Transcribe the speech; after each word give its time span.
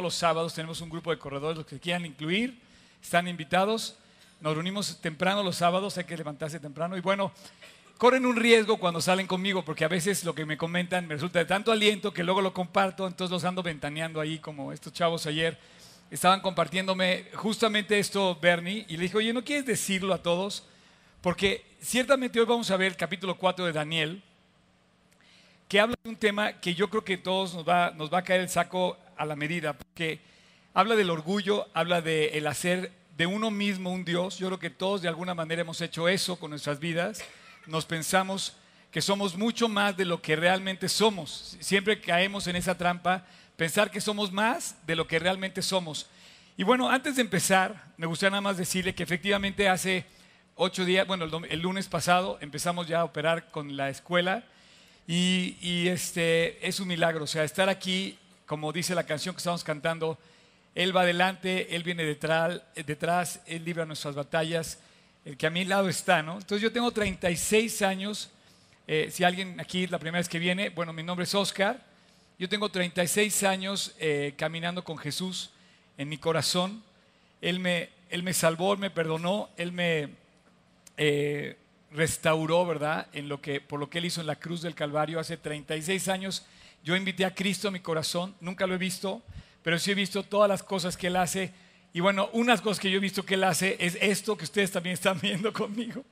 los 0.00 0.14
sábados 0.14 0.54
tenemos 0.54 0.80
un 0.80 0.90
grupo 0.90 1.10
de 1.10 1.18
corredores, 1.18 1.56
los 1.56 1.66
que 1.66 1.78
quieran 1.78 2.06
incluir, 2.06 2.58
están 3.02 3.28
invitados. 3.28 3.96
Nos 4.40 4.54
reunimos 4.54 5.00
temprano 5.00 5.42
los 5.42 5.56
sábados, 5.56 5.98
hay 5.98 6.04
que 6.04 6.16
levantarse 6.16 6.58
temprano. 6.60 6.96
Y 6.96 7.00
bueno, 7.00 7.32
corren 7.98 8.24
un 8.24 8.36
riesgo 8.36 8.78
cuando 8.78 9.00
salen 9.00 9.26
conmigo, 9.26 9.64
porque 9.64 9.84
a 9.84 9.88
veces 9.88 10.24
lo 10.24 10.34
que 10.34 10.46
me 10.46 10.56
comentan 10.56 11.06
me 11.06 11.14
resulta 11.14 11.38
de 11.38 11.44
tanto 11.44 11.72
aliento 11.72 12.12
que 12.14 12.24
luego 12.24 12.40
lo 12.40 12.54
comparto, 12.54 13.06
entonces 13.06 13.30
los 13.30 13.44
ando 13.44 13.62
ventaneando 13.62 14.20
ahí, 14.20 14.38
como 14.38 14.72
estos 14.72 14.92
chavos 14.92 15.26
ayer 15.26 15.58
estaban 16.10 16.40
compartiéndome 16.40 17.26
justamente 17.34 17.98
esto, 17.98 18.36
Bernie, 18.40 18.84
y 18.88 18.96
le 18.96 19.04
dije, 19.04 19.16
oye, 19.16 19.32
¿no 19.32 19.44
quieres 19.44 19.64
decirlo 19.64 20.12
a 20.12 20.22
todos? 20.22 20.64
Porque 21.20 21.64
ciertamente 21.80 22.40
hoy 22.40 22.46
vamos 22.46 22.70
a 22.70 22.76
ver 22.76 22.88
el 22.88 22.96
capítulo 22.96 23.36
4 23.36 23.66
de 23.66 23.72
Daniel, 23.72 24.22
que 25.68 25.78
habla 25.78 25.94
de 26.02 26.10
un 26.10 26.16
tema 26.16 26.54
que 26.54 26.74
yo 26.74 26.90
creo 26.90 27.04
que 27.04 27.16
todos 27.16 27.54
nos 27.54 27.68
va, 27.68 27.92
nos 27.94 28.12
va 28.12 28.18
a 28.18 28.24
caer 28.24 28.40
el 28.40 28.48
saco 28.48 28.98
a 29.20 29.26
la 29.26 29.36
medida, 29.36 29.74
porque 29.74 30.20
habla 30.72 30.96
del 30.96 31.10
orgullo, 31.10 31.68
habla 31.74 32.00
del 32.00 32.30
el 32.32 32.46
hacer 32.46 32.90
de 33.16 33.26
uno 33.26 33.50
mismo 33.50 33.92
un 33.92 34.04
Dios. 34.04 34.38
Yo 34.38 34.46
creo 34.46 34.58
que 34.58 34.70
todos 34.70 35.02
de 35.02 35.08
alguna 35.08 35.34
manera 35.34 35.60
hemos 35.60 35.80
hecho 35.82 36.08
eso 36.08 36.36
con 36.36 36.50
nuestras 36.50 36.80
vidas. 36.80 37.22
Nos 37.66 37.84
pensamos 37.84 38.56
que 38.90 39.02
somos 39.02 39.36
mucho 39.36 39.68
más 39.68 39.96
de 39.96 40.06
lo 40.06 40.22
que 40.22 40.36
realmente 40.36 40.88
somos. 40.88 41.56
Siempre 41.60 42.00
caemos 42.00 42.46
en 42.46 42.56
esa 42.56 42.78
trampa, 42.78 43.26
pensar 43.56 43.90
que 43.90 44.00
somos 44.00 44.32
más 44.32 44.74
de 44.86 44.96
lo 44.96 45.06
que 45.06 45.18
realmente 45.18 45.60
somos. 45.60 46.08
Y 46.56 46.62
bueno, 46.62 46.88
antes 46.90 47.16
de 47.16 47.22
empezar, 47.22 47.92
me 47.98 48.06
gustaría 48.06 48.30
nada 48.30 48.40
más 48.40 48.56
decirle 48.56 48.94
que 48.94 49.02
efectivamente 49.02 49.68
hace 49.68 50.06
ocho 50.54 50.86
días, 50.86 51.06
bueno, 51.06 51.26
el, 51.48 51.60
lunes 51.60 51.88
pasado 51.88 52.38
empezamos 52.40 52.86
ya 52.86 53.00
a 53.00 53.04
operar 53.04 53.50
con 53.50 53.76
la 53.76 53.90
escuela 53.90 54.44
y, 55.06 55.88
este, 55.88 56.66
es 56.66 56.80
un 56.80 56.88
milagro, 56.88 57.24
o 57.24 57.26
sea, 57.26 57.44
estar 57.44 57.68
aquí, 57.68 58.18
como 58.50 58.72
dice 58.72 58.96
la 58.96 59.04
canción 59.04 59.32
que 59.32 59.38
estamos 59.38 59.62
cantando, 59.62 60.18
Él 60.74 60.94
va 60.96 61.02
adelante, 61.02 61.76
Él 61.76 61.84
viene 61.84 62.02
detrás, 62.02 62.60
detrás 62.84 63.40
Él 63.46 63.64
libra 63.64 63.86
nuestras 63.86 64.16
batallas, 64.16 64.80
el 65.24 65.36
que 65.36 65.46
a 65.46 65.50
mi 65.50 65.64
lado 65.64 65.88
está, 65.88 66.20
¿no? 66.20 66.32
Entonces 66.32 66.60
yo 66.60 66.72
tengo 66.72 66.90
36 66.90 67.80
años, 67.82 68.28
eh, 68.88 69.08
si 69.12 69.22
alguien 69.22 69.60
aquí 69.60 69.86
la 69.86 70.00
primera 70.00 70.18
vez 70.18 70.28
que 70.28 70.40
viene, 70.40 70.70
bueno, 70.70 70.92
mi 70.92 71.04
nombre 71.04 71.22
es 71.22 71.34
Oscar, 71.36 71.80
yo 72.40 72.48
tengo 72.48 72.68
36 72.68 73.44
años 73.44 73.94
eh, 74.00 74.34
caminando 74.36 74.82
con 74.82 74.98
Jesús 74.98 75.50
en 75.96 76.08
mi 76.08 76.18
corazón, 76.18 76.82
Él 77.40 77.60
me, 77.60 77.90
él 78.08 78.24
me 78.24 78.34
salvó, 78.34 78.76
me 78.76 78.90
perdonó, 78.90 79.48
Él 79.56 79.70
me 79.70 80.08
eh, 80.96 81.56
restauró, 81.92 82.66
¿verdad? 82.66 83.06
En 83.12 83.28
lo 83.28 83.40
que, 83.40 83.60
por 83.60 83.78
lo 83.78 83.88
que 83.88 83.98
Él 83.98 84.06
hizo 84.06 84.20
en 84.20 84.26
la 84.26 84.40
cruz 84.40 84.60
del 84.60 84.74
Calvario 84.74 85.20
hace 85.20 85.36
36 85.36 86.08
años. 86.08 86.44
Yo 86.82 86.96
invité 86.96 87.24
a 87.24 87.34
Cristo 87.34 87.68
a 87.68 87.70
mi 87.70 87.80
corazón, 87.80 88.34
nunca 88.40 88.66
lo 88.66 88.74
he 88.74 88.78
visto, 88.78 89.22
pero 89.62 89.78
sí 89.78 89.90
he 89.90 89.94
visto 89.94 90.22
todas 90.22 90.48
las 90.48 90.62
cosas 90.62 90.96
que 90.96 91.08
Él 91.08 91.16
hace. 91.16 91.52
Y 91.92 92.00
bueno, 92.00 92.30
unas 92.32 92.60
cosas 92.60 92.80
que 92.80 92.90
yo 92.90 92.98
he 92.98 93.00
visto 93.00 93.24
que 93.24 93.34
Él 93.34 93.44
hace 93.44 93.76
es 93.80 93.98
esto 94.00 94.36
que 94.36 94.44
ustedes 94.44 94.70
también 94.70 94.94
están 94.94 95.20
viendo 95.22 95.52
conmigo. 95.52 96.04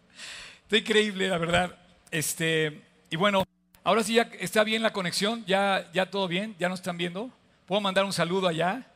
Está 0.63 0.79
increíble, 0.79 1.29
la 1.29 1.39
verdad. 1.39 1.77
Este, 2.11 2.83
y 3.11 3.17
bueno, 3.17 3.45
ahora 3.85 4.03
sí 4.03 4.15
ya 4.15 4.31
está 4.39 4.65
bien 4.65 4.83
la 4.83 4.93
conexión, 4.93 5.45
ya, 5.47 5.91
ya 5.93 6.11
todo 6.11 6.29
bien, 6.29 6.55
ya 6.59 6.69
nos 6.69 6.81
están 6.81 6.99
viendo. 6.99 7.31
¿Puedo 7.67 7.81
mandar 7.81 8.05
un 8.05 8.13
saludo 8.13 8.49
allá? 8.49 8.87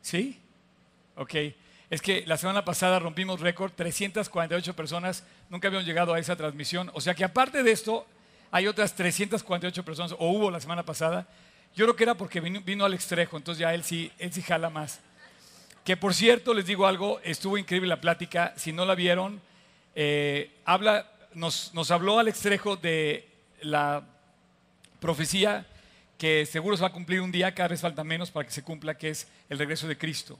¿Sí? 0.00 0.40
Ok 1.16 1.34
es 1.90 2.02
que 2.02 2.24
la 2.26 2.36
semana 2.36 2.64
pasada 2.64 2.98
rompimos 2.98 3.40
récord, 3.40 3.72
348 3.72 4.76
personas 4.76 5.24
nunca 5.48 5.68
habían 5.68 5.84
llegado 5.84 6.12
a 6.12 6.18
esa 6.18 6.36
transmisión. 6.36 6.90
O 6.94 7.00
sea 7.00 7.14
que 7.14 7.24
aparte 7.24 7.62
de 7.62 7.72
esto, 7.72 8.06
hay 8.50 8.66
otras 8.66 8.94
348 8.94 9.84
personas, 9.84 10.12
o 10.12 10.28
hubo 10.28 10.50
la 10.50 10.60
semana 10.60 10.84
pasada. 10.84 11.26
Yo 11.74 11.84
creo 11.84 11.96
que 11.96 12.04
era 12.04 12.14
porque 12.14 12.40
vino, 12.40 12.84
al 12.84 12.94
extrejo, 12.94 13.36
entonces 13.36 13.60
ya 13.60 13.74
él 13.74 13.84
sí, 13.84 14.10
él 14.18 14.32
sí 14.32 14.42
jala 14.42 14.70
más. 14.70 15.00
Que 15.84 15.96
por 15.96 16.14
cierto, 16.14 16.54
les 16.54 16.66
digo 16.66 16.86
algo, 16.86 17.20
estuvo 17.22 17.56
increíble 17.56 17.88
la 17.88 18.00
plática. 18.00 18.52
Si 18.56 18.72
no 18.72 18.84
la 18.84 18.94
vieron, 18.94 19.40
eh, 19.94 20.50
habla, 20.64 21.10
nos, 21.34 21.72
nos 21.74 21.90
habló 21.90 22.18
al 22.18 22.28
extrejo 22.28 22.76
de 22.76 23.28
la 23.62 24.02
profecía 25.00 25.66
que 26.18 26.44
seguro 26.46 26.76
se 26.76 26.82
va 26.82 26.88
a 26.88 26.92
cumplir 26.92 27.20
un 27.20 27.30
día, 27.30 27.54
cada 27.54 27.68
vez 27.68 27.80
falta 27.80 28.02
menos 28.02 28.30
para 28.30 28.44
que 28.44 28.52
se 28.52 28.64
cumpla, 28.64 28.98
que 28.98 29.10
es 29.10 29.28
el 29.48 29.58
regreso 29.58 29.86
de 29.86 29.96
Cristo. 29.96 30.38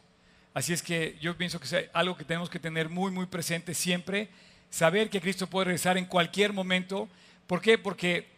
Así 0.53 0.73
es 0.73 0.83
que 0.83 1.17
yo 1.21 1.37
pienso 1.37 1.61
que 1.61 1.67
es 1.67 1.91
algo 1.93 2.17
que 2.17 2.25
tenemos 2.25 2.51
que 2.51 2.59
tener 2.59 2.89
muy, 2.89 3.13
muy 3.13 3.27
presente 3.27 3.75
siempre, 3.75 4.29
saber 4.71 5.09
que 5.09 5.21
Cristo 5.21 5.47
puede 5.47 5.67
regresar 5.67 5.97
en 5.97 6.05
cualquier 6.05 6.53
momento. 6.53 7.09
¿Por 7.49 7.63
qué? 7.63 7.79
Porque 7.79 8.29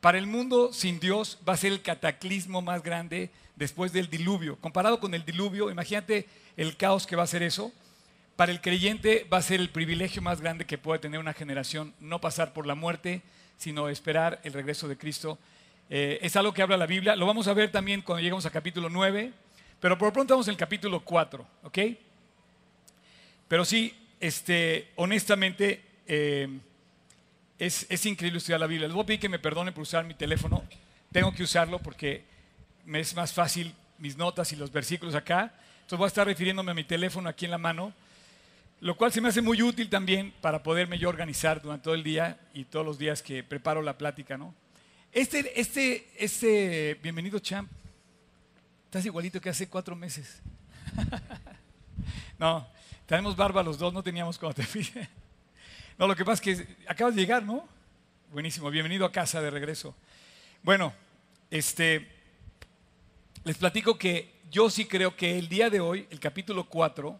para 0.00 0.16
el 0.16 0.26
mundo 0.26 0.72
sin 0.72 0.98
Dios 0.98 1.38
va 1.46 1.52
a 1.52 1.58
ser 1.58 1.72
el 1.72 1.82
cataclismo 1.82 2.62
más 2.62 2.82
grande 2.82 3.30
después 3.54 3.92
del 3.92 4.08
diluvio. 4.08 4.56
Comparado 4.56 4.98
con 4.98 5.12
el 5.12 5.26
diluvio, 5.26 5.70
imagínate 5.70 6.26
el 6.56 6.76
caos 6.78 7.06
que 7.06 7.16
va 7.16 7.22
a 7.22 7.26
ser 7.26 7.42
eso. 7.42 7.70
Para 8.34 8.50
el 8.50 8.62
creyente 8.62 9.26
va 9.30 9.36
a 9.36 9.42
ser 9.42 9.60
el 9.60 9.68
privilegio 9.68 10.22
más 10.22 10.40
grande 10.40 10.64
que 10.64 10.78
puede 10.78 11.00
tener 11.00 11.20
una 11.20 11.34
generación, 11.34 11.94
no 12.00 12.18
pasar 12.18 12.54
por 12.54 12.66
la 12.66 12.74
muerte, 12.74 13.20
sino 13.58 13.90
esperar 13.90 14.40
el 14.42 14.54
regreso 14.54 14.88
de 14.88 14.96
Cristo. 14.96 15.38
Eh, 15.90 16.18
es 16.22 16.34
algo 16.34 16.54
que 16.54 16.62
habla 16.62 16.78
la 16.78 16.86
Biblia. 16.86 17.16
Lo 17.16 17.26
vamos 17.26 17.46
a 17.46 17.52
ver 17.52 17.70
también 17.70 18.00
cuando 18.00 18.22
lleguemos 18.22 18.46
a 18.46 18.50
capítulo 18.50 18.88
9. 18.88 19.32
Pero 19.80 19.98
por 19.98 20.14
pronto 20.14 20.32
estamos 20.32 20.48
en 20.48 20.52
el 20.52 20.58
capítulo 20.58 21.04
4, 21.04 21.46
¿ok? 21.64 21.78
Pero 23.48 23.66
sí, 23.66 23.94
este, 24.18 24.92
honestamente, 24.96 25.84
eh, 26.06 26.48
es, 27.58 28.06
increíble 28.06 28.38
estudiar 28.38 28.60
la 28.60 28.66
Biblia. 28.66 28.88
Les 28.88 28.94
voy 28.94 29.02
a 29.02 29.06
pedir 29.06 29.20
que 29.20 29.28
me 29.28 29.38
perdonen 29.38 29.72
por 29.72 29.82
usar 29.82 30.04
mi 30.04 30.14
teléfono. 30.14 30.64
Tengo 31.12 31.32
que 31.32 31.42
usarlo 31.42 31.78
porque 31.78 32.24
me 32.84 33.00
es 33.00 33.14
más 33.14 33.32
fácil 33.32 33.74
mis 33.98 34.16
notas 34.16 34.52
y 34.52 34.56
los 34.56 34.72
versículos 34.72 35.14
acá. 35.14 35.54
Entonces 35.76 35.98
voy 35.98 36.06
a 36.06 36.08
estar 36.08 36.26
refiriéndome 36.26 36.72
a 36.72 36.74
mi 36.74 36.84
teléfono 36.84 37.28
aquí 37.28 37.44
en 37.44 37.50
la 37.52 37.58
mano, 37.58 37.92
lo 38.80 38.96
cual 38.96 39.12
se 39.12 39.20
me 39.20 39.28
hace 39.28 39.40
muy 39.40 39.62
útil 39.62 39.88
también 39.88 40.32
para 40.40 40.62
poderme 40.62 40.98
yo 40.98 41.08
organizar 41.08 41.62
durante 41.62 41.84
todo 41.84 41.94
el 41.94 42.02
día 42.02 42.38
y 42.52 42.64
todos 42.64 42.84
los 42.84 42.98
días 42.98 43.22
que 43.22 43.44
preparo 43.44 43.82
la 43.82 43.96
plática, 43.96 44.36
¿no? 44.36 44.54
Este, 45.12 45.60
este, 45.60 46.08
este, 46.18 46.98
bienvenido 47.02 47.38
champ, 47.38 47.70
Estás 48.86 49.06
igualito 49.06 49.40
que 49.40 49.50
hace 49.50 49.68
cuatro 49.68 49.96
meses. 49.96 50.40
no, 52.38 52.66
tenemos 53.06 53.34
barba 53.34 53.62
los 53.62 53.76
dos, 53.76 53.92
no 53.92 54.02
teníamos 54.02 54.38
cuando 54.38 54.54
te 54.54 54.62
fui. 54.62 54.88
No, 55.98 56.08
lo 56.08 56.16
que 56.16 56.24
pasa 56.24 56.42
es 56.50 56.58
que 56.58 56.76
acabas 56.88 57.14
de 57.14 57.20
llegar, 57.20 57.42
¿no? 57.42 57.68
Buenísimo, 58.32 58.68
bienvenido 58.70 59.06
a 59.06 59.12
casa 59.12 59.40
de 59.40 59.50
regreso. 59.50 59.94
Bueno, 60.62 60.92
este, 61.50 62.08
les 63.44 63.56
platico 63.56 63.96
que 63.96 64.34
yo 64.50 64.70
sí 64.70 64.86
creo 64.86 65.16
que 65.16 65.38
el 65.38 65.48
día 65.48 65.70
de 65.70 65.78
hoy, 65.78 66.08
el 66.10 66.18
capítulo 66.18 66.68
4, 66.68 67.16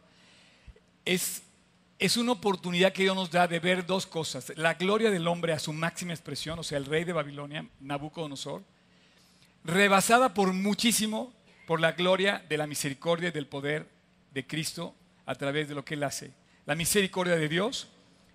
es, 1.05 1.43
es 2.01 2.17
una 2.17 2.33
oportunidad 2.33 2.93
que 2.93 3.03
Dios 3.03 3.15
nos 3.15 3.31
da 3.31 3.47
de 3.47 3.61
ver 3.61 3.87
dos 3.87 4.07
cosas. 4.07 4.53
La 4.57 4.75
gloria 4.75 5.11
del 5.11 5.29
hombre 5.29 5.53
a 5.53 5.61
su 5.61 5.73
máxima 5.73 6.13
expresión, 6.13 6.59
o 6.59 6.65
sea, 6.65 6.79
el 6.79 6.87
rey 6.87 7.05
de 7.05 7.13
Babilonia, 7.13 7.67
Nabucodonosor, 7.81 8.63
rebasada 9.63 10.35
por 10.35 10.53
muchísimo 10.53 11.33
por 11.67 11.81
la 11.81 11.93
gloria 11.93 12.45
de 12.49 12.59
la 12.59 12.67
misericordia 12.67 13.29
y 13.29 13.33
del 13.33 13.47
poder 13.47 13.89
de 14.33 14.47
Cristo 14.47 14.95
a 15.27 15.37
través 15.37 15.69
de 15.69 15.77
lo 15.77 15.85
que 15.85 15.95
Él 15.95 16.03
hace. 16.03 16.33
La 16.67 16.75
misericordia 16.75 17.37
de 17.37 17.49
Dios 17.49 17.89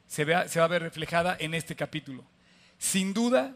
se, 0.10 0.26
va 0.26 0.44
a 0.44 0.68
ver 0.68 0.82
reflejada 0.82 1.38
en 1.40 1.54
este 1.54 1.78
capítulo. 1.78 2.26
Sin 2.78 3.14
duda, 3.14 3.56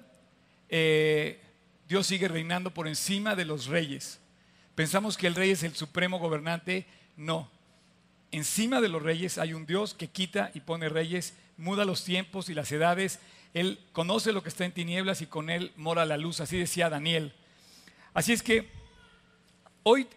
eh, 0.69 1.41
Dios 1.89 2.07
sigue 2.07 2.29
reinando 2.29 2.73
por 2.73 2.87
encima 2.87 3.35
de 3.35 3.43
los 3.43 3.65
reyes. 3.65 4.21
Pensamos 4.73 5.17
que 5.17 5.27
el 5.27 5.35
rey 5.35 5.51
es 5.51 5.63
el 5.63 5.75
supremo 5.75 6.17
gobernante. 6.17 6.85
No. 7.17 7.51
Encima 8.31 8.79
de 8.79 8.87
los 8.87 9.03
reyes 9.03 9.37
hay 9.37 9.53
un 9.53 9.65
Dios 9.65 9.93
que 9.93 10.07
quita 10.07 10.49
y 10.53 10.61
pone 10.61 10.87
reyes, 10.87 11.33
muda 11.57 11.83
los 11.83 12.05
tiempos 12.05 12.47
y 12.47 12.53
las 12.53 12.71
edades. 12.71 13.19
Él 13.53 13.79
conoce 13.91 14.31
lo 14.31 14.41
que 14.41 14.49
está 14.49 14.63
en 14.63 14.71
tinieblas 14.71 15.21
y 15.21 15.25
con 15.27 15.49
él 15.49 15.73
mora 15.75 16.05
la 16.05 16.15
luz. 16.15 16.39
Así 16.39 16.57
decía 16.57 16.89
Daniel. 16.89 17.33
Así 18.13 18.31
es 18.31 18.41
que 18.41 18.69
Hoy, 19.85 20.07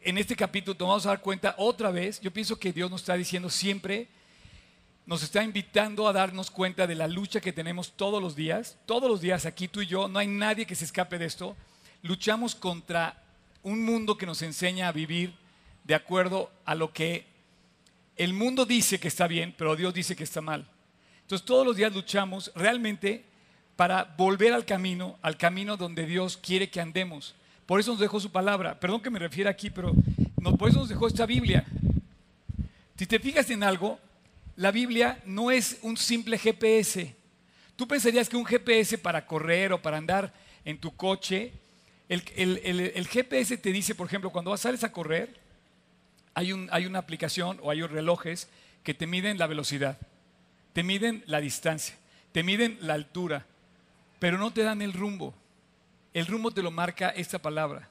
en 0.00 0.18
este 0.18 0.34
capítulo, 0.34 0.76
nos 0.80 0.88
vamos 0.88 1.06
a 1.06 1.10
dar 1.10 1.20
cuenta 1.20 1.54
otra 1.56 1.92
vez, 1.92 2.20
yo 2.20 2.32
pienso 2.32 2.58
que 2.58 2.72
Dios 2.72 2.90
nos 2.90 3.02
está 3.02 3.14
diciendo 3.14 3.48
siempre, 3.48 4.08
nos 5.06 5.22
está 5.22 5.42
invitando 5.42 6.06
a 6.06 6.12
darnos 6.12 6.50
cuenta 6.50 6.86
de 6.86 6.94
la 6.94 7.08
lucha 7.08 7.40
que 7.40 7.52
tenemos 7.52 7.92
todos 7.92 8.22
los 8.22 8.36
días, 8.36 8.78
todos 8.86 9.10
los 9.10 9.20
días 9.20 9.46
aquí 9.46 9.68
tú 9.68 9.80
y 9.80 9.86
yo, 9.86 10.08
no 10.08 10.18
hay 10.18 10.28
nadie 10.28 10.66
que 10.66 10.74
se 10.74 10.84
escape 10.84 11.18
de 11.18 11.26
esto, 11.26 11.56
luchamos 12.02 12.54
contra 12.54 13.22
un 13.62 13.84
mundo 13.84 14.16
que 14.16 14.26
nos 14.26 14.42
enseña 14.42 14.88
a 14.88 14.92
vivir 14.92 15.34
de 15.84 15.94
acuerdo 15.94 16.50
a 16.64 16.74
lo 16.74 16.92
que 16.92 17.26
el 18.16 18.32
mundo 18.32 18.64
dice 18.64 19.00
que 19.00 19.08
está 19.08 19.26
bien, 19.26 19.54
pero 19.56 19.74
Dios 19.74 19.92
dice 19.94 20.14
que 20.14 20.24
está 20.24 20.40
mal. 20.40 20.66
Entonces 21.22 21.44
todos 21.44 21.66
los 21.66 21.76
días 21.76 21.92
luchamos 21.92 22.52
realmente 22.54 23.24
para 23.74 24.04
volver 24.16 24.52
al 24.52 24.64
camino, 24.64 25.18
al 25.22 25.36
camino 25.36 25.76
donde 25.76 26.06
Dios 26.06 26.36
quiere 26.36 26.70
que 26.70 26.80
andemos. 26.80 27.34
Por 27.66 27.80
eso 27.80 27.92
nos 27.92 28.00
dejó 28.00 28.20
su 28.20 28.30
palabra. 28.30 28.78
Perdón 28.78 29.00
que 29.00 29.10
me 29.10 29.18
refiera 29.18 29.50
aquí, 29.50 29.70
pero 29.70 29.94
por 30.58 30.68
eso 30.68 30.80
nos 30.80 30.88
dejó 30.88 31.06
esta 31.06 31.26
Biblia. 31.26 31.64
Si 32.96 33.06
te 33.06 33.18
fijas 33.18 33.48
en 33.50 33.62
algo, 33.62 33.98
la 34.56 34.70
Biblia 34.70 35.22
no 35.24 35.50
es 35.50 35.78
un 35.82 35.96
simple 35.96 36.38
GPS. 36.38 37.14
Tú 37.76 37.88
pensarías 37.88 38.28
que 38.28 38.36
un 38.36 38.44
GPS 38.44 38.98
para 38.98 39.26
correr 39.26 39.72
o 39.72 39.80
para 39.80 39.96
andar 39.96 40.32
en 40.64 40.78
tu 40.78 40.94
coche 40.94 41.52
El, 42.08 43.08
GPS 43.08 43.56
te 43.56 43.72
dice, 43.72 43.94
por 43.94 44.06
ejemplo, 44.06 44.30
cuando 44.30 44.56
sales 44.56 44.84
a 44.84 44.92
correr, 44.92 45.40
hay, 46.34 46.52
hay 46.70 46.86
una 46.86 46.98
aplicación 46.98 47.58
o 47.62 47.70
hay 47.70 47.82
relojes 47.82 48.48
que 48.82 48.94
te 48.94 49.06
miden 49.06 49.38
la 49.38 49.46
velocidad, 49.46 49.98
te 50.72 50.82
miden 50.82 51.22
la 51.26 51.40
distancia, 51.40 51.96
te 52.32 52.42
miden 52.42 52.76
la 52.80 52.94
altura, 52.94 53.46
pero 54.18 54.38
no 54.38 54.52
te 54.52 54.62
dan 54.62 54.82
el 54.82 54.92
rumbo. 54.92 55.34
El 56.12 56.26
rumbo 56.26 56.50
te 56.50 56.62
lo 56.62 56.70
marca 56.70 57.08
esta 57.08 57.38
palabra. 57.38 57.88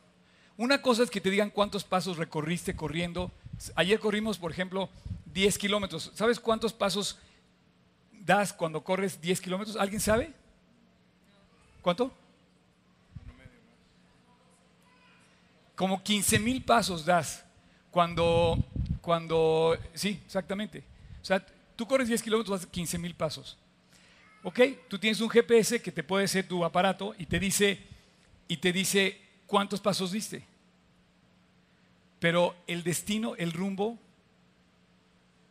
Una 0.58 0.82
cosa 0.82 1.02
es 1.02 1.10
que 1.10 1.22
te 1.22 1.32
digan 1.32 1.50
cuántos 1.50 1.84
pasos 1.84 2.18
recorriste 2.18 2.76
corriendo. 2.76 3.32
Ayer 3.76 4.00
corrimos, 4.00 4.38
por 4.38 4.52
ejemplo, 4.52 4.90
10 5.34 5.58
kilómetros. 5.58 6.12
¿Sabes 6.14 6.40
cuántos 6.40 6.74
pasos 6.74 7.18
das 8.12 8.54
cuando 8.54 8.84
corres 8.84 9.20
10 9.20 9.42
kilómetros? 9.42 9.76
¿Alguien 9.78 10.02
sabe? 10.02 10.34
¿Cuánto? 11.82 12.12
Como 15.76 16.04
15 16.04 16.40
mil 16.40 16.64
pasos 16.64 17.06
das 17.06 17.44
cuando, 17.90 18.58
cuando, 19.02 19.78
sí, 19.94 20.22
exactamente. 20.26 20.84
O 21.22 21.26
sea, 21.26 21.46
tú 21.76 21.88
corres 21.88 22.08
10 22.08 22.22
kilómetros, 22.22 22.62
das 22.62 22.70
15 22.70 22.98
mil 22.98 23.16
pasos. 23.16 23.58
¿Ok? 24.44 24.60
Tú 24.88 24.98
tienes 24.98 25.22
un 25.22 25.30
GPS 25.30 25.82
que 25.82 25.92
te 25.92 26.04
puede 26.04 26.28
ser 26.28 26.48
tu 26.48 26.64
aparato 26.66 27.16
y 27.18 27.26
te 27.26 27.40
dice, 27.40 27.80
y 28.48 28.58
te 28.58 28.72
dice 28.72 29.20
cuántos 29.46 29.80
pasos 29.80 30.12
diste. 30.12 30.44
Pero 32.20 32.56
el 32.68 32.84
destino, 32.84 33.36
el 33.36 33.52
rumbo, 33.52 33.98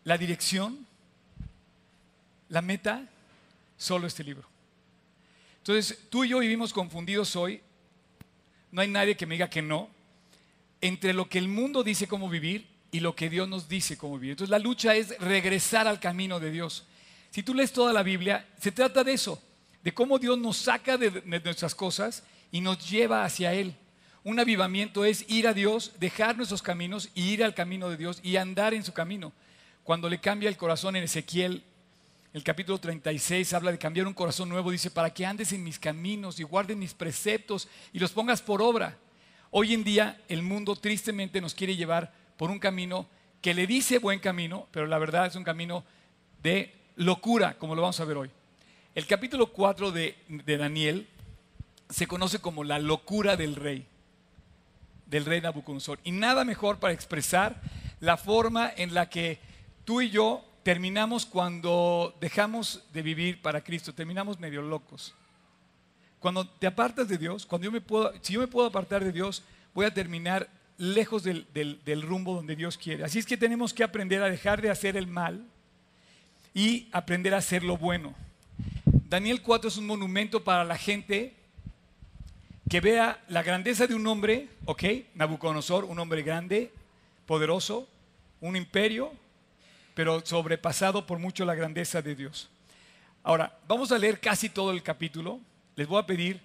la 0.04 0.18
dirección, 0.18 0.86
la 2.48 2.62
meta, 2.62 3.06
solo 3.76 4.06
este 4.06 4.24
libro. 4.24 4.48
Entonces, 5.58 5.98
tú 6.10 6.24
y 6.24 6.30
yo 6.30 6.38
vivimos 6.38 6.72
confundidos 6.72 7.36
hoy. 7.36 7.60
No 8.72 8.80
hay 8.80 8.88
nadie 8.88 9.16
que 9.16 9.26
me 9.26 9.34
diga 9.34 9.50
que 9.50 9.62
no. 9.62 9.88
Entre 10.80 11.12
lo 11.12 11.28
que 11.28 11.38
el 11.38 11.48
mundo 11.48 11.82
dice 11.82 12.08
cómo 12.08 12.28
vivir 12.28 12.66
y 12.90 13.00
lo 13.00 13.14
que 13.14 13.28
Dios 13.28 13.48
nos 13.48 13.68
dice 13.68 13.96
cómo 13.96 14.14
vivir. 14.14 14.32
Entonces, 14.32 14.50
la 14.50 14.58
lucha 14.58 14.94
es 14.94 15.18
regresar 15.18 15.86
al 15.86 16.00
camino 16.00 16.40
de 16.40 16.50
Dios. 16.50 16.86
Si 17.30 17.42
tú 17.42 17.54
lees 17.54 17.72
toda 17.72 17.92
la 17.92 18.02
Biblia, 18.02 18.48
se 18.60 18.72
trata 18.72 19.04
de 19.04 19.12
eso, 19.12 19.40
de 19.82 19.94
cómo 19.94 20.18
Dios 20.18 20.38
nos 20.38 20.56
saca 20.56 20.96
de, 20.96 21.22
nuestras 21.24 21.74
cosas 21.74 22.24
y 22.50 22.60
nos 22.60 22.88
lleva 22.90 23.24
hacia 23.24 23.52
Él. 23.52 23.76
Un 24.24 24.40
avivamiento 24.40 25.04
es 25.04 25.24
ir 25.28 25.46
a 25.46 25.54
Dios, 25.54 25.92
dejar 26.00 26.36
nuestros 26.36 26.62
caminos 26.62 27.10
y 27.14 27.30
ir 27.30 27.44
al 27.44 27.54
camino 27.54 27.88
de 27.88 27.96
Dios 27.96 28.20
y 28.22 28.36
andar 28.36 28.74
en 28.74 28.84
su 28.84 28.92
camino. 28.92 29.32
Cuando 29.84 30.08
le 30.08 30.20
cambia 30.20 30.48
el 30.48 30.56
corazón 30.56 30.96
en 30.96 31.04
Ezequiel 31.04 31.64
el 32.32 32.44
capítulo 32.44 32.78
36 32.78 33.52
habla 33.54 33.72
de 33.72 33.78
cambiar 33.78 34.06
un 34.06 34.14
corazón 34.14 34.48
nuevo. 34.48 34.70
Dice, 34.70 34.90
para 34.90 35.10
que 35.12 35.26
andes 35.26 35.52
en 35.52 35.64
mis 35.64 35.80
caminos 35.80 36.38
y 36.38 36.44
guardes 36.44 36.76
mis 36.76 36.94
preceptos 36.94 37.68
y 37.92 37.98
los 37.98 38.12
pongas 38.12 38.40
por 38.40 38.62
obra. 38.62 38.96
Hoy 39.50 39.74
en 39.74 39.82
día 39.82 40.20
el 40.28 40.42
mundo 40.42 40.76
tristemente 40.76 41.40
nos 41.40 41.54
quiere 41.54 41.74
llevar 41.74 42.12
por 42.36 42.50
un 42.50 42.60
camino 42.60 43.08
que 43.42 43.52
le 43.52 43.66
dice 43.66 43.98
buen 43.98 44.20
camino, 44.20 44.68
pero 44.70 44.86
la 44.86 44.98
verdad 44.98 45.26
es 45.26 45.34
un 45.34 45.42
camino 45.42 45.82
de 46.40 46.72
locura, 46.94 47.58
como 47.58 47.74
lo 47.74 47.82
vamos 47.82 47.98
a 47.98 48.04
ver 48.04 48.16
hoy. 48.16 48.30
El 48.94 49.06
capítulo 49.08 49.48
4 49.48 49.90
de, 49.90 50.14
de 50.28 50.56
Daniel 50.56 51.08
se 51.88 52.06
conoce 52.06 52.38
como 52.38 52.62
la 52.62 52.78
locura 52.78 53.36
del 53.36 53.56
rey, 53.56 53.86
del 55.06 55.24
rey 55.24 55.40
Nabucodonosor. 55.40 55.98
Y 56.04 56.12
nada 56.12 56.44
mejor 56.44 56.78
para 56.78 56.94
expresar 56.94 57.60
la 57.98 58.16
forma 58.16 58.70
en 58.76 58.94
la 58.94 59.10
que 59.10 59.40
tú 59.90 60.00
y 60.00 60.08
yo 60.08 60.44
terminamos 60.62 61.26
cuando 61.26 62.16
dejamos 62.20 62.84
de 62.92 63.02
vivir 63.02 63.42
para 63.42 63.60
Cristo, 63.60 63.92
terminamos 63.92 64.38
medio 64.38 64.62
locos. 64.62 65.16
Cuando 66.20 66.46
te 66.46 66.68
apartas 66.68 67.08
de 67.08 67.18
Dios, 67.18 67.44
cuando 67.44 67.64
yo 67.64 67.72
me 67.72 67.80
puedo, 67.80 68.12
si 68.22 68.34
yo 68.34 68.38
me 68.38 68.46
puedo 68.46 68.68
apartar 68.68 69.02
de 69.02 69.10
Dios, 69.10 69.42
voy 69.74 69.86
a 69.86 69.92
terminar 69.92 70.48
lejos 70.78 71.24
del, 71.24 71.44
del 71.52 72.02
rumbo 72.02 72.36
donde 72.36 72.54
Dios 72.54 72.78
quiere. 72.78 73.02
Así 73.02 73.18
es 73.18 73.26
que 73.26 73.36
tenemos 73.36 73.74
que 73.74 73.82
aprender 73.82 74.22
a 74.22 74.30
dejar 74.30 74.62
de 74.62 74.70
hacer 74.70 74.96
el 74.96 75.08
mal 75.08 75.44
y 76.54 76.86
aprender 76.92 77.34
a 77.34 77.38
hacer 77.38 77.64
lo 77.64 77.76
bueno. 77.76 78.14
Daniel 79.08 79.42
4 79.42 79.66
es 79.66 79.76
un 79.76 79.88
monumento 79.88 80.44
para 80.44 80.64
la 80.64 80.78
gente 80.78 81.34
que 82.68 82.80
vea 82.80 83.20
la 83.26 83.42
grandeza 83.42 83.88
de 83.88 83.96
un 83.96 84.06
hombre, 84.06 84.50
¿ok? 84.66 84.84
Nabucodonosor, 85.16 85.84
un 85.84 85.98
hombre 85.98 86.22
grande, 86.22 86.70
poderoso, 87.26 87.88
un 88.40 88.54
imperio, 88.54 89.12
pero 89.94 90.24
sobrepasado 90.24 91.06
por 91.06 91.18
mucho 91.18 91.44
la 91.44 91.54
grandeza 91.54 92.02
de 92.02 92.14
Dios. 92.14 92.48
Ahora, 93.22 93.58
vamos 93.68 93.92
a 93.92 93.98
leer 93.98 94.18
casi 94.18 94.48
todo 94.48 94.70
el 94.72 94.82
capítulo. 94.82 95.40
Les 95.76 95.86
voy 95.86 96.00
a 96.00 96.06
pedir, 96.06 96.40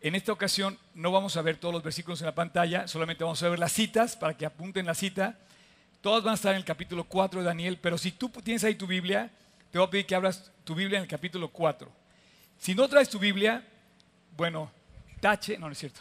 en 0.00 0.14
esta 0.14 0.32
ocasión 0.32 0.78
no 0.94 1.12
vamos 1.12 1.36
a 1.36 1.42
ver 1.42 1.56
todos 1.56 1.74
los 1.74 1.82
versículos 1.82 2.20
en 2.20 2.26
la 2.26 2.34
pantalla, 2.34 2.88
solamente 2.88 3.24
vamos 3.24 3.42
a 3.42 3.48
ver 3.48 3.58
las 3.58 3.72
citas 3.72 4.16
para 4.16 4.36
que 4.36 4.46
apunten 4.46 4.86
la 4.86 4.94
cita. 4.94 5.38
Todas 6.00 6.22
van 6.22 6.32
a 6.32 6.34
estar 6.34 6.52
en 6.52 6.58
el 6.58 6.64
capítulo 6.64 7.04
4 7.04 7.40
de 7.40 7.46
Daniel, 7.46 7.78
pero 7.80 7.98
si 7.98 8.12
tú 8.12 8.28
tienes 8.28 8.64
ahí 8.64 8.74
tu 8.74 8.86
Biblia, 8.86 9.30
te 9.70 9.78
voy 9.78 9.86
a 9.86 9.90
pedir 9.90 10.06
que 10.06 10.14
abras 10.14 10.50
tu 10.64 10.74
Biblia 10.74 10.98
en 10.98 11.02
el 11.02 11.08
capítulo 11.08 11.48
4. 11.48 11.90
Si 12.58 12.74
no 12.74 12.88
traes 12.88 13.08
tu 13.08 13.18
Biblia, 13.18 13.64
bueno, 14.36 14.70
tache, 15.20 15.58
no, 15.58 15.66
no 15.66 15.72
es 15.72 15.78
cierto. 15.78 16.00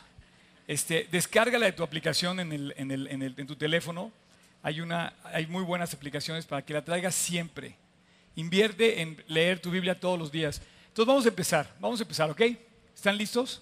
Este, 0.68 1.07
descárgala 1.12 1.65
de 1.65 1.71
tu 1.71 1.83
aplicación 1.83 2.39
en, 2.39 2.74
en 2.77 3.47
tu 3.47 3.56
teléfono 3.56 4.12
hay, 4.61 4.81
una, 4.81 5.13
hay 5.23 5.47
muy 5.47 5.63
buenas 5.63 5.94
aplicaciones 5.94 6.45
para 6.45 6.63
que 6.63 6.73
la 6.73 6.83
traigas 6.83 7.15
siempre. 7.15 7.75
Invierte 8.35 9.01
en 9.01 9.23
leer 9.27 9.59
tu 9.59 9.71
Biblia 9.71 10.00
todos 10.00 10.19
los 10.19 10.31
días. 10.31 10.61
Entonces 10.88 11.07
vamos 11.07 11.25
a 11.25 11.29
empezar, 11.29 11.75
vamos 11.79 12.00
a 12.00 12.03
empezar, 12.03 12.29
¿ok? 12.29 12.41
¿Están 12.95 13.17
listos? 13.17 13.61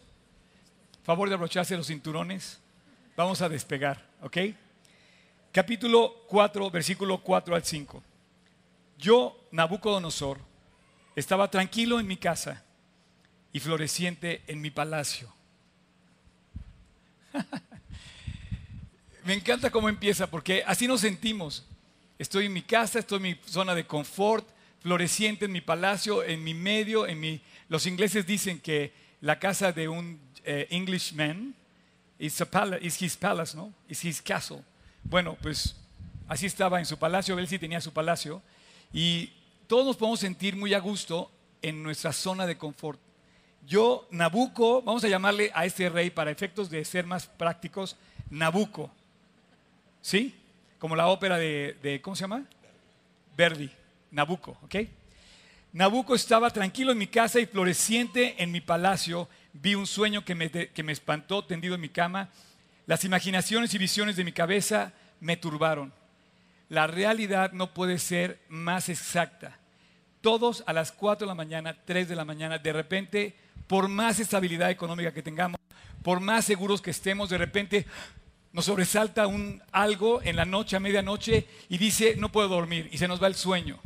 Favor 1.04 1.30
de 1.30 1.36
abrocharse 1.36 1.78
los 1.78 1.88
cinturones. 1.88 2.60
Vamos 3.16 3.42
a 3.42 3.50
despegar, 3.50 4.04
¿ok? 4.22 4.38
Capítulo 5.52 6.14
4, 6.28 6.70
versículo 6.70 7.22
4 7.22 7.56
al 7.56 7.64
5. 7.64 8.04
Yo, 8.98 9.48
Nabucodonosor, 9.52 10.40
estaba 11.16 11.50
tranquilo 11.50 12.00
en 12.00 12.08
mi 12.08 12.18
casa 12.18 12.64
y 13.52 13.60
floreciente 13.60 14.44
en 14.48 14.62
mi 14.62 14.72
palacio. 14.72 15.34
me 19.28 19.34
encanta 19.34 19.70
cómo 19.70 19.90
empieza, 19.90 20.28
porque 20.28 20.64
así 20.66 20.88
nos 20.88 21.02
sentimos. 21.02 21.66
Estoy 22.18 22.46
en 22.46 22.54
mi 22.54 22.62
casa, 22.62 23.00
estoy 23.00 23.18
en 23.18 23.24
mi 23.24 23.38
zona 23.46 23.76
de 23.76 23.86
confort, 23.86 24.48
floreciente 24.80 25.46
en 25.46 25.52
mi 25.52 25.60
palacio, 25.60 26.24
en 26.24 26.46
mi 26.46 26.54
medio, 26.54 27.06
en 27.06 27.20
mi... 27.20 27.42
Los 27.68 27.86
ingleses 27.88 28.26
dicen 28.26 28.62
que 28.62 28.94
la 29.20 29.38
casa 29.38 29.74
de 29.74 29.90
un 29.90 30.18
eh, 30.46 30.68
Englishman 30.70 31.54
is, 32.18 32.40
his 33.02 33.18
palace, 33.18 33.58
¿no? 33.58 33.74
Is 33.90 34.06
his 34.06 34.22
castle. 34.22 34.64
Bueno, 35.04 35.38
pues 35.42 35.76
así 36.30 36.46
estaba 36.46 36.80
en 36.80 36.86
su 36.86 36.98
palacio, 36.98 37.38
él 37.38 37.50
sí 37.50 37.60
tenía 37.60 37.82
su 37.82 37.92
palacio, 37.92 38.42
y 38.94 39.34
todos 39.68 39.86
nos 39.86 39.98
podemos 39.98 40.22
sentir 40.22 40.56
muy 40.56 40.74
a 40.74 40.80
gusto 40.80 41.30
en 41.62 41.84
nuestra 41.84 42.14
zona 42.14 42.46
de 42.46 42.58
confort. 42.58 42.98
Yo, 43.66 44.08
Nabucco, 44.10 44.82
vamos 44.84 45.04
a 45.04 45.10
llamarle 45.10 45.52
a 45.54 45.66
este 45.66 45.90
rey 45.90 46.12
para 46.12 46.32
efectos 46.32 46.70
de 46.70 46.86
ser 46.86 47.06
más 47.06 47.28
prácticos, 47.28 47.98
Nabucco. 48.30 48.90
¿Sí? 50.08 50.34
Como 50.80 50.96
la 50.96 51.08
ópera 51.08 51.38
de, 51.38 52.00
¿cómo 52.02 52.16
se 52.16 52.22
llama? 52.22 52.46
Verdi, 53.36 53.70
Nabucco, 54.12 54.58
¿ok? 54.62 54.76
Nabucco 55.74 56.16
estaba 56.16 56.50
tranquilo 56.50 56.94
en 56.94 56.98
mi 56.98 57.08
casa 57.08 57.42
y 57.42 57.46
floreciente 57.46 58.42
en 58.42 58.54
mi 58.54 58.62
palacio. 58.62 59.28
Vi 59.52 59.76
un 59.76 59.86
sueño 59.86 60.24
que 60.24 60.34
me, 60.34 60.50
que 60.50 60.82
me 60.82 60.94
espantó 60.94 61.44
tendido 61.44 61.76
en 61.76 61.82
mi 61.82 61.90
cama. 61.90 62.30
Las 62.86 63.04
imaginaciones 63.04 63.74
y 63.74 63.80
visiones 63.80 64.16
de 64.16 64.24
mi 64.24 64.32
cabeza 64.32 64.94
me 65.20 65.36
turbaron. 65.36 65.92
La 66.70 66.88
realidad 66.88 67.52
no 67.52 67.74
puede 67.74 68.00
ser 68.00 68.40
más 68.48 68.88
exacta. 68.88 69.60
Todos 70.22 70.64
a 70.68 70.72
las 70.72 70.94
4 70.94 71.26
de 71.26 71.32
la 71.32 71.36
mañana, 71.36 71.76
3 71.84 72.08
de 72.08 72.16
la 72.16 72.24
mañana, 72.24 72.58
de 72.60 72.72
repente, 72.72 73.36
por 73.68 73.90
más 73.90 74.22
estabilidad 74.22 74.72
económica 74.72 75.14
que 75.14 75.22
tengamos, 75.22 75.60
por 76.02 76.22
más 76.22 76.46
seguros 76.46 76.82
que 76.82 76.92
estemos, 76.92 77.30
de 77.30 77.38
repente 77.38 77.86
nos 78.54 78.66
sobresalta 78.66 79.28
un 79.28 79.62
algo 79.72 80.22
en 80.24 80.36
la 80.36 80.46
noche, 80.46 80.76
a 80.76 80.80
medianoche, 80.80 81.48
y 81.70 81.78
dice, 81.78 82.16
no 82.18 82.32
puedo 82.32 82.48
dormir, 82.48 82.90
y 82.92 82.98
se 82.98 83.08
nos 83.08 83.22
va 83.22 83.28
el 83.28 83.36
sueño. 83.36 83.80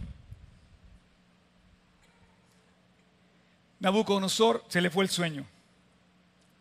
Nabucodonosor 3.80 4.64
se 4.68 4.80
le 4.80 4.92
fue 4.92 5.04
el 5.04 5.10
sueño. 5.10 5.46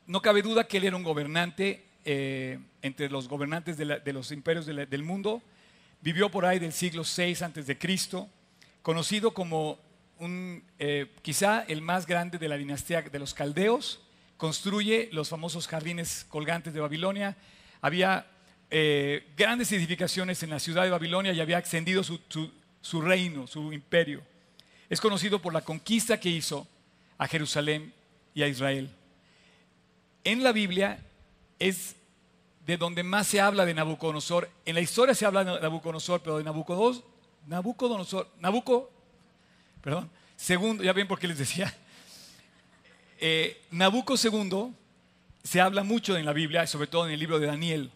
No 0.06 0.22
cabe 0.22 0.40
duda 0.40 0.66
que 0.66 0.78
él 0.78 0.84
era 0.84 0.96
un 0.96 1.02
gobernante 1.02 1.84
eh, 2.06 2.58
entre 2.80 3.10
los 3.10 3.28
gobernantes 3.28 3.76
de, 3.76 4.12
los 4.12 4.32
imperios 4.32 4.64
del 4.64 5.02
mundo. 5.02 5.42
Vivió 6.00 6.30
por 6.30 6.46
ahí 6.46 6.58
del 6.58 6.72
siglo 6.72 7.02
VI 7.04 7.44
antes 7.44 7.66
de 7.66 7.76
Cristo, 7.76 8.26
conocido 8.80 9.32
como 9.32 9.78
un, 10.18 10.64
eh, 10.78 11.12
quizá 11.20 11.62
el 11.68 11.82
más 11.82 12.06
grande 12.06 12.38
de 12.38 12.48
la 12.48 12.56
dinastía 12.56 13.02
de 13.02 13.18
los 13.18 13.34
caldeos. 13.34 14.00
Construye 14.38 15.10
los 15.12 15.28
famosos 15.28 15.68
jardines 15.68 16.24
colgantes 16.30 16.72
de 16.72 16.80
Babilonia, 16.80 17.36
había 17.80 18.26
eh, 18.70 19.26
grandes 19.36 19.72
edificaciones 19.72 20.42
en 20.42 20.50
la 20.50 20.60
ciudad 20.60 20.84
de 20.84 20.90
Babilonia 20.90 21.32
y 21.32 21.40
había 21.40 21.58
extendido 21.58 22.02
su, 22.02 23.02
reino, 23.02 23.46
su 23.46 23.72
imperio. 23.72 24.22
Es 24.88 25.00
conocido 25.00 25.40
por 25.40 25.52
la 25.52 25.62
conquista 25.62 26.20
que 26.20 26.28
hizo 26.28 26.66
a 27.18 27.26
Jerusalén 27.26 27.92
y 28.34 28.42
a 28.42 28.48
Israel. 28.48 28.90
En 30.24 30.42
la 30.42 30.52
Biblia 30.52 30.98
es 31.58 31.96
de 32.66 32.76
donde 32.76 33.02
más 33.02 33.26
se 33.26 33.40
habla 33.40 33.64
de 33.64 33.74
Nabucodonosor. 33.74 34.48
En 34.64 34.74
la 34.74 34.80
historia 34.80 35.14
se 35.14 35.26
habla 35.26 35.44
de 35.44 35.60
Nabucodonosor, 35.60 36.20
pero 36.20 36.38
de 36.38 36.44
Nabucodonosor, 36.44 37.04
Nabucodonosor, 37.46 38.28
Nabuco, 38.38 38.90
perdón, 39.80 40.10
segundo, 40.36 40.84
ya 40.84 40.92
ven 40.92 41.08
por 41.08 41.18
qué 41.18 41.26
les 41.26 41.38
decía. 41.38 41.74
Eh, 43.18 43.60
Nabucco 43.70 44.14
II 44.14 44.72
se 45.42 45.60
habla 45.60 45.82
mucho 45.82 46.16
en 46.16 46.26
la 46.26 46.32
Biblia, 46.32 46.66
sobre 46.66 46.86
todo 46.86 47.06
en 47.06 47.12
el 47.12 47.20
libro 47.20 47.38
de 47.38 47.46
Daniel. 47.46 47.90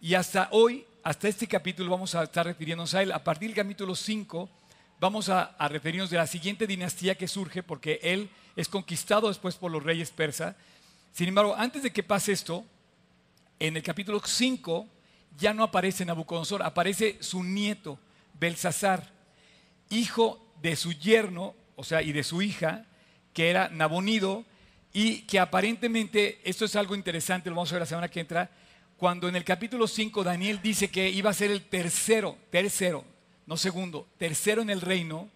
Y 0.00 0.14
hasta 0.14 0.48
hoy, 0.52 0.84
hasta 1.02 1.28
este 1.28 1.46
capítulo, 1.46 1.90
vamos 1.90 2.14
a 2.14 2.24
estar 2.24 2.46
refiriéndonos 2.46 2.94
a 2.94 3.02
él. 3.02 3.12
A 3.12 3.22
partir 3.22 3.48
del 3.48 3.56
capítulo 3.56 3.94
5, 3.94 4.48
vamos 4.98 5.28
a, 5.28 5.54
referirnos 5.68 6.10
de 6.10 6.16
la 6.16 6.26
siguiente 6.26 6.66
dinastía 6.66 7.14
que 7.14 7.28
surge, 7.28 7.62
porque 7.62 8.00
él 8.02 8.30
es 8.56 8.68
conquistado 8.68 9.28
después 9.28 9.56
por 9.56 9.70
los 9.70 9.82
reyes 9.82 10.10
persas. 10.10 10.56
Sin 11.12 11.28
embargo, 11.28 11.54
antes 11.56 11.82
de 11.82 11.92
que 11.92 12.02
pase 12.02 12.32
esto, 12.32 12.64
en 13.58 13.76
el 13.76 13.82
capítulo 13.82 14.20
5 14.24 14.88
ya 15.38 15.54
no 15.54 15.64
aparece 15.64 16.04
Nabucodonosor, 16.04 16.62
aparece 16.62 17.18
su 17.20 17.42
nieto, 17.42 17.98
Belsasar, 18.38 19.12
hijo 19.88 20.44
de 20.60 20.76
su 20.76 20.92
yerno, 20.92 21.54
o 21.76 21.84
sea, 21.84 22.02
y 22.02 22.12
de 22.12 22.24
su 22.24 22.42
hija, 22.42 22.86
que 23.32 23.50
era 23.50 23.68
Nabonido, 23.68 24.44
y 24.92 25.22
que 25.22 25.38
aparentemente, 25.38 26.40
esto 26.44 26.64
es 26.64 26.76
algo 26.76 26.94
interesante, 26.94 27.48
lo 27.48 27.56
vamos 27.56 27.70
a 27.70 27.74
ver 27.74 27.82
la 27.82 27.86
semana 27.86 28.08
que 28.08 28.20
entra, 28.20 28.50
cuando 28.96 29.28
en 29.28 29.36
el 29.36 29.44
capítulo 29.44 29.86
5 29.86 30.22
Daniel 30.22 30.60
dice 30.62 30.90
que 30.90 31.08
iba 31.08 31.30
a 31.30 31.34
ser 31.34 31.50
el 31.50 31.62
tercero, 31.62 32.36
tercero, 32.50 33.04
no 33.46 33.56
segundo, 33.56 34.06
tercero 34.18 34.62
en 34.62 34.70
el 34.70 34.80
reino, 34.80 35.28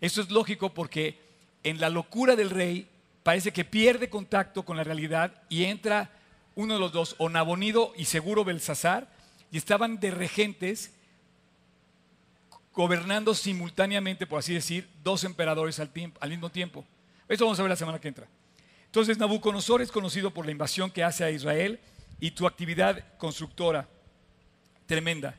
eso 0.00 0.20
es 0.20 0.30
lógico 0.30 0.74
porque 0.74 1.18
en 1.62 1.80
la 1.80 1.90
locura 1.90 2.36
del 2.36 2.50
rey 2.50 2.88
parece 3.22 3.52
que 3.52 3.64
pierde 3.64 4.10
contacto 4.10 4.64
con 4.64 4.76
la 4.76 4.84
realidad 4.84 5.42
y 5.48 5.64
entra 5.64 6.10
uno 6.54 6.74
de 6.74 6.80
los 6.80 6.92
dos, 6.92 7.14
o 7.18 7.30
y 7.96 8.04
seguro 8.04 8.44
Belsasar, 8.44 9.08
y 9.50 9.58
estaban 9.58 10.00
de 10.00 10.10
regentes 10.10 10.92
gobernando 12.72 13.34
simultáneamente, 13.34 14.26
por 14.26 14.40
así 14.40 14.54
decir, 14.54 14.88
dos 15.02 15.24
emperadores 15.24 15.78
al, 15.80 15.90
tiempo, 15.90 16.18
al 16.20 16.30
mismo 16.30 16.50
tiempo. 16.50 16.84
Esto 17.28 17.44
vamos 17.44 17.58
a 17.58 17.62
ver 17.62 17.70
la 17.70 17.76
semana 17.76 18.00
que 18.00 18.08
entra. 18.08 18.26
Entonces 18.88 19.18
Nabucodonosor 19.18 19.82
es 19.82 19.92
conocido 19.92 20.32
por 20.32 20.46
la 20.46 20.52
invasión 20.52 20.90
que 20.90 21.04
hace 21.04 21.22
a 21.22 21.30
Israel 21.30 21.78
y 22.20 22.30
tu 22.30 22.46
actividad 22.46 23.04
constructora 23.18 23.86
tremenda. 24.86 25.34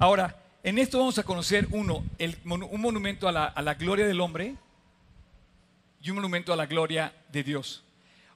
Ahora, 0.00 0.36
en 0.64 0.78
esto 0.78 0.98
vamos 0.98 1.16
a 1.18 1.22
conocer 1.22 1.68
uno, 1.70 2.04
un 2.44 2.80
monumento 2.80 3.28
a 3.28 3.32
la, 3.32 3.44
a 3.44 3.62
la 3.62 3.74
gloria 3.74 4.04
del 4.04 4.20
hombre 4.20 4.56
y 6.02 6.10
un 6.10 6.16
monumento 6.16 6.52
a 6.52 6.56
la 6.56 6.66
gloria 6.66 7.14
de 7.30 7.44
Dios. 7.44 7.84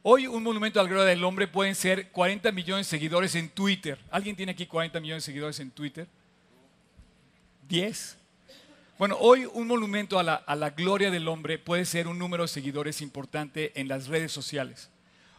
Hoy 0.04 0.28
un 0.28 0.44
monumento 0.44 0.78
a 0.78 0.84
la 0.84 0.88
gloria 0.88 1.06
del 1.06 1.24
hombre 1.24 1.48
pueden 1.48 1.74
ser 1.74 2.10
40 2.10 2.52
millones 2.52 2.86
de 2.86 2.90
seguidores 2.90 3.34
en 3.34 3.48
Twitter. 3.48 3.98
¿Alguien 4.10 4.36
tiene 4.36 4.52
aquí 4.52 4.66
40 4.66 5.00
millones 5.00 5.24
de 5.24 5.26
seguidores 5.26 5.58
en 5.58 5.72
Twitter? 5.72 6.06
¿10? 7.68 8.16
Bueno, 8.98 9.16
hoy 9.18 9.46
un 9.46 9.66
monumento 9.66 10.18
a 10.18 10.22
la, 10.22 10.70
gloria 10.70 11.10
del 11.10 11.26
hombre 11.26 11.58
puede 11.58 11.86
ser 11.86 12.06
un 12.06 12.18
número 12.18 12.44
de 12.44 12.48
seguidores 12.48 13.00
importante 13.00 13.72
en 13.74 13.88
las 13.88 14.06
redes 14.06 14.32
sociales. 14.32 14.90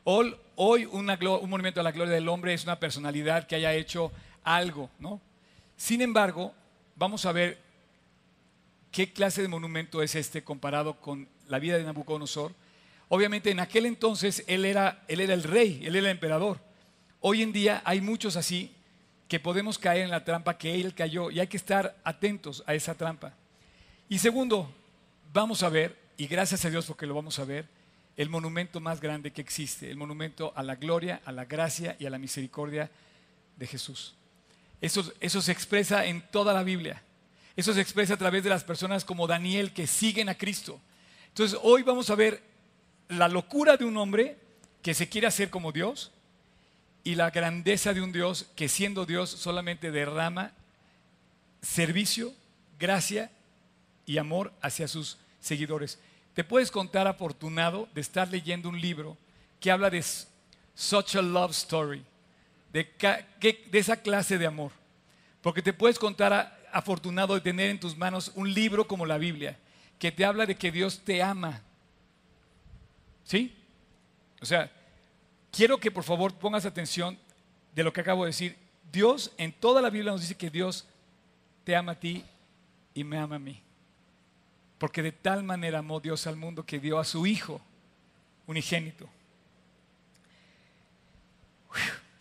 Hoy, 0.04 0.36
hoy 0.56 0.86
un 0.86 1.06
monumento 1.06 1.80
a 1.80 1.84
la 1.84 1.92
gloria 1.92 2.14
del 2.14 2.28
hombre 2.28 2.54
es 2.54 2.64
una 2.64 2.80
personalidad 2.80 3.46
que 3.46 3.56
haya 3.56 3.74
hecho 3.74 4.12
algo, 4.44 4.90
¿no? 5.00 5.22
Sin 5.78 6.02
embargo, 6.02 6.52
vamos 6.96 7.26
a 7.26 7.32
ver 7.32 7.60
qué 8.92 9.14
clase 9.14 9.44
de 9.44 9.48
monumento 9.48 10.02
es 10.02 10.16
este 10.16 10.44
comparado 10.44 11.00
con 11.00 11.28
la 11.48 11.60
vida 11.60 11.78
de 11.78 11.84
Nabucodonosor. 11.84 12.54
Obviamente 13.08 13.52
en 13.52 13.60
aquel 13.60 13.86
entonces 13.86 14.44
él 14.48 14.66
era, 14.66 15.04
él 15.08 15.20
era 15.20 15.36
el 15.36 15.44
rey, 15.44 15.82
él 15.84 15.96
era 15.96 16.08
el 16.08 16.12
emperador. 16.12 16.60
Hoy 17.22 17.44
en 17.44 17.54
día 17.54 17.84
hay 17.86 18.02
muchos 18.02 18.36
así 18.36 18.74
que 19.28 19.40
podemos 19.40 19.78
caer 19.78 20.02
en 20.02 20.10
la 20.10 20.26
trampa 20.26 20.58
que 20.58 20.82
él 20.82 20.96
cayó 20.96 21.30
y 21.30 21.40
hay 21.40 21.48
que 21.48 21.58
estar 21.58 21.96
atentos 22.04 22.64
a 22.66 22.74
esa 22.74 22.96
trampa. 22.96 23.34
Y 24.10 24.20
segundo, 24.20 24.74
vamos 25.32 25.64
a 25.64 25.70
ver, 25.70 25.98
y 26.18 26.28
gracias 26.28 26.66
a 26.66 26.70
Dios 26.70 26.86
porque 26.86 27.08
lo 27.08 27.16
vamos 27.16 27.40
a 27.40 27.46
ver, 27.46 27.68
el 28.16 28.30
monumento 28.30 28.80
más 28.80 29.02
grande 29.02 29.32
que 29.32 29.42
existe, 29.42 29.90
el 29.90 29.98
monumento 29.98 30.54
a 30.56 30.64
la 30.64 30.76
gloria, 30.76 31.22
a 31.26 31.32
la 31.32 31.46
gracia 31.46 31.96
y 32.00 32.06
a 32.06 32.10
la 32.10 32.20
misericordia 32.20 32.92
de 33.58 33.68
Jesús. 33.68 34.16
Eso, 34.82 35.12
eso 35.20 35.42
se 35.42 35.52
expresa 35.52 36.06
en 36.06 36.22
toda 36.30 36.54
la 36.54 36.64
Biblia. 36.64 37.02
Eso 37.56 37.74
se 37.74 37.82
expresa 37.82 38.16
a 38.16 38.18
través 38.18 38.44
de 38.44 38.50
las 38.50 38.64
personas 38.64 39.06
como 39.06 39.28
Daniel 39.28 39.74
que 39.74 39.88
siguen 39.88 40.30
a 40.30 40.38
Cristo. 40.38 40.80
Entonces 41.30 41.58
hoy 41.64 41.84
vamos 41.84 42.10
a 42.10 42.16
ver 42.16 42.44
la 43.10 43.28
locura 43.28 43.78
de 43.78 43.86
un 43.86 43.98
hombre 43.98 44.38
que 44.82 44.94
se 44.94 45.10
quiere 45.10 45.28
hacer 45.28 45.50
como 45.50 45.72
Dios 45.72 46.12
y 47.04 47.16
la 47.16 47.32
grandeza 47.32 47.94
de 47.94 48.02
un 48.02 48.12
Dios 48.12 48.48
que 48.56 48.70
siendo 48.70 49.06
Dios 49.06 49.30
solamente 49.30 49.92
derrama 49.92 50.52
servicio, 51.62 52.34
gracia 52.80 53.32
y 54.06 54.18
amor 54.18 54.54
hacia 54.62 54.88
sus 54.88 55.18
seguidores. 55.40 56.00
Te 56.34 56.44
puedes 56.44 56.72
contar 56.72 57.08
afortunado 57.08 57.88
de 57.94 58.02
estar 58.02 58.28
leyendo 58.28 58.70
un 58.70 58.80
libro 58.80 59.18
que 59.60 59.72
habla 59.72 59.90
de 59.90 60.04
such 60.76 61.16
a 61.16 61.22
love 61.22 61.52
story, 61.52 62.04
de, 62.72 62.88
esa 63.72 63.98
clase 63.98 64.38
de 64.38 64.48
amor. 64.48 64.72
Porque 65.42 65.62
te 65.62 65.74
puedes 65.74 66.00
contar 66.00 66.60
afortunado 66.72 67.36
de 67.36 67.42
tener 67.42 67.70
en 67.70 67.80
tus 67.80 67.96
manos 67.96 68.32
un 68.36 68.52
libro 68.52 68.88
como 68.88 69.06
la 69.06 69.18
Biblia, 69.18 69.58
que 70.00 70.12
te 70.12 70.26
habla 70.26 70.46
de 70.46 70.56
que 70.56 70.72
Dios 70.72 71.02
te 71.04 71.22
ama. 71.22 71.62
¿Sí? 73.24 73.56
O 74.42 74.46
sea, 74.46 74.72
quiero 75.52 75.78
que 75.78 75.92
por 75.92 76.04
favor 76.04 76.34
pongas 76.34 76.66
atención 76.66 77.18
de 77.76 77.84
lo 77.84 77.94
que 77.94 78.02
acabo 78.02 78.24
de 78.24 78.30
decir. 78.30 78.58
Dios 78.92 79.32
en 79.38 79.52
toda 79.52 79.82
la 79.82 79.90
Biblia 79.90 80.12
nos 80.12 80.22
dice 80.22 80.36
que 80.36 80.50
Dios 80.50 80.86
te 81.64 81.76
ama 81.76 81.94
a 81.94 82.00
ti 82.00 82.24
y 82.94 83.04
me 83.04 83.18
ama 83.18 83.36
a 83.36 83.40
mí. 83.40 83.62
Porque 84.84 85.02
de 85.02 85.14
tal 85.14 85.46
manera 85.46 85.80
amó 85.80 86.02
Dios 86.02 86.28
al 86.28 86.36
mundo 86.36 86.66
que 86.66 86.78
dio 86.78 87.00
a 87.00 87.06
su 87.06 87.26
Hijo 87.26 87.62
unigénito. 88.48 89.10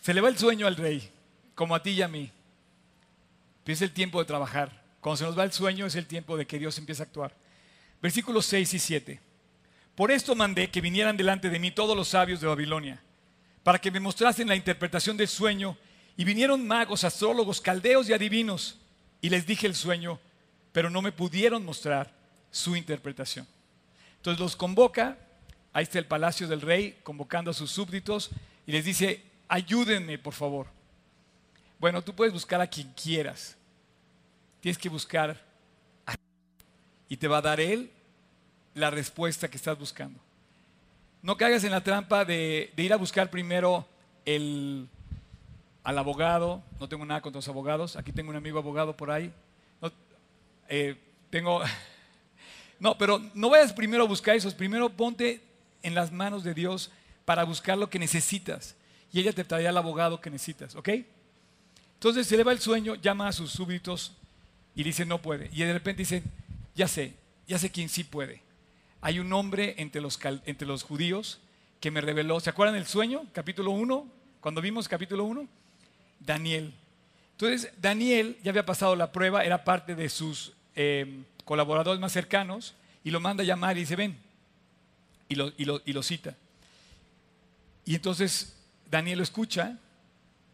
Se 0.01 0.15
le 0.15 0.21
va 0.21 0.29
el 0.29 0.39
sueño 0.39 0.69
al 0.69 0.77
rey, 0.77 1.11
como 1.57 1.75
a 1.75 1.83
ti 1.83 1.91
y 1.91 2.03
a 2.03 2.07
mí. 2.07 2.31
es 3.67 3.83
el 3.83 3.91
tiempo 3.91 4.21
de 4.21 4.27
trabajar. 4.27 4.81
Cuando 5.01 5.17
se 5.17 5.25
nos 5.25 5.37
va 5.37 5.43
el 5.43 5.51
sueño 5.51 5.87
es 5.87 5.97
el 5.97 6.07
tiempo 6.07 6.37
de 6.37 6.47
que 6.47 6.61
Dios 6.61 6.79
empiece 6.79 7.03
a 7.03 7.07
actuar. 7.07 7.35
Versículos 8.01 8.47
6 8.47 8.75
y 8.75 8.79
7. 8.79 9.21
Por 9.97 10.13
esto 10.13 10.37
mandé 10.37 10.71
que 10.71 10.81
vinieran 10.81 11.17
delante 11.17 11.51
de 11.51 11.59
mí 11.59 11.73
todos 11.73 11.97
los 11.97 12.07
sabios 12.07 12.41
de 12.41 12.47
Babilonia, 12.47 13.03
para 13.65 13.81
que 13.81 13.91
me 13.91 13.99
mostrasen 13.99 14.47
la 14.47 14.55
interpretación 14.55 15.17
del 15.17 15.27
sueño. 15.27 15.77
Y 16.17 16.23
vinieron 16.23 16.65
magos, 16.65 17.03
astrólogos, 17.03 17.61
caldeos 17.61 18.09
y 18.09 18.13
adivinos. 18.13 18.79
Y 19.21 19.31
les 19.31 19.49
dije 19.49 19.67
el 19.67 19.75
sueño, 19.75 20.21
pero 20.71 20.91
no 20.91 21.03
me 21.03 21.11
pudieron 21.11 21.65
mostrar 21.65 22.22
su 22.53 22.77
interpretación. 22.77 23.49
Entonces 24.19 24.39
los 24.39 24.55
convoca, 24.55 25.19
ahí 25.73 25.83
está 25.83 25.99
el 25.99 26.07
palacio 26.07 26.47
del 26.47 26.61
rey, 26.61 27.01
convocando 27.03 27.51
a 27.51 27.55
sus 27.55 27.73
súbditos 27.73 28.31
y 28.67 28.71
les 28.71 28.85
dice, 28.85 29.21
ayúdenme 29.49 30.19
por 30.19 30.35
favor. 30.35 30.69
Bueno, 31.81 32.03
tú 32.03 32.15
puedes 32.15 32.33
buscar 32.33 32.61
a 32.61 32.69
quien 32.69 32.93
quieras. 32.93 33.57
Tienes 34.61 34.79
que 34.79 34.89
buscar 34.89 35.43
a 36.07 36.15
y 37.09 37.17
te 37.17 37.27
va 37.27 37.39
a 37.39 37.43
dar 37.43 37.61
él 37.61 37.91
la 38.75 38.91
respuesta 38.91 39.49
que 39.49 39.57
estás 39.57 39.77
buscando. 39.77 40.21
No 41.23 41.37
caigas 41.37 41.65
en 41.65 41.73
la 41.73 41.83
trampa 41.83 42.25
de, 42.25 42.73
ir 42.77 42.93
a 42.93 42.97
buscar 42.97 43.31
primero 43.31 43.87
al 44.25 45.99
abogado. 45.99 46.63
No 46.79 46.89
tengo 46.89 47.05
nada 47.05 47.21
contra 47.21 47.39
los 47.39 47.49
abogados. 47.49 47.97
Aquí 47.97 48.13
tengo 48.13 48.31
un 48.31 48.37
amigo 48.37 48.59
abogado 48.59 48.97
por 48.97 49.11
ahí. 49.11 49.33
Eh, 50.69 50.97
tengo 51.31 51.61
no, 52.83 52.99
pero 52.99 53.23
no 53.35 53.49
vayas 53.49 53.73
primero 53.73 54.03
a 54.03 54.09
buscar 54.09 54.35
esos, 54.35 54.55
primero 54.55 54.91
ponte 54.91 55.41
en 55.85 55.95
las 55.95 56.11
manos 56.11 56.43
de 56.43 56.53
Dios 56.53 56.91
para 57.25 57.45
buscar 57.45 57.79
lo 57.79 57.89
que 57.89 58.01
necesitas. 58.01 58.75
Y 59.13 59.21
ella 59.21 59.33
te 59.33 59.45
traerá 59.45 59.71
el 59.71 59.77
abogado 59.77 60.21
que 60.21 60.31
necesitas, 60.31 60.75
¿ok? 60.75 60.89
Entonces 61.95 62.27
se 62.27 62.37
le 62.37 62.43
va 62.43 62.51
el 62.51 62.59
sueño, 62.59 62.97
llama 62.97 63.29
a 63.29 63.33
sus 63.33 63.53
súbditos 63.53 64.15
y 64.75 64.83
dice, 64.83 65.07
no 65.07 65.23
puede. 65.23 65.49
Y 65.53 65.63
de 65.63 65.73
repente 65.73 66.03
dice, 66.03 66.25
ya 66.75 66.89
sé, 66.89 67.15
ya 67.47 67.57
sé 67.57 67.71
quién 67.71 67.89
sí 67.89 68.03
puede. 68.03 68.43
Hay 69.01 69.21
un 69.21 69.33
hombre 69.33 69.77
entre 69.79 70.01
los, 70.01 70.19
entre 70.45 70.67
los 70.67 70.83
judíos 70.83 71.39
que 71.79 71.93
me 71.93 72.01
reveló, 72.01 72.41
¿se 72.41 72.51
acuerdan 72.51 72.75
del 72.75 72.87
sueño? 72.87 73.27
Capítulo 73.33 73.71
1, 73.71 74.09
cuando 74.41 74.61
vimos 74.61 74.89
capítulo 74.89 75.23
1, 75.23 75.47
Daniel. 76.19 76.75
Entonces, 77.31 77.73
Daniel 77.81 78.39
ya 78.43 78.51
había 78.51 78.67
pasado 78.67 78.97
la 78.97 79.13
prueba, 79.13 79.45
era 79.45 79.63
parte 79.63 79.95
de 79.95 80.09
sus 80.09 80.53
eh, 80.75 81.23
colaboradores 81.45 82.01
más 82.01 82.13
cercanos, 82.13 82.75
y 83.05 83.11
lo 83.11 83.21
manda 83.21 83.43
a 83.43 83.47
llamar 83.47 83.77
y 83.77 83.81
dice, 83.81 83.97
ven, 83.97 84.19
y 85.29 85.35
lo, 85.35 85.53
y 85.57 85.93
lo, 85.93 86.03
cita. 86.03 86.37
Y 87.85 87.95
entonces 87.95 88.57
Daniel 88.91 89.19
lo 89.19 89.25
escucha 89.25 89.79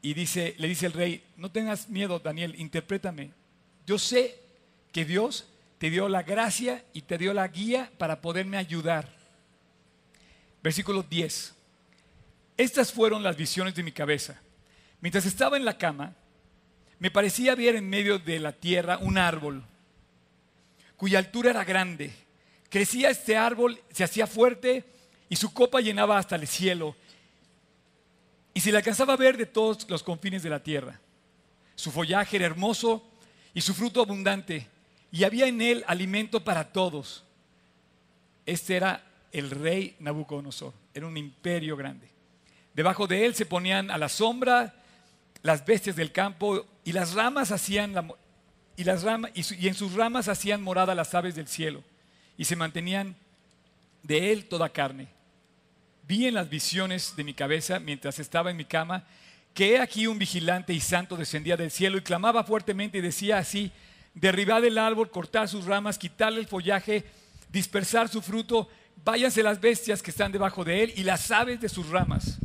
y 0.01 0.15
dice, 0.15 0.55
le 0.59 0.69
dice 0.69 0.87
el 0.87 0.93
rey, 0.93 1.25
no 1.37 1.51
tengas 1.51 1.89
miedo, 1.89 2.21
Daniel, 2.21 2.55
interprétame. 2.59 3.33
Yo 3.87 3.99
sé 3.99 4.41
que 4.93 5.05
Dios 5.05 5.47
te 5.79 5.91
dio 5.91 6.09
la 6.09 6.23
gracia 6.23 6.85
y 6.93 7.03
te 7.03 7.19
dio 7.19 7.35
la 7.35 7.49
guía 7.49 7.91
para 7.99 8.21
poderme 8.21 8.57
ayudar. 8.57 9.09
Versículo 10.63 11.03
10. 11.03 11.55
Estas 12.57 12.93
fueron 12.93 13.23
las 13.23 13.37
visiones 13.37 13.75
de 13.75 13.83
mi 13.83 13.93
cabeza. 13.93 14.41
Mientras 15.01 15.27
estaba 15.27 15.57
en 15.57 15.65
la 15.65 15.79
cama, 15.79 16.15
me 16.99 17.11
parecía 17.11 17.55
ver 17.55 17.77
en 17.77 17.89
medio 17.89 18.19
de 18.19 18.41
la 18.41 18.53
tierra 18.53 18.99
un 18.99 19.19
árbol, 19.19 19.65
cuya 20.99 21.21
altura 21.21 21.51
era 21.51 21.65
grande. 21.65 22.13
Crecía 22.69 23.09
este 23.09 23.39
árbol, 23.39 23.81
se 23.91 24.05
hacía 24.05 24.27
fuerte 24.27 24.85
y 25.31 25.37
su 25.37 25.55
copa 25.55 25.81
llenaba 25.81 26.19
hasta 26.19 26.37
el 26.37 26.47
cielo. 26.47 26.95
Y 28.53 28.61
se 28.61 28.71
le 28.71 28.79
alcanzaba 28.79 29.15
a 29.15 29.17
ver 29.17 29.39
de 29.39 29.47
todos 29.47 29.89
los 29.89 30.03
confines 30.03 30.43
de 30.43 30.51
la 30.51 30.63
tierra. 30.63 31.01
Su 31.77 31.93
follaje 31.93 32.37
era 32.37 32.47
hermoso 32.47 33.09
y 33.55 33.61
su 33.61 33.73
fruto 33.73 34.03
abundante, 34.03 34.69
y 35.11 35.25
había 35.25 35.47
en 35.47 35.63
él 35.63 35.85
alimento 35.87 36.45
para 36.45 36.73
todos. 36.73 37.25
Este 38.45 38.77
era 38.77 39.05
el 39.33 39.51
rey 39.51 39.97
Nabucodonosor, 40.01 40.75
era 40.93 41.07
un 41.07 41.17
imperio 41.17 41.77
grande. 41.77 42.09
Debajo 42.75 43.07
de 43.07 43.25
él 43.25 43.35
se 43.35 43.47
ponían 43.47 43.91
a 43.91 43.99
la 43.99 44.09
sombra 44.09 44.75
las 45.43 45.65
bestias 45.65 45.95
del 45.95 46.11
campo 46.11 46.67
y 46.85 46.93
las 46.93 47.15
ramas 47.15 47.53
hacían 47.53 47.95
y 48.79 48.85
las 48.85 49.05
y, 49.35 49.67
en 49.67 49.75
sus 49.75 49.95
ramas 49.95 50.29
hacían 50.29 50.63
morada 50.63 50.95
las 50.95 51.13
aves 51.13 51.35
del 51.35 51.49
cielo 51.49 51.83
y 52.37 52.45
se 52.45 52.55
mantenían 52.55 53.17
de 54.05 54.31
él 54.33 54.45
toda 54.45 54.69
carne. 54.69 55.09
Vi 56.07 56.27
en 56.27 56.35
las 56.35 56.49
visiones 56.49 57.17
de 57.17 57.25
mi 57.25 57.35
cabeza 57.35 57.81
mientras 57.81 58.21
estaba 58.21 58.53
en 58.53 58.57
mi 58.57 58.65
cama 58.65 59.05
que 59.53 59.75
he 59.75 59.81
aquí 59.81 60.07
un 60.07 60.17
vigilante 60.17 60.73
y 60.73 60.79
santo 60.79 61.17
descendía 61.17 61.57
del 61.57 61.73
cielo 61.73 61.99
y 61.99 62.03
clamaba 62.03 62.45
fuertemente 62.45 62.99
y 62.99 63.01
decía 63.01 63.39
así, 63.39 63.73
derribad 64.15 64.65
el 64.65 64.79
árbol, 64.79 65.11
cortar 65.11 65.49
sus 65.49 65.65
ramas, 65.65 65.99
quitarle 65.99 66.39
el 66.39 66.47
follaje, 66.47 67.05
dispersar 67.51 68.09
su 68.09 68.23
fruto, 68.23 68.69
váyanse 69.05 69.43
las 69.43 69.61
bestias 69.61 70.01
que 70.01 70.13
están 70.13 70.31
debajo 70.31 70.63
de 70.63 70.85
él 70.85 70.93
y 70.95 71.03
las 71.03 71.33
aves 71.33 71.61
de 71.61 71.69
sus 71.69 71.89
ramas. 71.89 72.39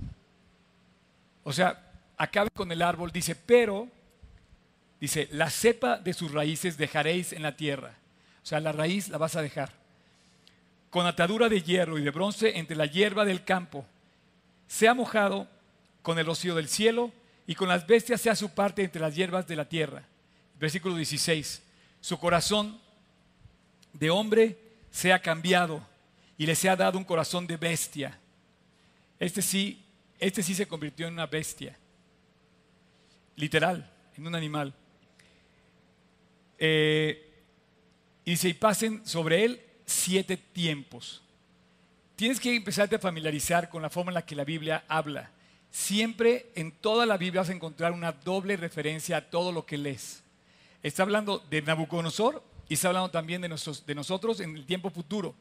O 1.44 1.54
sea, 1.54 1.80
acabe 2.18 2.50
con 2.50 2.72
el 2.72 2.82
árbol, 2.82 3.12
dice, 3.12 3.36
pero, 3.36 3.88
dice, 5.04 5.28
la 5.32 5.50
cepa 5.50 5.98
de 5.98 6.14
sus 6.14 6.32
raíces 6.32 6.78
dejaréis 6.78 7.34
en 7.34 7.42
la 7.42 7.58
tierra. 7.58 7.98
O 8.42 8.46
sea, 8.46 8.62
la 8.62 8.72
raíz 8.72 9.10
la 9.10 9.18
vas 9.18 9.36
a 9.36 9.42
dejar. 9.42 9.74
Con 10.90 11.06
atadura 11.06 11.50
de 11.50 11.62
hierro 11.62 12.00
y 12.00 12.04
de 12.04 12.10
bronce 12.10 12.58
entre 12.58 12.78
la 12.78 12.86
hierba 12.86 13.26
del 13.26 13.44
campo. 13.44 13.86
Sea 14.66 14.94
mojado 14.94 15.50
con 16.04 16.20
el 16.20 16.26
rocío 16.26 16.56
del 16.56 16.70
cielo 16.70 17.12
y 17.46 17.54
con 17.56 17.68
las 17.68 17.86
bestias 17.86 18.22
sea 18.22 18.34
su 18.34 18.52
parte 18.52 18.82
entre 18.82 19.02
las 19.02 19.14
hierbas 19.14 19.46
de 19.46 19.58
la 19.58 19.68
tierra. 19.68 20.04
Versículo 20.58 20.96
16. 20.96 21.62
Su 22.00 22.18
corazón 22.18 22.80
de 23.92 24.10
hombre 24.10 24.58
sea 24.90 25.22
cambiado 25.22 25.86
y 26.38 26.46
le 26.46 26.56
sea 26.56 26.78
dado 26.78 26.98
un 26.98 27.04
corazón 27.04 27.46
de 27.46 27.58
bestia. 27.58 28.18
Este 29.20 29.42
sí, 29.42 29.84
este 30.18 30.42
sí 30.42 30.56
se 30.56 30.66
convirtió 30.66 31.08
en 31.08 31.14
una 31.16 31.26
bestia 31.26 31.78
literal, 33.36 33.92
en 34.16 34.28
un 34.28 34.36
animal. 34.36 34.74
Eh, 36.66 37.30
y 38.24 38.32
dice, 38.32 38.48
y 38.48 38.54
pasen 38.54 39.06
sobre 39.06 39.44
él 39.44 39.62
siete 39.86 40.38
tiempos. 40.38 41.22
Tienes 42.16 42.40
que 42.40 42.56
empezarte 42.56 42.96
a 42.96 43.00
familiarizar 43.00 43.68
con 43.68 43.82
la 43.82 43.90
forma 43.90 44.12
en 44.12 44.14
la 44.14 44.26
que 44.26 44.34
la 44.34 44.46
Biblia 44.46 44.86
habla. 44.88 45.30
Siempre 45.72 46.52
en 46.56 46.72
toda 46.72 47.06
la 47.06 47.18
Biblia 47.18 47.42
vas 47.42 47.50
a 47.50 47.54
encontrar 47.54 47.92
una 47.92 48.14
doble 48.14 48.56
referencia 48.56 49.18
a 49.18 49.30
todo 49.30 49.52
lo 49.52 49.66
que 49.66 49.78
lees. 49.78 50.24
Está 50.84 51.04
hablando 51.04 51.40
de 51.50 51.62
Nabucodonosor 51.62 52.42
y 52.70 52.76
está 52.76 52.88
hablando 52.88 53.12
también 53.12 53.42
de, 53.42 53.50
de 53.50 53.96
nosotros 53.96 54.40
en 54.40 54.56
el 54.56 54.66
tiempo 54.66 54.90
futuro. 54.90 55.36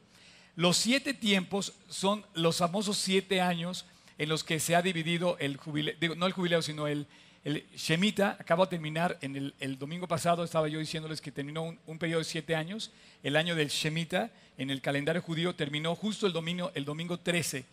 Los 0.57 0.75
siete 0.75 1.13
tiempos 1.13 1.71
son 1.87 2.25
los 2.33 2.57
famosos 2.57 2.97
siete 2.97 3.39
años 3.39 3.85
en 4.17 4.27
los 4.27 4.43
que 4.43 4.59
se 4.59 4.75
ha 4.75 4.81
dividido 4.81 5.37
el 5.39 5.55
jubileo, 5.55 5.95
no 6.17 6.25
el 6.25 6.33
jubileo, 6.33 6.61
sino 6.61 6.85
el, 6.85 7.07
el 7.43 7.65
Shemitah 7.75 8.37
acaba 8.39 8.65
de 8.65 8.69
terminar, 8.69 9.17
en 9.21 9.53
el, 9.59 9.77
domingo 9.77 10.07
pasado 10.07 10.45
estaba 10.45 10.69
yo 10.69 10.79
diciéndoles 10.79 11.19
que 11.19 11.31
terminó 11.31 11.75
un, 11.85 11.99
periodo 11.99 12.19
de 12.19 12.25
siete 12.25 12.55
años. 12.55 12.91
El 13.21 13.35
año 13.35 13.53
del 13.55 13.67
Shemitah 13.67 14.31
en 14.57 14.69
el 14.69 14.81
calendario 14.81 15.21
judío 15.21 15.53
terminó 15.53 15.93
justo 15.95 16.25
el 16.25 16.31
domingo, 16.31 16.71
el 16.73 16.85
domingo 16.85 17.19
13 17.19 17.65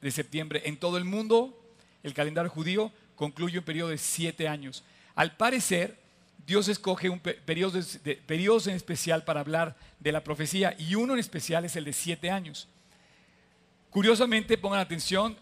de 0.00 0.10
septiembre. 0.10 0.62
En 0.64 0.78
todo 0.78 0.96
el 0.96 1.04
mundo, 1.04 1.58
el 2.02 2.14
calendario 2.14 2.50
judío 2.50 2.90
concluye 3.16 3.58
un 3.58 3.64
periodo 3.64 3.90
de 3.90 3.98
siete 3.98 4.48
años. 4.48 4.82
Al 5.14 5.36
parecer, 5.36 5.98
Dios 6.46 6.68
escoge 6.68 7.10
un 7.10 7.20
periodo 7.20 7.78
de, 7.78 8.16
periodos 8.16 8.66
en 8.66 8.76
especial 8.76 9.24
para 9.24 9.40
hablar 9.40 9.76
de 10.00 10.12
la 10.12 10.24
profecía 10.24 10.74
y 10.78 10.94
uno 10.94 11.12
en 11.12 11.18
especial 11.18 11.66
es 11.66 11.76
el 11.76 11.84
de 11.84 11.92
siete 11.92 12.30
años. 12.30 12.66
Curiosamente, 13.90 14.56
pongan 14.56 14.80
atención, 14.80 15.36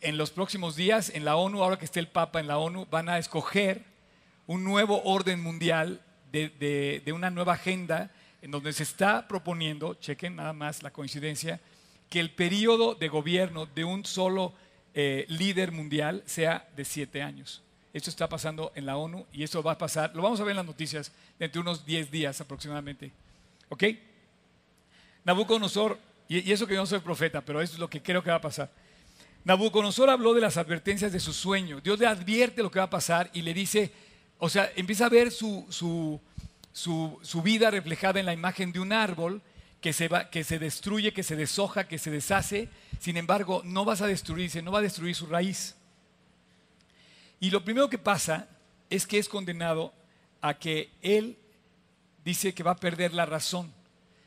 en 0.00 0.16
los 0.16 0.30
próximos 0.30 0.76
días 0.76 1.10
en 1.14 1.24
la 1.24 1.36
ONU, 1.36 1.62
ahora 1.62 1.78
que 1.78 1.84
esté 1.84 2.00
el 2.00 2.08
Papa 2.08 2.40
en 2.40 2.48
la 2.48 2.58
ONU, 2.58 2.86
van 2.90 3.08
a 3.08 3.18
escoger 3.18 3.84
un 4.46 4.64
nuevo 4.64 5.02
orden 5.04 5.42
mundial 5.42 6.00
de, 6.32 7.02
una 7.14 7.30
nueva 7.30 7.54
agenda 7.54 8.10
en 8.42 8.50
donde 8.50 8.72
se 8.72 8.82
está 8.82 9.28
proponiendo, 9.28 9.94
chequen 9.94 10.36
nada 10.36 10.52
más 10.52 10.82
la 10.82 10.90
coincidencia, 10.90 11.60
que 12.08 12.20
el 12.20 12.30
periodo 12.30 12.94
de 12.94 13.08
gobierno 13.08 13.66
de 13.66 13.84
un 13.84 14.04
solo 14.04 14.54
eh, 14.94 15.26
líder 15.28 15.72
mundial 15.72 16.22
sea 16.26 16.68
de 16.76 16.84
siete 16.84 17.22
años. 17.22 17.62
Esto 17.92 18.10
está 18.10 18.28
pasando 18.28 18.72
en 18.74 18.86
la 18.86 18.96
ONU 18.96 19.26
y 19.32 19.42
eso 19.42 19.62
va 19.62 19.72
a 19.72 19.78
pasar, 19.78 20.14
lo 20.14 20.22
vamos 20.22 20.40
a 20.40 20.44
ver 20.44 20.52
en 20.52 20.58
las 20.58 20.66
noticias 20.66 21.12
dentro 21.38 21.62
de 21.62 21.68
unos 21.68 21.84
10 21.84 22.10
días 22.10 22.40
aproximadamente. 22.40 23.12
¿Ok? 23.68 23.84
Nabucodonosor, 25.24 25.98
y, 26.28 26.48
y 26.48 26.52
eso 26.52 26.66
que 26.66 26.74
yo 26.74 26.80
no 26.80 26.86
soy 26.86 27.00
profeta, 27.00 27.40
pero 27.40 27.60
eso 27.60 27.74
es 27.74 27.78
lo 27.78 27.90
que 27.90 28.00
creo 28.00 28.22
que 28.22 28.30
va 28.30 28.36
a 28.36 28.40
pasar. 28.40 28.70
Nabucodonosor 29.44 30.10
habló 30.10 30.34
de 30.34 30.40
las 30.40 30.56
advertencias 30.56 31.12
de 31.12 31.20
su 31.20 31.32
sueño. 31.32 31.80
Dios 31.80 31.98
le 31.98 32.06
advierte 32.06 32.62
lo 32.62 32.70
que 32.70 32.78
va 32.78 32.86
a 32.86 32.90
pasar 32.90 33.30
y 33.32 33.42
le 33.42 33.54
dice, 33.54 33.92
o 34.38 34.48
sea, 34.48 34.70
empieza 34.76 35.06
a 35.06 35.08
ver 35.08 35.30
su, 35.30 35.66
su, 35.70 37.42
vida 37.42 37.70
reflejada 37.70 38.20
en 38.20 38.26
la 38.26 38.34
imagen 38.34 38.72
de 38.72 38.80
un 38.80 38.92
árbol 38.92 39.40
que 39.80 39.92
se, 39.92 40.08
va, 40.08 40.28
que 40.28 40.44
se 40.44 40.58
destruye, 40.58 41.12
que 41.12 41.22
se 41.22 41.36
deshoja, 41.36 41.88
que 41.88 41.98
se 41.98 42.10
deshace. 42.10 42.68
Sin 42.98 43.16
embargo, 43.16 43.62
no 43.64 43.84
vas 43.84 44.02
a 44.02 44.06
destruirse, 44.06 44.60
no 44.60 44.72
va 44.72 44.80
a 44.80 44.82
destruir 44.82 45.14
su 45.14 45.26
raíz. 45.26 45.74
Y 47.40 47.50
lo 47.50 47.64
primero 47.64 47.88
que 47.88 47.98
pasa 47.98 48.46
es 48.90 49.06
que 49.06 49.18
es 49.18 49.28
condenado 49.28 49.94
a 50.42 50.58
que 50.58 50.90
él 51.00 51.38
dice 52.24 52.52
que 52.52 52.62
va 52.62 52.72
a 52.72 52.76
perder 52.76 53.14
la 53.14 53.24
razón. 53.24 53.72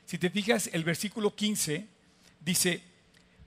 Si 0.05 0.17
te 0.17 0.31
fijas, 0.31 0.69
el 0.73 0.83
versículo 0.83 1.35
15 1.35 1.87
dice, 2.39 2.83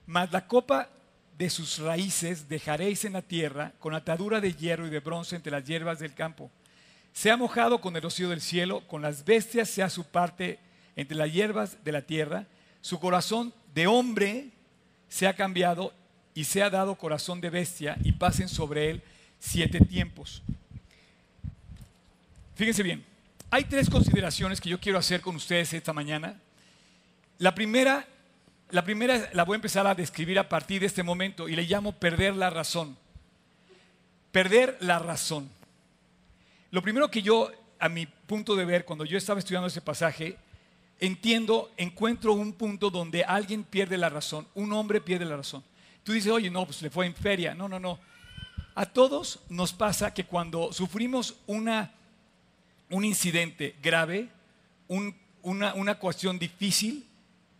mas 0.05 0.31
la 0.31 0.47
copa 0.47 0.89
de 1.37 1.49
sus 1.49 1.77
raíces 1.77 2.49
dejaréis 2.49 3.05
en 3.05 3.13
la 3.13 3.21
tierra 3.21 3.73
con 3.79 3.93
atadura 3.93 4.41
de 4.41 4.53
hierro 4.53 4.87
y 4.87 4.89
de 4.89 4.99
bronce 4.99 5.35
entre 5.35 5.51
las 5.51 5.63
hierbas 5.63 5.99
del 5.99 6.13
campo. 6.13 6.49
Sea 7.13 7.37
mojado 7.37 7.79
con 7.79 7.95
el 7.95 8.01
rocío 8.01 8.29
del 8.29 8.41
cielo, 8.41 8.81
con 8.87 9.01
las 9.01 9.23
bestias 9.23 9.69
sea 9.69 9.89
su 9.89 10.03
parte 10.05 10.59
entre 10.95 11.17
las 11.17 11.31
hierbas 11.31 11.83
de 11.83 11.91
la 11.91 12.01
tierra. 12.01 12.45
Su 12.81 12.99
corazón 12.99 13.53
de 13.73 13.85
hombre 13.87 14.49
sea 15.09 15.35
cambiado 15.35 15.93
y 16.33 16.43
sea 16.43 16.69
dado 16.69 16.95
corazón 16.95 17.39
de 17.39 17.49
bestia 17.49 17.97
y 18.03 18.13
pasen 18.13 18.49
sobre 18.49 18.89
él 18.89 19.03
siete 19.39 19.79
tiempos. 19.79 20.41
Fíjense 22.55 22.81
bien, 22.81 23.05
hay 23.51 23.63
tres 23.65 23.89
consideraciones 23.89 24.59
que 24.59 24.69
yo 24.69 24.79
quiero 24.79 24.97
hacer 24.97 25.21
con 25.21 25.35
ustedes 25.35 25.71
esta 25.73 25.93
mañana. 25.93 26.39
La 27.37 27.53
primera 27.53 28.07
la 28.69 28.83
primera 28.83 29.29
la 29.33 29.45
voy 29.45 29.55
a 29.55 29.57
empezar 29.57 29.87
a 29.87 29.95
describir 29.95 30.37
a 30.39 30.49
partir 30.49 30.81
de 30.81 30.87
este 30.87 31.03
momento 31.03 31.47
y 31.47 31.55
le 31.55 31.63
llamo 31.63 31.93
perder 31.93 32.35
la 32.35 32.49
razón. 32.49 32.97
Perder 34.31 34.77
la 34.81 34.99
razón. 34.99 35.49
Lo 36.71 36.81
primero 36.81 37.09
que 37.09 37.21
yo, 37.21 37.49
a 37.79 37.87
mi 37.87 38.05
punto 38.05 38.55
de 38.55 38.65
ver, 38.65 38.83
cuando 38.83 39.05
yo 39.05 39.17
estaba 39.17 39.39
estudiando 39.39 39.67
ese 39.67 39.81
pasaje, 39.81 40.37
entiendo, 40.99 41.71
encuentro 41.77 42.33
un 42.33 42.53
punto 42.53 42.89
donde 42.89 43.23
alguien 43.23 43.63
pierde 43.63 43.97
la 43.97 44.09
razón, 44.09 44.47
un 44.53 44.73
hombre 44.73 44.99
pierde 44.99 45.25
la 45.25 45.37
razón. 45.37 45.63
Tú 46.03 46.11
dices, 46.11 46.31
oye, 46.31 46.49
no, 46.49 46.65
pues 46.65 46.81
le 46.81 46.89
fue 46.89 47.05
en 47.05 47.15
feria. 47.15 47.53
No, 47.53 47.69
no, 47.69 47.79
no. 47.79 47.99
A 48.75 48.85
todos 48.85 49.39
nos 49.49 49.73
pasa 49.73 50.13
que 50.13 50.25
cuando 50.25 50.71
sufrimos 50.71 51.35
una, 51.47 51.91
un 52.89 53.05
incidente 53.05 53.75
grave, 53.81 54.29
una, 54.87 55.73
una 55.73 55.95
cuestión 55.95 56.37
difícil, 56.37 57.06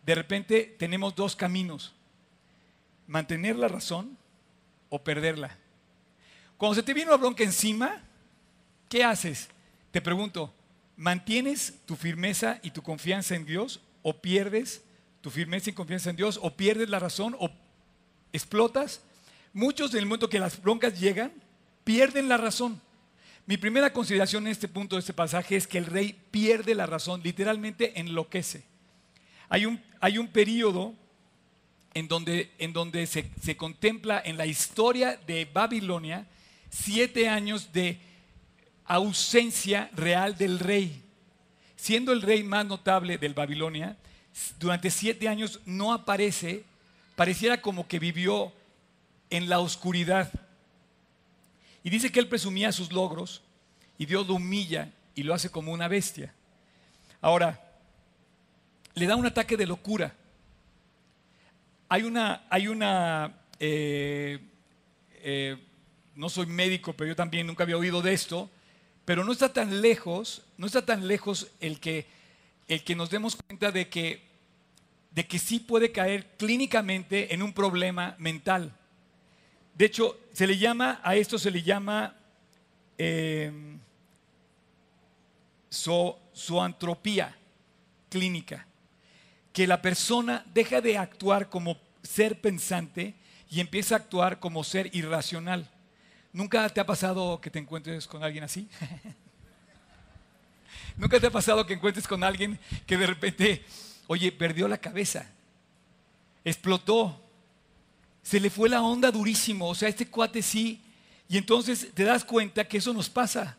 de 0.08 0.14
repente 0.14 0.74
tenemos 0.78 1.14
dos 1.14 1.36
caminos, 1.36 1.92
mantener 3.06 3.56
la 3.56 3.68
razón 3.68 4.16
o 4.88 5.04
perderla. 5.04 5.58
Cuando 6.56 6.76
se 6.76 6.82
te 6.82 6.94
viene 6.94 7.10
una 7.10 7.18
bronca 7.18 7.44
encima, 7.44 8.02
¿qué 8.88 9.04
haces? 9.04 9.50
Te 9.90 10.00
pregunto, 10.00 10.50
¿mantienes 10.96 11.74
tu 11.84 11.94
firmeza 11.94 12.58
y 12.62 12.70
tu 12.70 12.80
confianza 12.82 13.36
en 13.36 13.44
Dios 13.44 13.82
o 14.00 14.22
pierdes 14.22 14.82
tu 15.20 15.28
firmeza 15.28 15.68
y 15.68 15.74
confianza 15.74 16.08
en 16.08 16.16
Dios 16.16 16.40
o 16.40 16.56
pierdes 16.56 16.88
la 16.88 17.00
razón 17.00 17.36
o 17.38 17.50
explotas? 18.32 19.02
Muchos 19.52 19.92
en 19.92 19.98
el 19.98 20.06
momento 20.06 20.30
que 20.30 20.40
las 20.40 20.62
broncas 20.62 20.98
llegan, 20.98 21.34
pierden 21.84 22.30
la 22.30 22.38
razón. 22.38 22.80
Mi 23.44 23.58
primera 23.58 23.92
consideración 23.92 24.46
en 24.46 24.52
este 24.52 24.68
punto 24.68 24.96
de 24.96 25.00
este 25.00 25.12
pasaje 25.12 25.56
es 25.56 25.66
que 25.66 25.76
el 25.76 25.84
rey 25.84 26.18
pierde 26.30 26.74
la 26.74 26.86
razón, 26.86 27.20
literalmente 27.22 28.00
enloquece. 28.00 28.77
Hay 29.48 29.66
un, 29.66 29.82
hay 30.00 30.18
un 30.18 30.28
periodo 30.28 30.94
en 31.94 32.06
donde, 32.08 32.52
en 32.58 32.72
donde 32.72 33.06
se, 33.06 33.56
contempla 33.56 34.22
en 34.24 34.36
la 34.36 34.46
historia 34.46 35.18
de 35.26 35.46
Babilonia 35.46 36.26
siete 36.70 37.28
años 37.28 37.72
de 37.72 37.98
ausencia 38.84 39.90
real 39.94 40.36
del 40.36 40.58
rey. 40.58 41.02
Siendo 41.76 42.12
el 42.12 42.22
rey 42.22 42.42
más 42.42 42.66
notable 42.66 43.18
del 43.18 43.34
Babilonia, 43.34 43.96
durante 44.58 44.90
siete 44.90 45.28
años 45.28 45.60
no 45.64 45.92
aparece, 45.92 46.64
pareciera 47.16 47.60
como 47.60 47.88
que 47.88 47.98
vivió 47.98 48.52
en 49.30 49.48
la 49.48 49.60
oscuridad. 49.60 50.30
Y 51.82 51.90
dice 51.90 52.12
que 52.12 52.20
él 52.20 52.28
presumía 52.28 52.72
sus 52.72 52.92
logros 52.92 53.42
y 53.96 54.06
Dios 54.06 54.26
lo 54.26 54.34
humilla 54.34 54.92
y 55.14 55.22
lo 55.22 55.34
hace 55.34 55.50
como 55.50 55.72
una 55.72 55.88
bestia. 55.88 56.34
Ahora, 57.20 57.67
le 58.94 59.06
da 59.06 59.16
un 59.16 59.26
ataque 59.26 59.56
de 59.56 59.66
locura. 59.66 60.14
Hay 61.88 62.02
una, 62.02 62.46
hay 62.50 62.68
una 62.68 63.32
eh, 63.58 64.38
eh, 65.22 65.56
no 66.14 66.28
soy 66.28 66.46
médico, 66.46 66.92
pero 66.94 67.08
yo 67.08 67.16
también 67.16 67.46
nunca 67.46 67.62
había 67.62 67.76
oído 67.76 68.02
de 68.02 68.12
esto, 68.12 68.50
pero 69.04 69.24
no 69.24 69.32
está 69.32 69.52
tan 69.52 69.80
lejos, 69.80 70.42
no 70.56 70.66
está 70.66 70.84
tan 70.84 71.06
lejos 71.06 71.48
el 71.60 71.80
que, 71.80 72.06
el 72.66 72.82
que 72.82 72.94
nos 72.94 73.10
demos 73.10 73.36
cuenta 73.36 73.70
de 73.72 73.88
que, 73.88 74.22
de 75.12 75.26
que 75.26 75.38
sí 75.38 75.60
puede 75.60 75.92
caer 75.92 76.26
clínicamente 76.36 77.32
en 77.34 77.42
un 77.42 77.52
problema 77.52 78.16
mental. 78.18 78.72
De 79.74 79.86
hecho, 79.86 80.18
se 80.32 80.46
le 80.46 80.58
llama, 80.58 81.00
a 81.02 81.14
esto 81.14 81.38
se 81.38 81.50
le 81.50 81.62
llama 81.62 82.16
eh, 82.98 83.52
zoantropía 86.34 87.36
clínica, 88.08 88.66
que 89.58 89.66
la 89.66 89.82
persona 89.82 90.44
deja 90.54 90.80
de 90.80 90.96
actuar 90.96 91.48
como 91.48 91.76
ser 92.04 92.40
pensante 92.40 93.16
y 93.50 93.58
empieza 93.58 93.96
a 93.96 93.98
actuar 93.98 94.38
como 94.38 94.62
ser 94.62 94.88
irracional. 94.94 95.68
¿Nunca 96.32 96.68
te 96.68 96.78
ha 96.78 96.86
pasado 96.86 97.40
que 97.40 97.50
te 97.50 97.58
encuentres 97.58 98.06
con 98.06 98.22
alguien 98.22 98.44
así? 98.44 98.68
¿Nunca 100.96 101.18
te 101.18 101.26
ha 101.26 101.32
pasado 101.32 101.66
que 101.66 101.74
encuentres 101.74 102.06
con 102.06 102.22
alguien 102.22 102.56
que 102.86 102.96
de 102.96 103.08
repente, 103.08 103.64
oye, 104.06 104.30
perdió 104.30 104.68
la 104.68 104.78
cabeza, 104.78 105.28
explotó, 106.44 107.20
se 108.22 108.38
le 108.38 108.50
fue 108.50 108.68
la 108.68 108.80
onda 108.80 109.10
durísimo, 109.10 109.70
o 109.70 109.74
sea, 109.74 109.88
este 109.88 110.06
cuate 110.06 110.40
sí, 110.40 110.80
y 111.28 111.36
entonces 111.36 111.88
te 111.94 112.04
das 112.04 112.24
cuenta 112.24 112.68
que 112.68 112.78
eso 112.78 112.94
nos 112.94 113.10
pasa. 113.10 113.58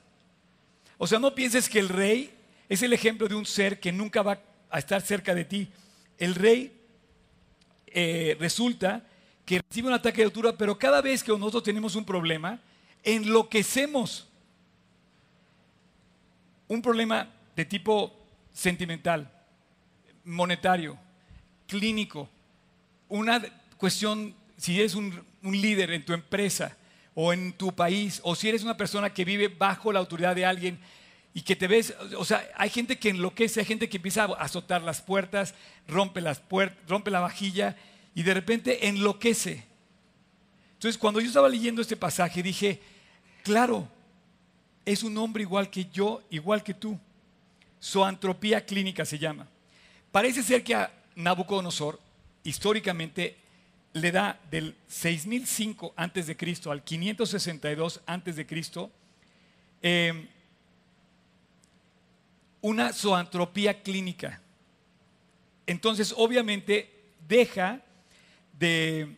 O 0.97 1.05
sea, 1.05 1.19
no 1.19 1.35
pienses 1.35 1.67
que 1.67 1.79
el 1.79 1.89
rey 1.89 2.33
es 2.69 2.83
el 2.83 2.93
ejemplo 2.93 3.27
de 3.27 3.35
un 3.35 3.45
ser 3.45 3.81
que 3.81 3.91
nunca 3.91 4.21
va 4.21 4.39
a 4.69 4.79
estar 4.79 5.01
cerca 5.01 5.35
de 5.35 5.43
ti. 5.43 5.69
El 6.19 6.35
rey 6.35 6.77
eh, 7.87 8.35
resulta 8.39 9.03
que 9.45 9.61
recibe 9.67 9.87
un 9.87 9.93
ataque 9.93 10.17
de 10.17 10.25
altura, 10.25 10.55
pero 10.55 10.77
cada 10.77 11.01
vez 11.01 11.23
que 11.23 11.31
nosotros 11.31 11.63
tenemos 11.63 11.95
un 11.95 12.05
problema, 12.05 12.59
enloquecemos. 13.03 14.27
Un 16.67 16.81
problema 16.83 17.27
de 17.55 17.65
tipo 17.65 18.15
sentimental, 18.53 19.31
monetario, 20.25 20.99
clínico, 21.65 22.29
una 23.07 23.41
cuestión, 23.77 24.35
si 24.57 24.77
eres 24.77 24.93
un, 24.93 25.23
un 25.41 25.59
líder 25.59 25.91
en 25.91 26.05
tu 26.05 26.13
empresa 26.13 26.77
o 27.15 27.33
en 27.33 27.53
tu 27.53 27.71
país, 27.73 28.19
o 28.23 28.35
si 28.35 28.49
eres 28.49 28.63
una 28.63 28.77
persona 28.77 29.11
que 29.11 29.25
vive 29.25 29.47
bajo 29.47 29.91
la 29.91 29.99
autoridad 29.99 30.35
de 30.35 30.45
alguien, 30.45 30.79
y 31.33 31.41
que 31.41 31.55
te 31.55 31.67
ves, 31.67 31.93
o 32.17 32.25
sea, 32.25 32.47
hay 32.55 32.69
gente 32.69 32.97
que 32.97 33.09
enloquece, 33.09 33.59
hay 33.59 33.65
gente 33.65 33.87
que 33.87 33.97
empieza 33.97 34.23
a 34.23 34.33
azotar 34.33 34.81
las 34.81 35.01
puertas, 35.01 35.53
rompe 35.87 36.21
las 36.21 36.39
puertas, 36.39 36.77
rompe 36.87 37.11
la 37.11 37.19
vajilla 37.19 37.75
y 38.15 38.23
de 38.23 38.33
repente 38.33 38.87
enloquece. 38.87 39.63
Entonces, 40.73 40.97
cuando 40.97 41.19
yo 41.19 41.27
estaba 41.27 41.49
leyendo 41.49 41.81
este 41.81 41.97
pasaje, 41.97 42.41
dije, 42.41 42.81
claro, 43.43 43.87
es 44.85 45.03
un 45.03 45.17
hombre 45.17 45.43
igual 45.43 45.69
que 45.69 45.85
yo, 45.85 46.23
igual 46.29 46.63
que 46.63 46.73
tú. 46.73 46.97
Zoantropía 47.81 48.65
clínica 48.65 49.05
se 49.05 49.19
llama. 49.19 49.47
Parece 50.11 50.41
ser 50.41 50.63
que 50.63 50.75
a 50.75 50.91
Nabucodonosor, 51.15 51.99
históricamente, 52.43 53.37
le 53.93 54.11
da 54.11 54.39
del 54.49 54.75
6005 54.87 55.93
antes 55.95 56.27
de 56.27 56.37
Cristo 56.37 56.71
al 56.71 56.83
562 56.83 58.01
antes 58.05 58.35
de 58.35 58.45
Cristo 58.45 58.91
em, 59.81 60.27
una 62.61 62.93
zoantropía 62.93 63.81
clínica. 63.81 64.41
Entonces, 65.65 66.13
obviamente, 66.17 66.89
deja 67.27 67.81
de, 68.57 69.15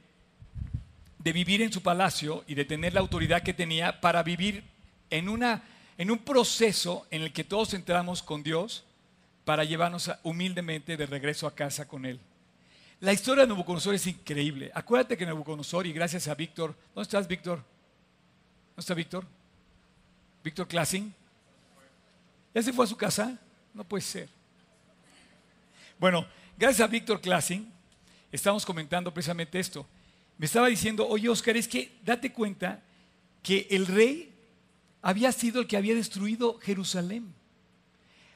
vivir 1.23 1.61
en 1.61 1.71
su 1.71 1.81
palacio 1.81 2.43
y 2.47 2.55
de 2.55 2.65
tener 2.65 2.93
la 2.93 2.99
autoridad 2.99 3.41
que 3.41 3.53
tenía 3.53 4.01
para 4.01 4.21
vivir 4.23 4.63
en, 5.09 5.29
una, 5.29 5.63
en 5.97 6.11
un 6.11 6.19
proceso 6.19 7.07
en 7.09 7.21
el 7.21 7.33
que 7.33 7.43
todos 7.43 7.73
entramos 7.73 8.21
con 8.21 8.43
Dios 8.43 8.83
para 9.45 9.63
llevarnos 9.63 10.11
humildemente 10.23 10.97
de 10.97 11.05
regreso 11.05 11.47
a 11.47 11.55
casa 11.55 11.87
con 11.87 12.05
Él. 12.05 12.19
La 12.99 13.13
historia 13.13 13.43
de 13.43 13.47
Nabucodonosor 13.47 13.95
es 13.95 14.05
increíble. 14.05 14.71
Acuérdate 14.75 15.17
que 15.17 15.25
Nabucodonosor, 15.25 15.87
y 15.87 15.93
gracias 15.93 16.27
a 16.27 16.35
Víctor, 16.35 16.75
¿dónde 16.93 17.03
estás, 17.03 17.27
Víctor? 17.27 17.57
¿Dónde 17.57 18.79
está 18.79 18.93
Víctor? 18.93 19.25
¿Víctor 20.43 20.67
Classing? 20.67 21.20
¿Ya 22.53 22.61
se 22.61 22.73
fue 22.73 22.85
a 22.85 22.87
su 22.87 22.97
casa? 22.97 23.37
No 23.73 23.83
puede 23.83 24.01
ser. 24.01 24.29
Bueno, 25.99 26.25
gracias 26.57 26.87
a 26.87 26.91
Víctor 26.91 27.21
Classing, 27.21 27.71
estábamos 28.31 28.65
comentando 28.65 29.13
precisamente 29.13 29.59
esto. 29.59 29.85
Me 30.37 30.47
estaba 30.47 30.67
diciendo, 30.67 31.07
oye 31.07 31.29
Oscar, 31.29 31.55
es 31.55 31.67
que 31.67 31.99
date 32.03 32.33
cuenta 32.33 32.81
que 33.43 33.67
el 33.69 33.85
rey 33.85 34.33
había 35.01 35.31
sido 35.31 35.61
el 35.61 35.67
que 35.67 35.77
había 35.77 35.93
destruido 35.93 36.57
Jerusalén. 36.59 37.33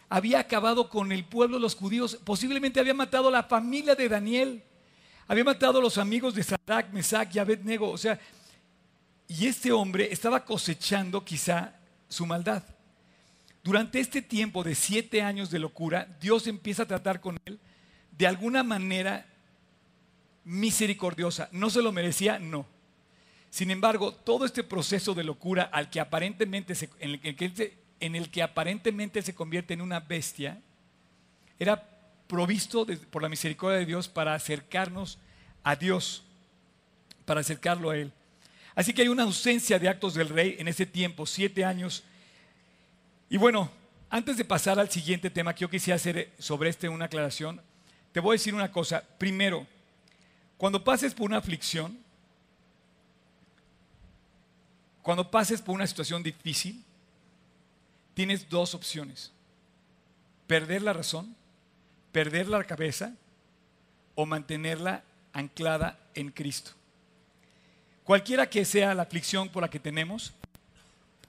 Había 0.07 0.39
acabado 0.39 0.89
con 0.89 1.11
el 1.11 1.25
pueblo 1.25 1.57
de 1.57 1.61
los 1.61 1.75
judíos, 1.75 2.19
posiblemente 2.23 2.79
había 2.79 2.93
matado 2.93 3.29
a 3.29 3.31
la 3.31 3.43
familia 3.43 3.95
de 3.95 4.07
Daniel, 4.07 4.63
había 5.27 5.43
matado 5.43 5.79
a 5.79 5.81
los 5.81 5.97
amigos 5.97 6.35
de 6.35 6.43
Sadak, 6.43 6.93
Mesac 6.93 7.33
y 7.33 7.39
Abednego. 7.39 7.89
O 7.89 7.97
sea, 7.97 8.19
y 9.27 9.47
este 9.47 9.71
hombre 9.71 10.07
estaba 10.11 10.45
cosechando 10.45 11.25
quizá 11.25 11.73
su 12.07 12.25
maldad. 12.27 12.63
Durante 13.65 13.99
este 13.99 14.21
tiempo 14.21 14.63
de 14.63 14.75
siete 14.75 15.23
años 15.23 15.49
de 15.49 15.57
locura, 15.57 16.07
Dios 16.21 16.45
empieza 16.45 16.83
a 16.83 16.87
tratar 16.87 17.19
con 17.19 17.39
él 17.45 17.59
de 18.15 18.27
alguna 18.27 18.61
manera 18.61 19.25
misericordiosa. 20.43 21.49
¿No 21.51 21.71
se 21.71 21.81
lo 21.81 21.91
merecía? 21.91 22.37
No. 22.37 22.67
Sin 23.49 23.71
embargo, 23.71 24.13
todo 24.13 24.45
este 24.45 24.63
proceso 24.63 25.15
de 25.15 25.23
locura 25.23 25.63
al 25.63 25.89
que 25.89 25.99
aparentemente 25.99 26.75
en, 26.99 28.13
el 28.13 28.29
que, 28.29 28.43
aparentemente 28.43 29.23
se 29.23 29.33
convierte 29.33 29.73
en 29.73 29.81
una 29.81 29.99
bestia, 29.99 30.61
era 31.57 31.89
provisto 32.27 32.85
por 33.09 33.23
la 33.23 33.29
misericordia 33.29 33.79
de 33.79 33.87
Dios 33.87 34.07
para 34.07 34.35
acercarnos 34.35 35.17
a 35.63 35.75
Dios, 35.75 36.23
para 37.25 37.39
acercarlo 37.39 37.89
a 37.89 37.97
Él. 37.97 38.11
Así 38.75 38.93
que 38.93 39.01
hay 39.01 39.07
una 39.07 39.23
ausencia 39.23 39.79
de 39.79 39.89
actos 39.89 40.13
del 40.13 40.29
rey 40.29 40.55
en 40.59 40.67
ese 40.67 40.85
tiempo, 40.85 41.25
siete 41.25 41.65
años. 41.65 42.03
Y 43.35 43.37
bueno, 43.37 43.69
antes 44.09 44.37
de 44.37 44.45
pasar 44.45 44.79
al 44.79 44.89
siguiente 44.89 45.29
tema 45.29 45.53
que 45.53 45.63
yo 45.63 45.69
quisiera 45.69 45.97
hacer 45.97 46.31
sobre 46.39 46.69
este 46.69 46.87
una 46.87 47.03
aclaración, 47.03 47.61
te 48.13 48.21
voy 48.21 48.31
a 48.31 48.39
decir 48.39 48.55
una 48.55 48.71
cosa. 48.71 49.03
Primero, 49.17 49.67
cuando 50.55 50.81
pases 50.81 51.13
por 51.13 51.25
una 51.25 51.39
aflicción, 51.39 51.99
cuando 55.01 55.29
pases 55.29 55.61
por 55.61 55.75
una 55.75 55.85
situación 55.85 56.23
difícil, 56.23 56.81
tienes 58.13 58.47
dos 58.47 58.73
opciones. 58.73 59.33
Perder 60.47 60.81
la 60.81 60.93
razón, 60.93 61.35
perder 62.13 62.47
la 62.47 62.63
cabeza 62.63 63.17
o 64.15 64.25
mantenerla 64.25 65.03
anclada 65.33 65.99
en 66.13 66.31
Cristo. 66.31 66.71
Cualquiera 68.05 68.49
que 68.49 68.63
sea 68.63 68.93
la 68.93 69.03
aflicción 69.03 69.49
por 69.49 69.61
la 69.61 69.69
que 69.69 69.81
tenemos, 69.81 70.33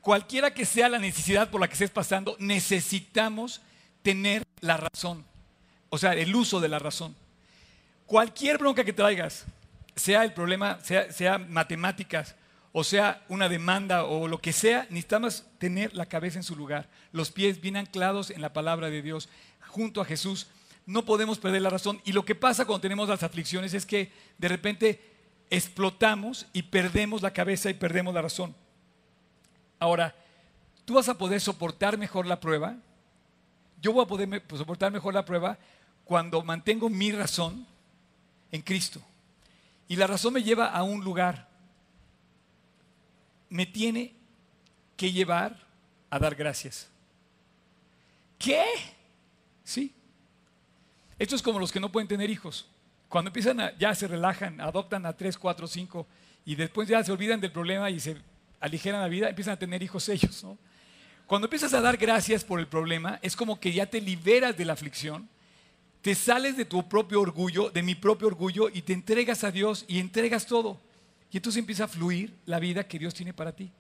cualquiera 0.07 0.55
que 0.55 0.65
sea 0.65 0.89
la 0.89 1.01
necesidad 1.01 1.51
por 1.51 1.61
la 1.61 1.67
que 1.67 1.73
estés 1.73 1.91
pasando, 1.91 2.37
necesitamos 2.39 3.61
tener 4.03 4.45
la 4.61 4.77
razón, 4.77 5.25
o 5.89 5.99
sea, 5.99 6.15
el 6.15 6.33
uso 6.33 6.61
de 6.61 6.69
la 6.69 6.79
razón. 6.79 7.17
Cualquier 8.07 8.57
bronca 8.57 8.85
que 8.85 8.93
traigas, 8.93 9.47
sea 9.97 10.23
el 10.23 10.33
problema, 10.33 10.79
sea, 10.81 11.39
matemáticas, 11.39 12.37
o 12.71 12.85
sea 12.85 13.25
una 13.29 13.49
demanda 13.49 14.05
o 14.05 14.29
lo 14.29 14.41
que 14.41 14.53
sea, 14.53 14.87
necesitamos 14.91 15.45
tener 15.59 15.93
la 15.93 16.07
cabeza 16.07 16.39
en 16.39 16.45
su 16.45 16.55
lugar, 16.55 16.89
los 17.11 17.33
pies 17.33 17.61
bien 17.61 17.77
anclados 17.77 18.31
en 18.31 18.43
la 18.43 18.53
palabra 18.53 18.91
de 18.91 19.03
Dios, 19.03 19.29
junto 19.67 20.01
a 20.01 20.05
Jesús. 20.05 20.47
No 20.87 21.05
podemos 21.05 21.41
perder 21.41 21.63
la 21.63 21.71
razón. 21.71 22.01
Y 22.05 22.13
lo 22.13 22.25
que 22.25 22.37
pasa 22.37 22.65
cuando 22.65 22.83
tenemos 22.83 23.09
las 23.09 23.25
aflicciones 23.25 23.75
es 23.75 23.85
que 23.85 24.13
de 24.39 24.47
repente 24.47 25.01
explotamos 25.51 26.47
y 26.53 26.63
perdemos 26.63 27.23
la 27.23 27.33
cabeza 27.33 27.71
y 27.71 27.75
perdemos 27.75 28.15
la 28.15 28.23
razón. 28.23 28.55
Ahora, 29.79 30.15
¿tú 30.85 30.95
vas 30.95 31.09
a 31.09 31.19
poder 31.19 31.41
soportar 31.41 31.99
mejor 31.99 32.27
la 32.27 32.41
prueba? 32.41 32.77
Yo 33.81 33.93
voy 33.93 34.05
a 34.05 34.09
poder 34.09 34.43
soportar 34.57 34.91
mejor 34.91 35.15
la 35.15 35.25
prueba 35.25 35.59
cuando 36.05 36.43
mantengo 36.43 36.89
mi 36.89 37.13
razón 37.13 37.67
en 38.51 38.63
Cristo. 38.63 39.01
Y 39.89 39.97
la 39.97 40.07
razón 40.07 40.33
me 40.33 40.43
lleva 40.43 40.67
a 40.67 40.83
un 40.83 41.05
lugar. 41.05 41.49
Me 43.49 43.67
tiene 43.67 44.15
que 44.97 45.13
llevar 45.13 45.67
a 46.11 46.19
dar 46.19 46.35
gracias. 46.35 46.89
¿Qué? 48.39 48.65
Sí. 49.63 49.93
Esto 51.19 51.37
es 51.37 51.43
como 51.43 51.59
los 51.59 51.73
que 51.73 51.81
no 51.81 51.93
pueden 51.93 52.09
tener 52.09 52.31
hijos. 52.31 52.67
Cuando 53.09 53.29
empiezan 53.29 53.61
a, 53.61 53.77
ya 53.79 53.95
se 53.95 54.09
relajan, 54.09 54.61
adoptan 54.61 55.07
a 55.07 55.13
tres, 55.13 55.39
cuatro, 55.39 55.67
cinco 55.67 56.07
y 56.45 56.55
después 56.55 56.89
ya 56.89 57.03
se 57.03 57.13
olvidan 57.13 57.41
del 57.41 57.53
problema 57.53 57.91
y 57.91 58.01
se 58.01 58.17
aligeran 58.61 59.01
la 59.01 59.09
vida, 59.09 59.29
empiezan 59.29 59.55
a 59.55 59.59
tener 59.59 59.83
hijos 59.83 60.09
ellos. 60.09 60.43
¿no? 60.45 60.59
Cuando 61.27 61.47
empiezas 61.47 61.75
a 61.75 61.81
dar 61.81 61.97
gracias 61.97 62.45
por 62.45 62.61
el 62.61 62.67
problema, 62.67 63.19
es 63.23 63.35
como 63.35 63.59
que 63.59 63.73
ya 63.73 63.87
te 63.87 64.01
liberas 64.01 64.57
de 64.57 64.65
la 64.65 64.75
aflicción, 64.75 65.29
te 66.03 66.15
sales 66.15 66.57
de 66.57 66.65
tu 66.65 66.89
propio 66.89 67.21
orgullo, 67.21 67.71
de 67.71 67.83
mi 67.83 67.95
propio 67.97 68.29
orgullo 68.29 68.69
y 68.73 68.83
te 68.83 68.93
entregas 68.93 69.43
a 69.43 69.51
Dios 69.51 69.85
y 69.89 69.99
entregas 69.99 70.47
todo. 70.47 70.81
Y 71.33 71.39
entonces 71.39 71.59
empieza 71.59 71.85
a 71.85 71.89
fluir 71.89 72.33
la 72.47 72.61
vida 72.61 72.87
que 72.87 72.99
Dios 72.99 73.13
tiene 73.13 73.33
para 73.33 73.53
ti. 73.53 73.73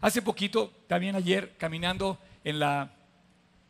Hace 0.00 0.22
poquito, 0.22 0.72
también 0.86 1.14
ayer, 1.14 1.54
caminando 1.58 2.18
en 2.42 2.58
la, 2.58 2.94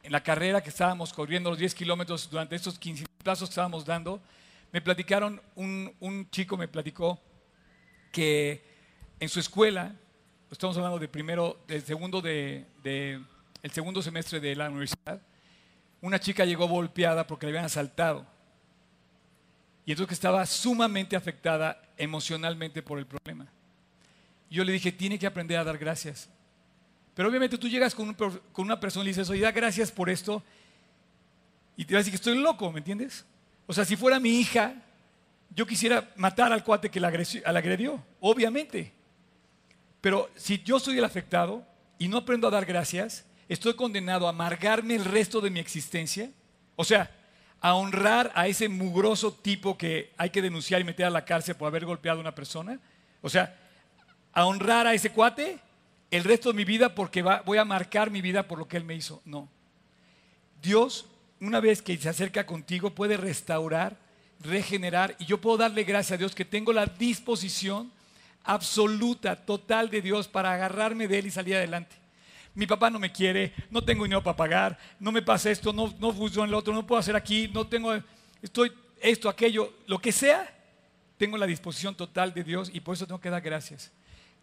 en 0.03 0.13
la 0.13 0.23
carrera 0.23 0.63
que 0.63 0.69
estábamos 0.69 1.13
corriendo 1.13 1.51
los 1.51 1.59
10 1.59 1.75
kilómetros 1.75 2.31
durante 2.31 2.55
estos 2.55 2.79
15 2.79 3.07
plazos 3.25 3.49
que 3.49 3.53
estábamos 3.53 3.85
dando, 3.85 4.21
me 4.71 4.81
platicaron, 4.81 5.41
un, 5.57 5.93
un 6.01 6.31
chico 6.31 6.57
me 6.57 6.69
platicó 6.69 7.19
que 8.13 8.63
en 9.19 9.29
su 9.29 9.41
escuela, 9.41 9.97
estamos 10.51 10.77
hablando 10.77 10.99
de 10.99 11.09
primero, 11.09 11.59
del 11.67 11.83
segundo, 11.83 12.21
de, 12.21 12.67
de, 12.83 13.21
el 13.63 13.71
segundo 13.71 14.03
semestre 14.03 14.41
de 14.41 14.57
la 14.57 14.69
universidad, 14.69 15.21
una 16.01 16.19
chica 16.19 16.45
llegó 16.45 16.67
golpeada 16.67 17.27
porque 17.27 17.47
le 17.47 17.51
habían 17.51 17.67
asaltado. 17.67 18.27
Y 19.85 19.93
entonces 19.93 20.15
estaba 20.15 20.45
sumamente 20.47 21.17
afectada 21.17 21.81
emocionalmente 21.97 22.83
por 22.83 22.99
el 22.99 23.07
problema. 23.07 23.47
Yo 24.51 24.65
le 24.65 24.73
dije, 24.73 24.93
tiene 24.93 25.19
que 25.19 25.27
aprender 25.27 25.59
a 25.59 25.65
dar 25.65 25.79
gracias. 25.79 26.29
Pero 27.15 27.29
obviamente 27.29 27.59
tú 27.59 27.69
llegas 27.69 27.95
con, 27.95 28.09
un, 28.09 28.15
con 28.15 28.65
una 28.65 28.79
persona 28.79 29.03
y 29.03 29.07
le 29.07 29.11
dices, 29.11 29.29
oye, 29.29 29.43
da 29.43 29.51
gracias 29.51 29.91
por 29.91 30.09
esto. 30.09 30.43
Y 31.77 31.85
te 31.85 31.95
va 31.95 31.99
a 31.99 32.01
decir 32.01 32.13
que 32.13 32.17
estoy 32.17 32.39
loco, 32.39 32.71
¿me 32.73 32.79
entiendes? 32.79 33.25
O 33.67 33.73
sea, 33.73 33.85
si 33.85 33.97
fuera 33.97 34.21
mi 34.21 34.31
hija, 34.31 34.75
yo 35.55 35.67
quisiera 35.67 36.11
matar 36.17 36.53
al 36.53 36.65
cuate 36.65 36.91
que 36.91 37.01
la 37.01 37.09
agredió, 37.09 38.03
obviamente. 38.21 38.98
Pero 40.01 40.31
si 40.37 40.63
yo 40.63 40.79
soy 40.79 40.99
el 40.99 41.05
afectado 41.05 41.67
y 41.99 42.09
no 42.09 42.19
aprendo 42.19 42.49
a 42.49 42.51
dar 42.51 42.65
gracias, 42.65 43.25
estoy 43.49 43.75
condenado 43.75 44.27
a 44.27 44.31
amargarme 44.31 44.95
el 44.95 45.05
resto 45.05 45.41
de 45.41 45.51
mi 45.51 45.61
existencia. 45.61 46.31
O 46.77 46.85
sea, 46.85 47.11
a 47.61 47.75
honrar 47.75 48.31
a 48.35 48.47
ese 48.47 48.69
mugroso 48.69 49.33
tipo 49.33 49.77
que 49.77 50.13
hay 50.17 50.31
que 50.31 50.43
denunciar 50.43 50.81
y 50.81 50.85
meter 50.85 51.07
a 51.07 51.11
la 51.11 51.25
cárcel 51.25 51.57
por 51.57 51.69
haber 51.69 51.85
golpeado 51.85 52.19
a 52.19 52.23
una 52.23 52.35
persona. 52.35 52.79
O 53.21 53.29
sea, 53.29 53.57
a 54.33 54.47
honrar 54.47 54.87
a 54.87 54.95
ese 54.95 55.11
cuate 55.11 55.59
el 56.11 56.25
resto 56.25 56.51
de 56.51 56.57
mi 56.57 56.65
vida 56.65 56.95
porque 56.95 57.23
voy 57.23 57.59
a 57.59 57.65
marcar 57.65 58.11
mi 58.11 58.23
vida 58.23 58.47
por 58.47 58.59
lo 58.59 58.69
que 58.69 58.77
él 58.77 58.85
me 58.85 58.95
hizo. 58.95 59.21
No. 59.25 59.49
Dios 60.63 61.07
una 61.41 61.61
vez 61.61 61.83
que 61.83 61.97
se 61.97 62.09
acerca 62.09 62.47
contigo, 62.47 62.91
puede 62.91 63.17
restaurar, 63.17 63.97
regenerar. 64.41 65.15
Y 65.19 65.27
yo 65.27 65.41
puedo 65.41 65.59
darle 65.59 65.85
gracias 65.85 66.13
a 66.13 66.19
Dios 66.19 66.35
que 66.35 66.45
tengo 66.45 66.73
la 66.73 66.87
disposición 66.87 67.93
absoluta, 68.45 69.37
total 69.37 69.91
de 69.91 70.03
Dios 70.03 70.29
para 70.29 70.53
agarrarme 70.53 71.09
de 71.09 71.19
Él 71.19 71.27
y 71.27 71.31
salir 71.31 71.57
adelante. 71.57 71.97
Mi 72.55 72.67
papá 72.67 72.91
no 72.91 72.99
me 72.99 73.13
quiere, 73.13 73.53
no 73.71 73.83
tengo 73.83 74.05
dinero 74.05 74.23
para 74.23 74.37
pagar, 74.37 74.79
no 74.99 75.13
me 75.13 75.23
pasa 75.23 75.51
esto, 75.51 75.73
no, 75.73 75.95
no 75.99 76.13
funciona 76.13 76.49
el 76.49 76.55
otro, 76.55 76.75
no 76.75 76.87
puedo 76.87 76.99
hacer 76.99 77.15
aquí, 77.15 77.49
no 77.49 77.67
tengo, 77.67 77.95
estoy 78.43 78.73
esto, 79.01 79.29
aquello, 79.29 79.73
lo 79.87 80.01
que 80.01 80.13
sea, 80.13 80.55
tengo 81.19 81.37
la 81.37 81.47
disposición 81.47 81.95
total 81.95 82.35
de 82.35 82.45
Dios 82.45 82.71
y 82.73 82.81
por 82.81 82.95
eso 82.95 83.07
tengo 83.07 83.21
que 83.21 83.31
dar 83.31 83.43
gracias. 83.43 83.93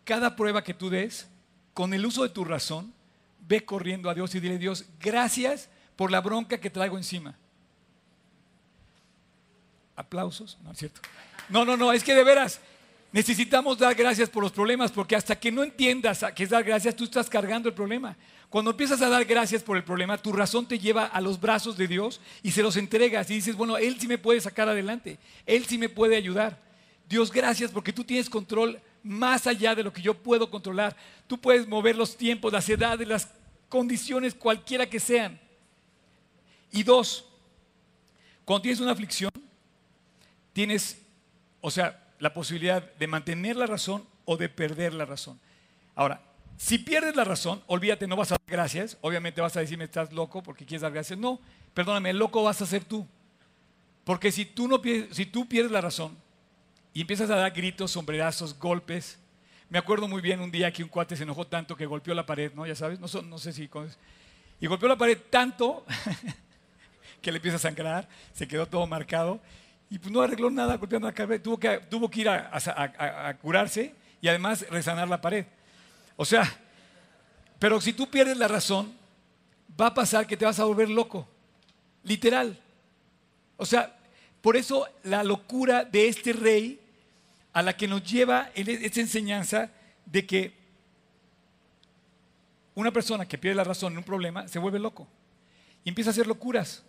Cada 0.03 0.35
prueba 0.35 0.63
que 0.63 0.73
tú 0.73 0.89
des, 0.89 1.27
con 1.73 1.93
el 1.93 2.05
uso 2.05 2.23
de 2.23 2.29
tu 2.29 2.45
razón, 2.45 2.93
ve 3.47 3.65
corriendo 3.65 4.09
a 4.09 4.13
Dios 4.13 4.33
y 4.35 4.39
dile, 4.39 4.57
Dios, 4.57 4.85
gracias 4.99 5.69
por 5.95 6.11
la 6.11 6.21
bronca 6.21 6.59
que 6.59 6.69
traigo 6.69 6.97
encima. 6.97 7.35
Aplausos, 9.95 10.57
¿no 10.63 10.71
es 10.71 10.77
cierto? 10.77 11.01
No, 11.49 11.63
no, 11.63 11.77
no, 11.77 11.93
es 11.93 12.03
que 12.03 12.15
de 12.15 12.23
veras 12.23 12.59
necesitamos 13.15 13.77
dar 13.77 13.95
gracias 13.95 14.29
por 14.29 14.43
los 14.43 14.51
problemas, 14.51 14.91
porque 14.91 15.15
hasta 15.15 15.39
que 15.39 15.49
no 15.49 15.63
entiendas 15.63 16.21
a 16.21 16.35
qué 16.35 16.43
es 16.43 16.49
dar 16.49 16.65
gracias, 16.65 16.97
tú 16.97 17.05
estás 17.05 17.29
cargando 17.29 17.69
el 17.69 17.73
problema. 17.73 18.17
Cuando 18.49 18.71
empiezas 18.71 19.01
a 19.01 19.07
dar 19.07 19.23
gracias 19.23 19.63
por 19.63 19.77
el 19.77 19.85
problema, 19.85 20.17
tu 20.17 20.33
razón 20.33 20.67
te 20.67 20.77
lleva 20.77 21.05
a 21.05 21.21
los 21.21 21.39
brazos 21.39 21.77
de 21.77 21.87
Dios 21.87 22.19
y 22.43 22.51
se 22.51 22.61
los 22.61 22.75
entregas 22.75 23.29
y 23.29 23.35
dices, 23.35 23.55
bueno, 23.55 23.77
Él 23.77 23.97
sí 23.97 24.09
me 24.09 24.17
puede 24.17 24.41
sacar 24.41 24.67
adelante, 24.67 25.17
Él 25.45 25.65
sí 25.65 25.77
me 25.77 25.87
puede 25.87 26.17
ayudar. 26.17 26.59
Dios, 27.07 27.31
gracias 27.31 27.71
porque 27.71 27.93
tú 27.93 28.03
tienes 28.03 28.29
control 28.29 28.81
más 29.01 29.47
allá 29.47 29.73
de 29.75 29.83
lo 29.83 29.93
que 29.93 30.01
yo 30.01 30.13
puedo 30.13 30.51
controlar. 30.51 30.93
Tú 31.25 31.39
puedes 31.39 31.65
mover 31.69 31.95
los 31.95 32.17
tiempos, 32.17 32.51
las 32.51 32.67
edades, 32.67 33.07
las 33.07 33.29
condiciones, 33.69 34.35
cualquiera 34.35 34.89
que 34.89 34.99
sean. 34.99 35.39
Y 36.69 36.83
dos, 36.83 37.23
cuando 38.43 38.63
tienes 38.63 38.81
una 38.81 38.91
aflicción, 38.91 39.31
tienes, 40.51 40.97
o 41.61 41.71
sea, 41.71 42.01
la 42.25 42.33
posibilidad 42.33 42.81
de 42.95 43.05
mantener 43.05 43.55
la 43.55 43.67
razón 43.67 44.03
o 44.25 44.35
de 44.35 44.49
perder 44.49 44.95
la 44.95 45.05
razón. 45.05 45.39
Ahora, 45.93 46.23
si 46.57 46.79
pierdes 46.79 47.15
la 47.15 47.23
razón, 47.23 47.61
olvídate, 47.67 48.07
no 48.07 48.15
vas 48.15 48.31
a 48.31 48.37
dar 48.37 48.47
gracias. 48.47 48.97
Obviamente 49.01 49.41
vas 49.41 49.55
a 49.55 49.59
decirme, 49.59 49.83
estás 49.83 50.11
loco 50.11 50.41
porque 50.41 50.65
quieres 50.65 50.81
dar 50.81 50.91
gracias. 50.91 51.19
No, 51.19 51.39
perdóname, 51.75 52.09
el 52.09 52.17
loco 52.17 52.41
vas 52.41 52.59
a 52.63 52.65
ser 52.65 52.83
tú. 52.83 53.05
Porque 54.05 54.31
si 54.31 54.43
tú, 54.43 54.67
no, 54.67 54.81
si 55.11 55.27
tú 55.27 55.47
pierdes 55.47 55.71
la 55.71 55.81
razón 55.81 56.17
y 56.95 57.01
empiezas 57.01 57.29
a 57.29 57.35
dar 57.35 57.51
gritos, 57.51 57.91
sombrerazos, 57.91 58.57
golpes. 58.57 59.19
Me 59.69 59.77
acuerdo 59.77 60.07
muy 60.07 60.23
bien 60.23 60.41
un 60.41 60.49
día 60.49 60.73
que 60.73 60.81
un 60.81 60.89
cuate 60.89 61.15
se 61.15 61.21
enojó 61.21 61.45
tanto 61.45 61.75
que 61.75 61.85
golpeó 61.85 62.15
la 62.15 62.25
pared, 62.25 62.51
¿no? 62.55 62.65
Ya 62.65 62.73
sabes, 62.73 62.99
no, 62.99 63.21
no 63.21 63.37
sé 63.37 63.53
si... 63.53 63.69
Y 64.59 64.65
golpeó 64.65 64.89
la 64.89 64.97
pared 64.97 65.19
tanto 65.29 65.85
que 67.21 67.31
le 67.31 67.37
empieza 67.37 67.57
a 67.57 67.59
sangrar, 67.59 68.09
se 68.33 68.47
quedó 68.47 68.65
todo 68.65 68.87
marcado 68.87 69.39
y 69.89 69.99
pues 69.99 70.11
no 70.11 70.21
arregló 70.21 70.49
nada 70.49 70.77
golpeando 70.77 71.07
la 71.07 71.13
cabeza, 71.13 71.43
tuvo 71.43 71.59
que, 71.59 71.77
tuvo 71.89 72.09
que 72.09 72.21
ir 72.21 72.29
a, 72.29 73.37
curarse 73.41 73.93
y 74.21 74.27
además 74.27 74.65
resanar 74.69 75.07
la 75.07 75.21
pared. 75.21 75.45
O 76.15 76.25
sea, 76.25 76.51
pero 77.59 77.79
si 77.79 77.93
tú 77.93 78.09
pierdes 78.09 78.37
la 78.37 78.47
razón, 78.47 78.93
va 79.79 79.87
a 79.87 79.93
pasar 79.93 80.25
que 80.25 80.37
te 80.37 80.45
vas 80.45 80.59
a 80.59 80.65
volver 80.65 80.89
loco, 80.89 81.27
literal. 82.03 82.59
O 83.57 83.65
sea, 83.65 83.95
por 84.41 84.57
eso 84.57 84.87
la 85.03 85.23
locura 85.23 85.83
de 85.83 86.07
este 86.07 86.33
rey 86.33 86.79
a 87.53 87.61
la 87.61 87.75
que 87.75 87.87
nos 87.87 88.03
lleva 88.03 88.49
esta 88.53 88.99
enseñanza 88.99 89.71
de 90.05 90.25
que 90.25 90.53
una 92.73 92.91
persona 92.91 93.25
que 93.25 93.37
pierde 93.37 93.55
la 93.55 93.63
razón 93.63 93.93
en 93.93 93.99
un 93.99 94.03
problema 94.03 94.47
se 94.47 94.59
vuelve 94.59 94.79
loco 94.79 95.07
y 95.83 95.89
empieza 95.89 96.09
a 96.09 96.11
hacer 96.11 96.27
locuras. 96.27 96.83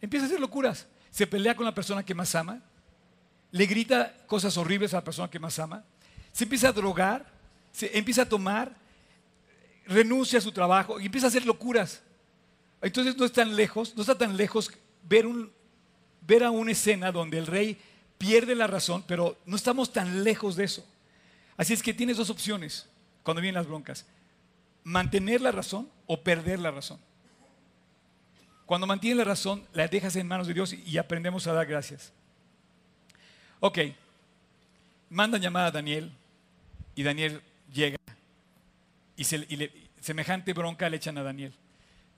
Empieza 0.00 0.26
a 0.26 0.28
hacer 0.28 0.40
locuras. 0.40 0.86
Se 1.12 1.26
pelea 1.28 1.54
con 1.54 1.64
la 1.64 1.74
persona 1.74 2.02
que 2.02 2.14
más 2.14 2.34
ama. 2.34 2.60
Le 3.52 3.66
grita 3.66 4.16
cosas 4.26 4.56
horribles 4.56 4.94
a 4.94 4.96
la 4.96 5.04
persona 5.04 5.30
que 5.30 5.38
más 5.38 5.58
ama. 5.60 5.84
Se 6.32 6.44
empieza 6.44 6.68
a 6.68 6.72
drogar. 6.72 7.24
Se 7.70 7.96
empieza 7.96 8.22
a 8.22 8.28
tomar. 8.28 8.74
Renuncia 9.86 10.38
a 10.38 10.42
su 10.42 10.50
trabajo 10.50 10.98
y 10.98 11.06
empieza 11.06 11.26
a 11.26 11.28
hacer 11.28 11.46
locuras. 11.46 12.02
Entonces 12.80 13.16
no 13.16 13.24
es 13.24 13.32
tan 13.32 13.54
lejos, 13.54 13.94
no 13.94 14.02
está 14.02 14.16
tan 14.16 14.36
lejos 14.36 14.72
ver, 15.04 15.26
ver 16.20 16.44
a 16.44 16.50
una 16.50 16.72
escena 16.72 17.12
donde 17.12 17.38
el 17.38 17.46
rey 17.46 17.78
pierde 18.18 18.54
la 18.54 18.66
razón, 18.66 19.04
pero 19.06 19.38
no 19.46 19.56
estamos 19.56 19.92
tan 19.92 20.24
lejos 20.24 20.56
de 20.56 20.64
eso. 20.64 20.84
Así 21.56 21.72
es 21.72 21.82
que 21.82 21.94
tienes 21.94 22.16
dos 22.16 22.30
opciones 22.30 22.88
cuando 23.22 23.40
vienen 23.40 23.60
las 23.60 23.68
broncas. 23.68 24.06
Mantener 24.84 25.40
la 25.40 25.52
razón 25.52 25.88
o 26.06 26.22
perder 26.22 26.58
la 26.58 26.70
razón. 26.70 26.98
Cuando 28.66 28.86
mantienes 28.86 29.18
la 29.18 29.24
razón, 29.24 29.66
la 29.72 29.88
dejas 29.88 30.16
en 30.16 30.26
manos 30.26 30.46
de 30.46 30.54
Dios 30.54 30.72
y 30.72 30.98
aprendemos 30.98 31.46
a 31.46 31.52
dar 31.52 31.66
gracias. 31.66 32.12
Ok, 33.60 33.78
mandan 35.10 35.40
llamada 35.40 35.66
a 35.66 35.70
Daniel 35.70 36.10
y 36.94 37.02
Daniel 37.02 37.42
llega 37.72 37.96
y, 39.16 39.24
semejante 40.00 40.52
bronca 40.52 40.88
le 40.88 40.96
echan 40.96 41.18
a 41.18 41.22
Daniel. 41.22 41.52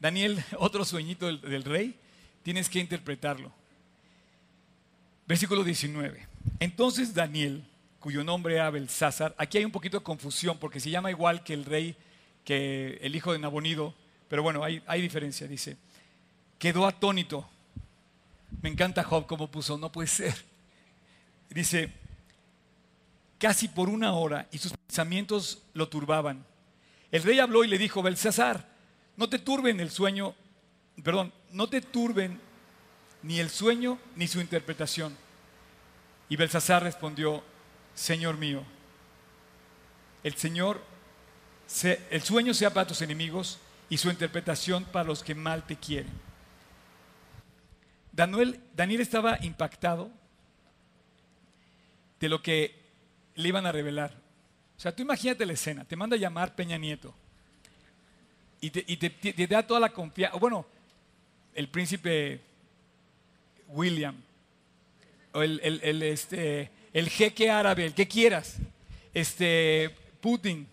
Daniel, 0.01 0.43
otro 0.59 0.85
sueñito 0.85 1.27
del, 1.27 1.65
rey, 1.65 1.99
tienes 2.43 2.69
que 2.69 2.79
interpretarlo. 2.79 3.53
Versículo 5.27 5.65
19. 5.65 6.27
Entonces 6.61 7.15
Daniel, 7.15 7.65
cuyo 8.01 8.23
nombre 8.23 8.55
era 8.55 8.71
Belsázar, 8.71 9.35
aquí 9.39 9.59
hay 9.59 9.65
un 9.65 9.73
poquito 9.73 9.99
de 9.99 10.05
confusión 10.05 10.59
porque 10.59 10.81
se 10.81 10.91
llama 10.91 11.11
igual 11.11 11.43
que 11.43 11.55
el 11.55 11.65
rey, 11.65 11.97
que 12.45 12.99
el 13.03 13.17
hijo 13.17 13.33
de 13.33 13.39
Nabonido, 13.39 13.95
pero 14.29 14.43
bueno, 14.43 14.63
hay, 14.63 14.83
hay 14.87 15.01
diferencia, 15.01 15.47
dice 15.47 15.79
quedó 16.65 16.87
atónito. 16.87 17.47
Me 18.63 18.71
encanta 18.71 19.05
Job 19.05 19.27
como 19.27 19.51
puso, 19.51 19.77
no 19.77 19.93
puede 19.93 20.09
ser. 20.09 20.35
Dice, 21.51 21.93
casi 23.39 23.69
por 23.69 23.91
una 23.91 24.15
hora 24.15 24.49
y 24.51 24.57
sus 24.57 24.73
pensamientos 24.73 25.63
lo 25.75 25.91
turbaban. 25.91 26.43
El 27.11 27.23
rey 27.23 27.39
habló 27.39 27.65
y 27.65 27.69
le 27.69 27.77
dijo, 27.77 28.03
Belsasar, 28.03 28.67
no 29.19 29.29
te 29.29 29.39
turben 29.39 29.79
el 29.79 29.91
sueño, 29.91 30.35
perdón, 31.03 31.35
no 31.51 31.69
te 31.69 31.83
turben 31.83 32.41
ni 33.23 33.41
el 33.41 33.51
sueño 33.51 33.99
ni 34.17 34.27
su 34.27 34.41
interpretación. 34.41 35.15
Y 36.31 36.37
Belsasar 36.37 36.83
respondió, 36.83 37.45
Señor 37.95 38.39
mío, 38.39 38.65
el 40.23 40.35
Señor 40.37 40.81
el 42.11 42.23
sueño 42.23 42.55
sea 42.55 42.73
para 42.73 42.87
tus 42.87 43.03
enemigos 43.03 43.59
y 43.91 43.99
su 43.99 44.09
interpretación 44.09 44.85
para 44.85 45.05
los 45.05 45.23
que 45.23 45.35
mal 45.35 45.67
te 45.67 45.77
quieren. 45.77 46.24
Daniel, 48.15 49.01
estaba 49.01 49.39
impactado 49.43 50.11
de 52.21 52.29
lo 52.29 52.41
que 52.43 52.75
le 53.35 53.49
iban 53.49 53.67
a 53.67 53.73
revelar. 53.73 54.13
O 54.77 54.81
sea, 54.81 54.95
tú 54.95 55.03
imagínate 55.03 55.45
la 55.45 55.53
escena, 55.53 55.85
te 55.85 55.97
manda 55.97 56.17
a 56.17 56.19
llamar 56.19 56.55
Peña 56.55 56.79
Nieto 56.79 57.15
y 58.61 58.71
te, 58.71 59.47
da 59.47 59.67
toda 59.67 59.81
la 59.81 59.91
confianza. 59.91 60.39
Bueno, 60.39 60.65
el 61.55 61.69
príncipe 61.69 62.41
William, 63.69 64.17
o 65.33 65.43
el, 65.43 65.61
este, 66.03 66.71
el 66.93 67.09
jeque 67.09 67.51
árabe, 67.51 67.85
el 67.85 67.95
que 67.95 68.09
quieras, 68.09 68.57
este, 69.13 69.95
Putin, 70.21 70.67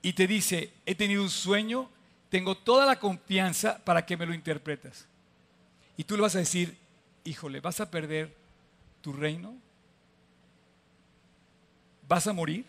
y 0.00 0.14
te 0.14 0.26
dice, 0.26 0.72
he 0.84 0.94
tenido 0.94 1.22
un 1.22 1.30
sueño, 1.30 1.88
tengo 2.28 2.56
toda 2.56 2.86
la 2.86 2.98
confianza 2.98 3.78
para 3.84 4.04
que 4.04 4.16
me 4.16 4.26
lo 4.26 4.34
interpretas. 4.34 5.06
Y 6.02 6.04
tú 6.04 6.16
le 6.16 6.22
vas 6.22 6.34
a 6.34 6.40
decir, 6.40 6.76
híjole, 7.22 7.60
¿vas 7.60 7.78
a 7.78 7.88
perder 7.88 8.34
tu 9.02 9.12
reino? 9.12 9.54
¿Vas 12.08 12.26
a 12.26 12.32
morir? 12.32 12.66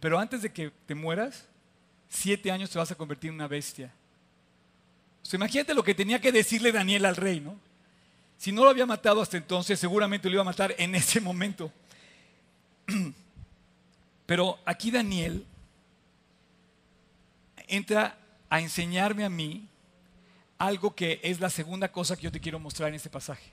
Pero 0.00 0.18
antes 0.18 0.42
de 0.42 0.52
que 0.52 0.72
te 0.86 0.96
mueras, 0.96 1.46
siete 2.08 2.50
años 2.50 2.68
te 2.68 2.80
vas 2.80 2.90
a 2.90 2.96
convertir 2.96 3.28
en 3.28 3.36
una 3.36 3.46
bestia. 3.46 3.92
O 5.22 5.36
imagínate 5.36 5.72
lo 5.72 5.84
que 5.84 5.94
tenía 5.94 6.20
que 6.20 6.32
decirle 6.32 6.72
Daniel 6.72 7.04
al 7.04 7.14
rey, 7.14 7.38
¿no? 7.38 7.60
Si 8.36 8.50
no 8.50 8.64
lo 8.64 8.70
había 8.70 8.86
matado 8.86 9.22
hasta 9.22 9.36
entonces, 9.36 9.78
seguramente 9.78 10.28
lo 10.28 10.34
iba 10.34 10.42
a 10.42 10.46
matar 10.46 10.74
en 10.78 10.96
ese 10.96 11.20
momento. 11.20 11.70
Pero 14.26 14.58
aquí 14.64 14.90
Daniel 14.90 15.46
entra 17.68 18.18
a 18.50 18.60
enseñarme 18.60 19.24
a 19.24 19.30
mí 19.30 19.68
algo 20.58 20.94
que 20.94 21.20
es 21.22 21.40
la 21.40 21.50
segunda 21.50 21.92
cosa 21.92 22.16
que 22.16 22.22
yo 22.22 22.32
te 22.32 22.40
quiero 22.40 22.58
mostrar 22.58 22.88
en 22.88 22.94
este 22.94 23.10
pasaje. 23.10 23.52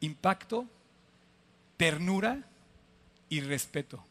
Impacto, 0.00 0.66
ternura 1.76 2.42
y 3.28 3.40
respeto. 3.40 4.04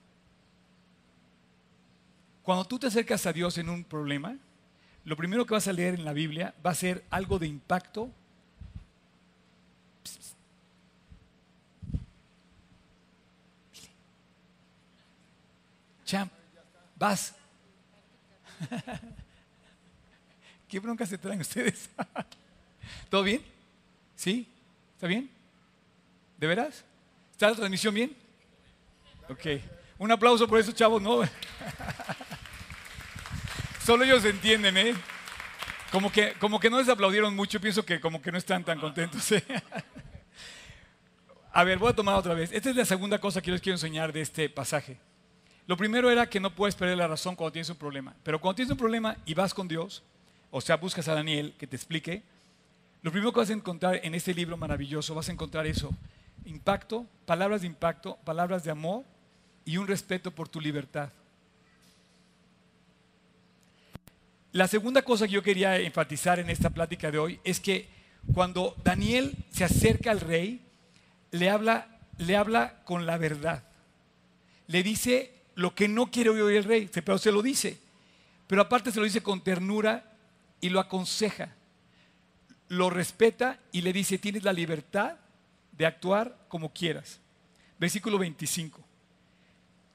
Cuando 2.43 2.65
tú 2.65 2.79
te 2.79 2.87
acercas 2.87 3.25
a 3.25 3.33
Dios 3.33 3.57
en 3.57 3.69
un 3.69 3.83
problema, 3.83 4.37
lo 5.05 5.15
primero 5.15 5.45
que 5.45 5.53
vas 5.53 5.67
a 5.67 5.73
leer 5.73 5.93
en 5.93 6.05
la 6.05 6.13
Biblia 6.13 6.53
va 6.65 6.71
a 6.71 6.75
ser 6.75 7.05
algo 7.09 7.39
de 7.39 7.47
impacto. 7.47 8.09
Champ, 16.05 16.31
vas. 16.97 17.35
¿Qué 20.71 20.79
bronca 20.79 21.05
se 21.05 21.17
traen 21.17 21.41
ustedes? 21.41 21.89
¿Todo 23.09 23.23
bien? 23.23 23.43
¿Sí? 24.15 24.47
¿Está 24.95 25.05
bien? 25.05 25.29
¿De 26.37 26.47
veras? 26.47 26.85
¿Está 27.33 27.49
la 27.49 27.55
transmisión 27.57 27.93
bien? 27.93 28.15
Ok. 29.27 29.61
Un 29.97 30.13
aplauso 30.13 30.47
por 30.47 30.61
eso, 30.61 30.71
chavos, 30.71 31.01
¿no? 31.01 31.23
Solo 33.85 34.05
ellos 34.05 34.23
entienden, 34.23 34.77
¿eh? 34.77 34.95
Como 35.91 36.09
que, 36.09 36.35
como 36.39 36.57
que 36.57 36.69
no 36.69 36.77
les 36.77 36.87
aplaudieron 36.87 37.35
mucho, 37.35 37.59
pienso 37.59 37.83
que 37.83 37.99
como 37.99 38.21
que 38.21 38.31
no 38.31 38.37
están 38.37 38.63
tan 38.63 38.79
contentos. 38.79 39.29
¿eh? 39.33 39.43
A 41.51 41.65
ver, 41.65 41.79
voy 41.79 41.89
a 41.89 41.95
tomar 41.97 42.15
otra 42.15 42.33
vez. 42.33 42.49
Esta 42.53 42.69
es 42.69 42.77
la 42.77 42.85
segunda 42.85 43.19
cosa 43.19 43.41
que 43.41 43.51
les 43.51 43.59
quiero 43.59 43.75
enseñar 43.75 44.13
de 44.13 44.21
este 44.21 44.47
pasaje. 44.47 44.97
Lo 45.67 45.75
primero 45.75 46.09
era 46.09 46.29
que 46.29 46.39
no 46.39 46.55
puedes 46.55 46.75
perder 46.75 46.97
la 46.97 47.09
razón 47.09 47.35
cuando 47.35 47.51
tienes 47.51 47.69
un 47.69 47.75
problema. 47.75 48.15
Pero 48.23 48.39
cuando 48.39 48.55
tienes 48.55 48.71
un 48.71 48.77
problema 48.77 49.17
y 49.25 49.33
vas 49.33 49.53
con 49.53 49.67
Dios, 49.67 50.01
o 50.51 50.61
sea, 50.61 50.77
buscas 50.77 51.07
a 51.07 51.15
Daniel 51.15 51.53
que 51.57 51.65
te 51.65 51.75
explique, 51.75 52.23
lo 53.01 53.11
primero 53.11 53.33
que 53.33 53.39
vas 53.39 53.49
a 53.49 53.53
encontrar 53.53 53.99
en 54.03 54.13
este 54.13 54.33
libro 54.33 54.57
maravilloso, 54.57 55.15
vas 55.15 55.29
a 55.29 55.31
encontrar 55.31 55.65
eso. 55.65 55.91
Impacto, 56.45 57.07
palabras 57.25 57.61
de 57.61 57.67
impacto, 57.67 58.17
palabras 58.23 58.63
de 58.63 58.71
amor 58.71 59.03
y 59.65 59.77
un 59.77 59.87
respeto 59.87 60.29
por 60.31 60.49
tu 60.49 60.61
libertad. 60.61 61.09
La 64.51 64.67
segunda 64.67 65.01
cosa 65.01 65.25
que 65.25 65.33
yo 65.33 65.41
quería 65.41 65.79
enfatizar 65.79 66.37
en 66.37 66.49
esta 66.49 66.69
plática 66.69 67.09
de 67.09 67.17
hoy 67.17 67.39
es 67.43 67.59
que 67.59 67.87
cuando 68.33 68.75
Daniel 68.83 69.33
se 69.49 69.63
acerca 69.63 70.11
al 70.11 70.19
rey, 70.19 70.61
le 71.31 71.49
habla, 71.49 71.87
le 72.17 72.35
habla 72.35 72.83
con 72.83 73.05
la 73.05 73.17
verdad. 73.17 73.63
Le 74.67 74.83
dice 74.83 75.33
lo 75.55 75.73
que 75.73 75.87
no 75.87 76.11
quiere 76.11 76.29
oír 76.29 76.57
el 76.57 76.63
rey, 76.65 76.89
pero 76.93 77.17
se 77.17 77.31
lo 77.31 77.41
dice. 77.41 77.79
Pero 78.47 78.61
aparte 78.61 78.91
se 78.91 78.99
lo 78.99 79.05
dice 79.05 79.23
con 79.23 79.41
ternura 79.41 80.10
y 80.61 80.69
lo 80.69 80.79
aconseja. 80.79 81.55
Lo 82.69 82.89
respeta 82.89 83.59
y 83.71 83.81
le 83.81 83.91
dice, 83.91 84.17
tienes 84.17 84.43
la 84.43 84.53
libertad 84.53 85.17
de 85.73 85.85
actuar 85.85 86.45
como 86.47 86.71
quieras. 86.71 87.19
Versículo 87.79 88.17
25. 88.17 88.79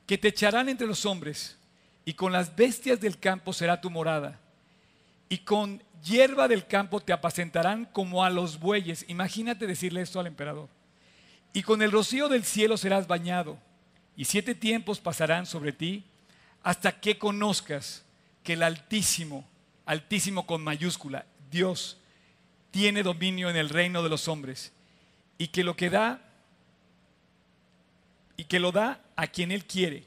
Que 0.07 0.19
te 0.19 0.29
echarán 0.29 0.69
entre 0.69 0.87
los 0.87 1.07
hombres 1.07 1.57
y 2.05 2.15
con 2.15 2.33
las 2.33 2.55
bestias 2.55 3.01
del 3.01 3.19
campo 3.19 3.53
será 3.53 3.81
tu 3.81 3.89
morada 3.89 4.39
y 5.29 5.39
con 5.39 5.83
hierba 6.05 6.49
del 6.49 6.67
campo 6.67 7.01
te 7.01 7.13
apacentarán 7.13 7.87
como 7.87 8.25
a 8.25 8.31
los 8.31 8.61
bueyes. 8.61 9.05
Imagínate 9.09 9.67
decirle 9.67 10.03
esto 10.03 10.21
al 10.21 10.27
emperador. 10.27 10.69
Y 11.53 11.63
con 11.63 11.83
el 11.83 11.93
rocío 11.93 12.29
del 12.29 12.45
cielo 12.45 12.77
serás 12.77 13.07
bañado, 13.07 13.59
y 14.17 14.27
siete 14.27 14.55
tiempos 14.55 15.01
pasarán 15.01 15.47
sobre 15.47 15.73
ti 15.73 16.05
hasta 16.63 17.01
que 17.01 17.19
conozcas 17.19 18.05
que 18.43 18.55
el 18.55 18.63
Altísimo, 18.63 19.49
Altísimo 19.87 20.47
con 20.47 20.63
mayúscula, 20.63 21.25
Dios, 21.51 21.99
tiene 22.71 23.03
dominio 23.03 23.49
en 23.49 23.57
el 23.57 23.71
reino 23.71 24.03
de 24.03 24.11
los 24.11 24.29
hombres, 24.29 24.73
y 25.39 25.49
que 25.49 25.65
lo 25.65 25.77
que 25.77 25.89
da, 25.89 26.21
y 28.37 28.45
que 28.45 28.61
lo 28.61 28.73
da 28.73 29.01
a 29.17 29.29
quien 29.29 29.51
Él 29.51 29.65
quiere. 29.65 30.05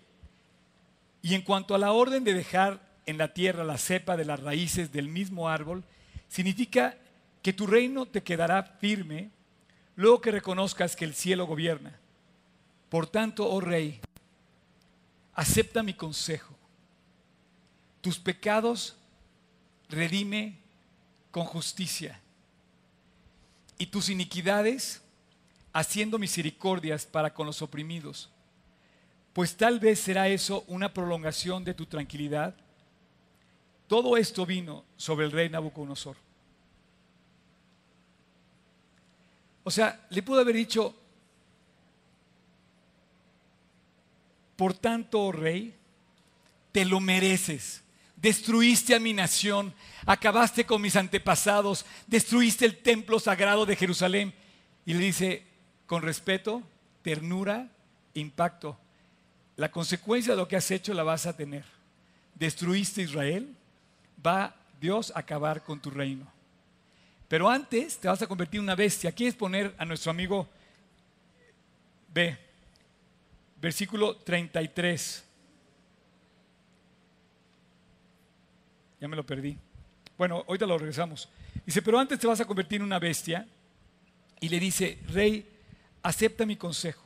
Y 1.21 1.33
en 1.33 1.41
cuanto 1.41 1.73
a 1.73 1.79
la 1.79 1.93
orden 1.93 2.23
de 2.23 2.33
dejar 2.33 2.79
en 3.05 3.17
la 3.17 3.33
tierra 3.33 3.63
la 3.63 3.77
cepa 3.77 4.17
de 4.17 4.25
las 4.25 4.39
raíces 4.39 4.91
del 4.91 5.07
mismo 5.07 5.49
árbol, 5.49 5.83
significa 6.27 6.95
que 7.41 7.53
tu 7.53 7.65
reino 7.65 8.05
te 8.05 8.21
quedará 8.21 8.61
firme 8.61 9.31
luego 9.95 10.21
que 10.21 10.31
reconozcas 10.31 10.95
que 10.95 11.05
el 11.05 11.15
cielo 11.15 11.47
gobierna. 11.47 11.99
Por 12.89 13.07
tanto, 13.07 13.49
oh 13.49 13.61
rey, 13.61 13.99
acepta 15.33 15.83
mi 15.83 15.93
consejo. 15.93 16.55
Tus 18.01 18.19
pecados 18.19 18.98
redime 19.89 20.57
con 21.31 21.45
justicia 21.45 22.19
y 23.77 23.87
tus 23.87 24.09
iniquidades 24.09 25.01
haciendo 25.73 26.17
misericordias 26.17 27.05
para 27.05 27.33
con 27.33 27.45
los 27.45 27.61
oprimidos. 27.61 28.29
Pues 29.33 29.55
tal 29.55 29.79
vez 29.79 29.99
será 29.99 30.27
eso 30.27 30.63
una 30.67 30.93
prolongación 30.93 31.63
de 31.63 31.73
tu 31.73 31.85
tranquilidad 31.85 32.55
todo 33.89 34.17
esto 34.17 34.45
vino 34.45 34.85
sobre 34.97 35.25
el 35.25 35.31
rey 35.31 35.49
Nabucodonosor. 35.49 36.15
O 39.63 39.71
sea, 39.71 40.05
le 40.11 40.21
pudo 40.21 40.41
haber 40.41 40.55
dicho, 40.55 40.95
por 44.55 44.75
tanto, 44.75 45.19
oh 45.23 45.31
rey, 45.31 45.73
te 46.71 46.85
lo 46.85 46.99
mereces. 46.99 47.81
Destruiste 48.21 48.95
a 48.95 48.99
mi 48.99 49.13
nación, 49.13 49.73
acabaste 50.05 50.65
con 50.65 50.81
mis 50.81 50.97
antepasados, 50.97 51.85
destruiste 52.05 52.65
el 52.65 52.77
templo 52.77 53.17
sagrado 53.19 53.65
de 53.65 53.77
Jerusalén. 53.77 54.33
Y 54.85 54.93
le 54.93 55.05
dice, 55.05 55.43
con 55.85 56.01
respeto, 56.01 56.61
ternura, 57.01 57.69
impacto, 58.13 58.77
la 59.55 59.71
consecuencia 59.71 60.33
de 60.33 60.37
lo 60.37 60.47
que 60.47 60.57
has 60.57 60.69
hecho 60.71 60.93
la 60.93 61.03
vas 61.03 61.25
a 61.25 61.35
tener. 61.35 61.63
Destruiste 62.35 63.01
Israel, 63.01 63.55
va 64.25 64.55
Dios 64.79 65.11
a 65.15 65.19
acabar 65.19 65.63
con 65.63 65.79
tu 65.79 65.89
reino. 65.89 66.27
Pero 67.29 67.49
antes 67.49 67.97
te 67.97 68.07
vas 68.07 68.21
a 68.21 68.27
convertir 68.27 68.57
en 68.57 68.63
una 68.63 68.75
bestia. 68.75 69.11
Quieres 69.11 69.35
poner 69.35 69.73
a 69.77 69.85
nuestro 69.85 70.11
amigo 70.11 70.47
B, 72.13 72.37
versículo 73.61 74.15
33. 74.17 75.23
Ya 78.99 79.07
me 79.07 79.15
lo 79.15 79.25
perdí. 79.25 79.57
Bueno, 80.17 80.43
ahorita 80.47 80.65
lo 80.65 80.77
regresamos. 80.77 81.29
Dice, 81.65 81.81
pero 81.81 81.99
antes 81.99 82.19
te 82.19 82.27
vas 82.27 82.39
a 82.39 82.45
convertir 82.45 82.77
en 82.77 82.85
una 82.85 82.99
bestia. 82.99 83.47
Y 84.41 84.49
le 84.49 84.59
dice, 84.59 84.99
rey, 85.07 85.47
acepta 86.03 86.45
mi 86.45 86.55
consejo. 86.55 87.03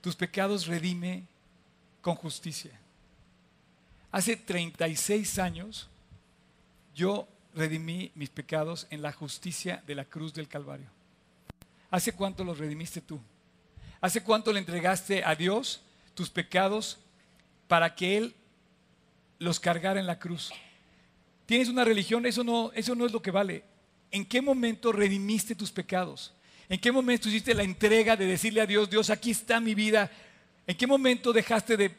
Tus 0.00 0.14
pecados 0.14 0.66
redime 0.66 1.24
con 2.00 2.14
justicia. 2.14 2.72
Hace 4.12 4.36
36 4.36 5.38
años 5.38 5.88
yo 6.94 7.28
redimí 7.54 8.12
mis 8.14 8.30
pecados 8.30 8.86
en 8.90 9.02
la 9.02 9.12
justicia 9.12 9.82
de 9.86 9.94
la 9.94 10.04
cruz 10.04 10.32
del 10.32 10.48
¿Hace 11.90 12.12
cuánto 12.12 12.44
los 12.44 12.58
redimiste 12.58 13.00
tú? 13.00 13.20
¿Hace 14.00 14.22
cuánto 14.22 14.52
le 14.52 14.60
entregaste 14.60 15.24
a 15.24 15.34
Dios 15.34 15.80
tus 16.14 16.30
pecados 16.30 16.98
para 17.66 17.94
que 17.94 18.16
Él 18.16 18.34
los 19.38 19.60
cargara 19.60 20.00
en 20.00 20.06
la 20.06 20.18
cruz. 20.18 20.52
Tienes 21.46 21.68
una 21.68 21.84
religión, 21.84 22.26
eso 22.26 22.42
no, 22.42 22.72
eso 22.74 22.94
no 22.94 23.06
es 23.06 23.12
lo 23.12 23.22
que 23.22 23.30
vale. 23.30 23.64
¿En 24.10 24.24
qué 24.24 24.40
momento 24.40 24.92
redimiste 24.92 25.54
tus 25.54 25.70
pecados? 25.70 26.32
¿En 26.68 26.80
qué 26.80 26.90
momento 26.90 27.28
hiciste 27.28 27.54
la 27.54 27.62
entrega 27.62 28.16
de 28.16 28.26
decirle 28.26 28.60
a 28.60 28.66
Dios, 28.66 28.90
Dios, 28.90 29.10
aquí 29.10 29.30
está 29.30 29.60
mi 29.60 29.74
vida? 29.74 30.10
¿En 30.66 30.76
qué 30.76 30.86
momento 30.86 31.32
dejaste 31.32 31.76
de 31.76 31.94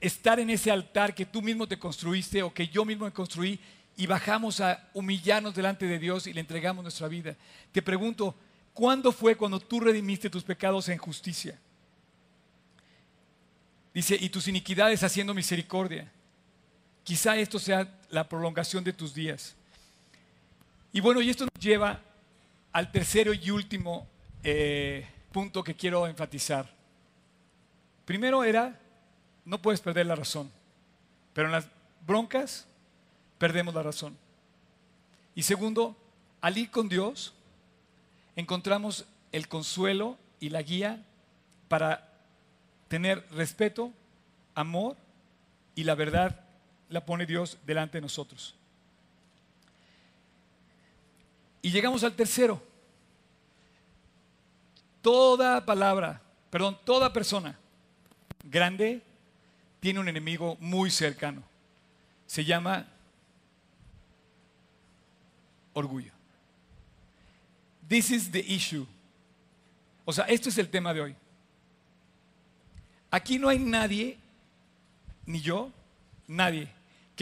estar 0.00 0.40
en 0.40 0.50
ese 0.50 0.70
altar 0.70 1.14
que 1.14 1.26
tú 1.26 1.40
mismo 1.42 1.68
te 1.68 1.78
construiste 1.78 2.42
o 2.42 2.52
que 2.52 2.66
yo 2.66 2.84
mismo 2.84 3.04
me 3.04 3.12
construí 3.12 3.60
y 3.96 4.06
bajamos 4.06 4.60
a 4.60 4.88
humillarnos 4.94 5.54
delante 5.54 5.86
de 5.86 5.98
Dios 5.98 6.26
y 6.26 6.32
le 6.32 6.40
entregamos 6.40 6.82
nuestra 6.82 7.06
vida? 7.06 7.36
Te 7.70 7.82
pregunto, 7.82 8.34
¿cuándo 8.74 9.12
fue 9.12 9.36
cuando 9.36 9.60
tú 9.60 9.78
redimiste 9.78 10.28
tus 10.28 10.42
pecados 10.42 10.88
en 10.88 10.98
justicia? 10.98 11.56
Dice, 13.94 14.16
y 14.18 14.28
tus 14.28 14.48
iniquidades 14.48 15.04
haciendo 15.04 15.34
misericordia. 15.34 16.10
Quizá 17.04 17.36
esto 17.36 17.58
sea 17.58 17.88
la 18.10 18.28
prolongación 18.28 18.84
de 18.84 18.92
tus 18.92 19.14
días. 19.14 19.54
Y 20.92 21.00
bueno, 21.00 21.20
y 21.20 21.30
esto 21.30 21.44
nos 21.44 21.62
lleva 21.62 22.00
al 22.72 22.92
tercero 22.92 23.32
y 23.32 23.50
último 23.50 24.06
eh, 24.44 25.06
punto 25.32 25.64
que 25.64 25.74
quiero 25.74 26.06
enfatizar. 26.06 26.68
Primero 28.04 28.44
era, 28.44 28.78
no 29.44 29.60
puedes 29.60 29.80
perder 29.80 30.06
la 30.06 30.14
razón, 30.14 30.50
pero 31.32 31.48
en 31.48 31.52
las 31.52 31.66
broncas 32.06 32.66
perdemos 33.38 33.74
la 33.74 33.82
razón. 33.82 34.16
Y 35.34 35.42
segundo, 35.42 35.96
al 36.40 36.58
ir 36.58 36.70
con 36.70 36.88
Dios, 36.88 37.34
encontramos 38.36 39.06
el 39.32 39.48
consuelo 39.48 40.18
y 40.40 40.50
la 40.50 40.62
guía 40.62 41.02
para 41.68 42.08
tener 42.88 43.26
respeto, 43.30 43.92
amor 44.54 44.96
y 45.74 45.84
la 45.84 45.94
verdad 45.94 46.40
la 46.92 47.04
pone 47.04 47.26
Dios 47.26 47.58
delante 47.66 47.98
de 47.98 48.02
nosotros. 48.02 48.54
Y 51.62 51.70
llegamos 51.70 52.04
al 52.04 52.14
tercero. 52.14 52.62
Toda 55.00 55.64
palabra, 55.64 56.20
perdón, 56.50 56.78
toda 56.84 57.12
persona 57.12 57.58
grande 58.44 59.02
tiene 59.80 60.00
un 60.00 60.08
enemigo 60.08 60.56
muy 60.60 60.90
cercano. 60.90 61.42
Se 62.26 62.44
llama 62.44 62.86
orgullo. 65.72 66.12
This 67.88 68.10
is 68.10 68.30
the 68.30 68.40
issue. 68.40 68.86
O 70.04 70.12
sea, 70.12 70.24
esto 70.24 70.48
es 70.48 70.58
el 70.58 70.68
tema 70.68 70.92
de 70.92 71.00
hoy. 71.00 71.16
Aquí 73.10 73.38
no 73.38 73.48
hay 73.48 73.58
nadie, 73.58 74.18
ni 75.26 75.40
yo, 75.40 75.70
nadie, 76.26 76.68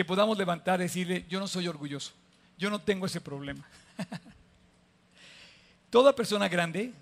que 0.01 0.05
podamos 0.07 0.39
levantar 0.39 0.81
y 0.81 0.85
decirle, 0.85 1.27
yo 1.29 1.39
no 1.39 1.47
soy 1.47 1.69
orgulloso, 1.69 2.13
yo 2.57 2.71
no 2.71 2.81
tengo 2.81 3.05
ese 3.05 3.21
problema. 3.21 3.69
Toda 5.91 6.15
persona 6.15 6.49
grande 6.49 6.95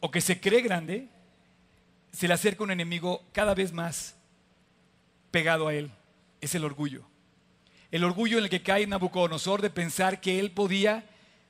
o 0.00 0.10
que 0.10 0.22
se 0.22 0.40
cree 0.40 0.62
grande, 0.62 1.06
se 2.12 2.26
le 2.26 2.32
acerca 2.32 2.64
un 2.64 2.70
enemigo 2.70 3.22
cada 3.32 3.54
vez 3.54 3.74
más 3.74 4.16
pegado 5.30 5.68
a 5.68 5.74
él. 5.74 5.90
Es 6.40 6.54
el 6.54 6.64
orgullo. 6.64 7.02
El 7.90 8.04
orgullo 8.04 8.38
en 8.38 8.44
el 8.44 8.48
que 8.48 8.62
cae 8.62 8.86
Nabucodonosor 8.86 9.60
de 9.60 9.68
pensar 9.68 10.22
que 10.22 10.40
él 10.40 10.50
podía 10.50 11.04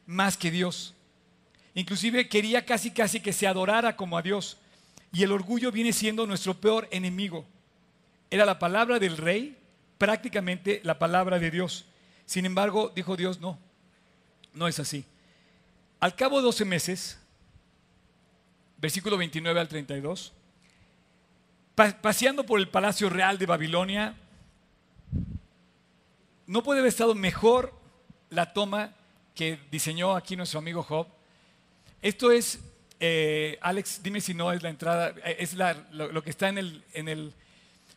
más 0.07 0.37
que 0.37 0.51
Dios. 0.51 0.93
Inclusive 1.75 2.29
quería 2.29 2.67
casi 2.67 2.91
casi 2.91 3.21
que 3.21 3.33
se 3.33 3.47
adorara 3.47 3.95
como 3.95 4.19
a 4.19 4.23
Dios. 4.23 4.57
Y 5.13 5.23
el 5.23 5.31
orgullo 5.31 5.71
viene 5.71 5.93
siendo 5.93 6.27
nuestro 6.27 6.55
peor 6.55 6.89
enemigo. 6.91 7.47
Era 8.29 8.45
la 8.45 8.59
palabra 8.59 8.99
del 8.99 9.17
rey, 9.17 9.57
prácticamente 9.99 10.81
la 10.85 10.99
palabra 10.99 11.39
de 11.39 11.51
Dios. 11.51 11.87
Sin 12.25 12.47
embargo, 12.47 12.93
dijo 12.95 13.17
Dios, 13.17 13.41
no, 13.41 13.59
no 14.55 14.69
es 14.69 14.79
así. 14.81 15.05
Al 16.01 16.15
cabo 16.15 16.39
de 16.39 16.45
12 16.45 16.65
meses, 16.65 17.19
versículo 18.79 19.17
29 19.17 19.61
al 19.61 19.69
32, 19.69 20.33
paseando 21.75 22.45
por 22.45 22.59
el 22.59 22.69
palacio 22.69 23.09
real 23.09 23.39
de 23.39 23.47
Babilonia, 23.47 24.15
no 26.47 26.63
puede 26.63 26.81
haber 26.81 26.89
estado 26.89 27.15
mejor 27.15 27.73
la 28.31 28.53
toma 28.53 28.95
que 29.35 29.59
diseñó 29.71 30.17
aquí 30.17 30.37
nuestro 30.37 30.59
amigo 30.59 30.83
Job. 30.83 31.07
Esto 32.01 32.31
es, 32.31 32.61
eh, 33.01 33.59
Alex, 33.61 34.03
dime 34.03 34.21
si 34.21 34.33
no 34.33 34.53
es 34.53 34.63
la 34.63 34.71
entrada, 34.71 35.15
eh, 35.25 35.37
es 35.41 35.55
lo, 35.93 36.23
que 36.23 36.31
está 36.31 36.49
en 36.49 36.59
el, 36.59 36.85
en 36.93 37.09
el... 37.09 37.35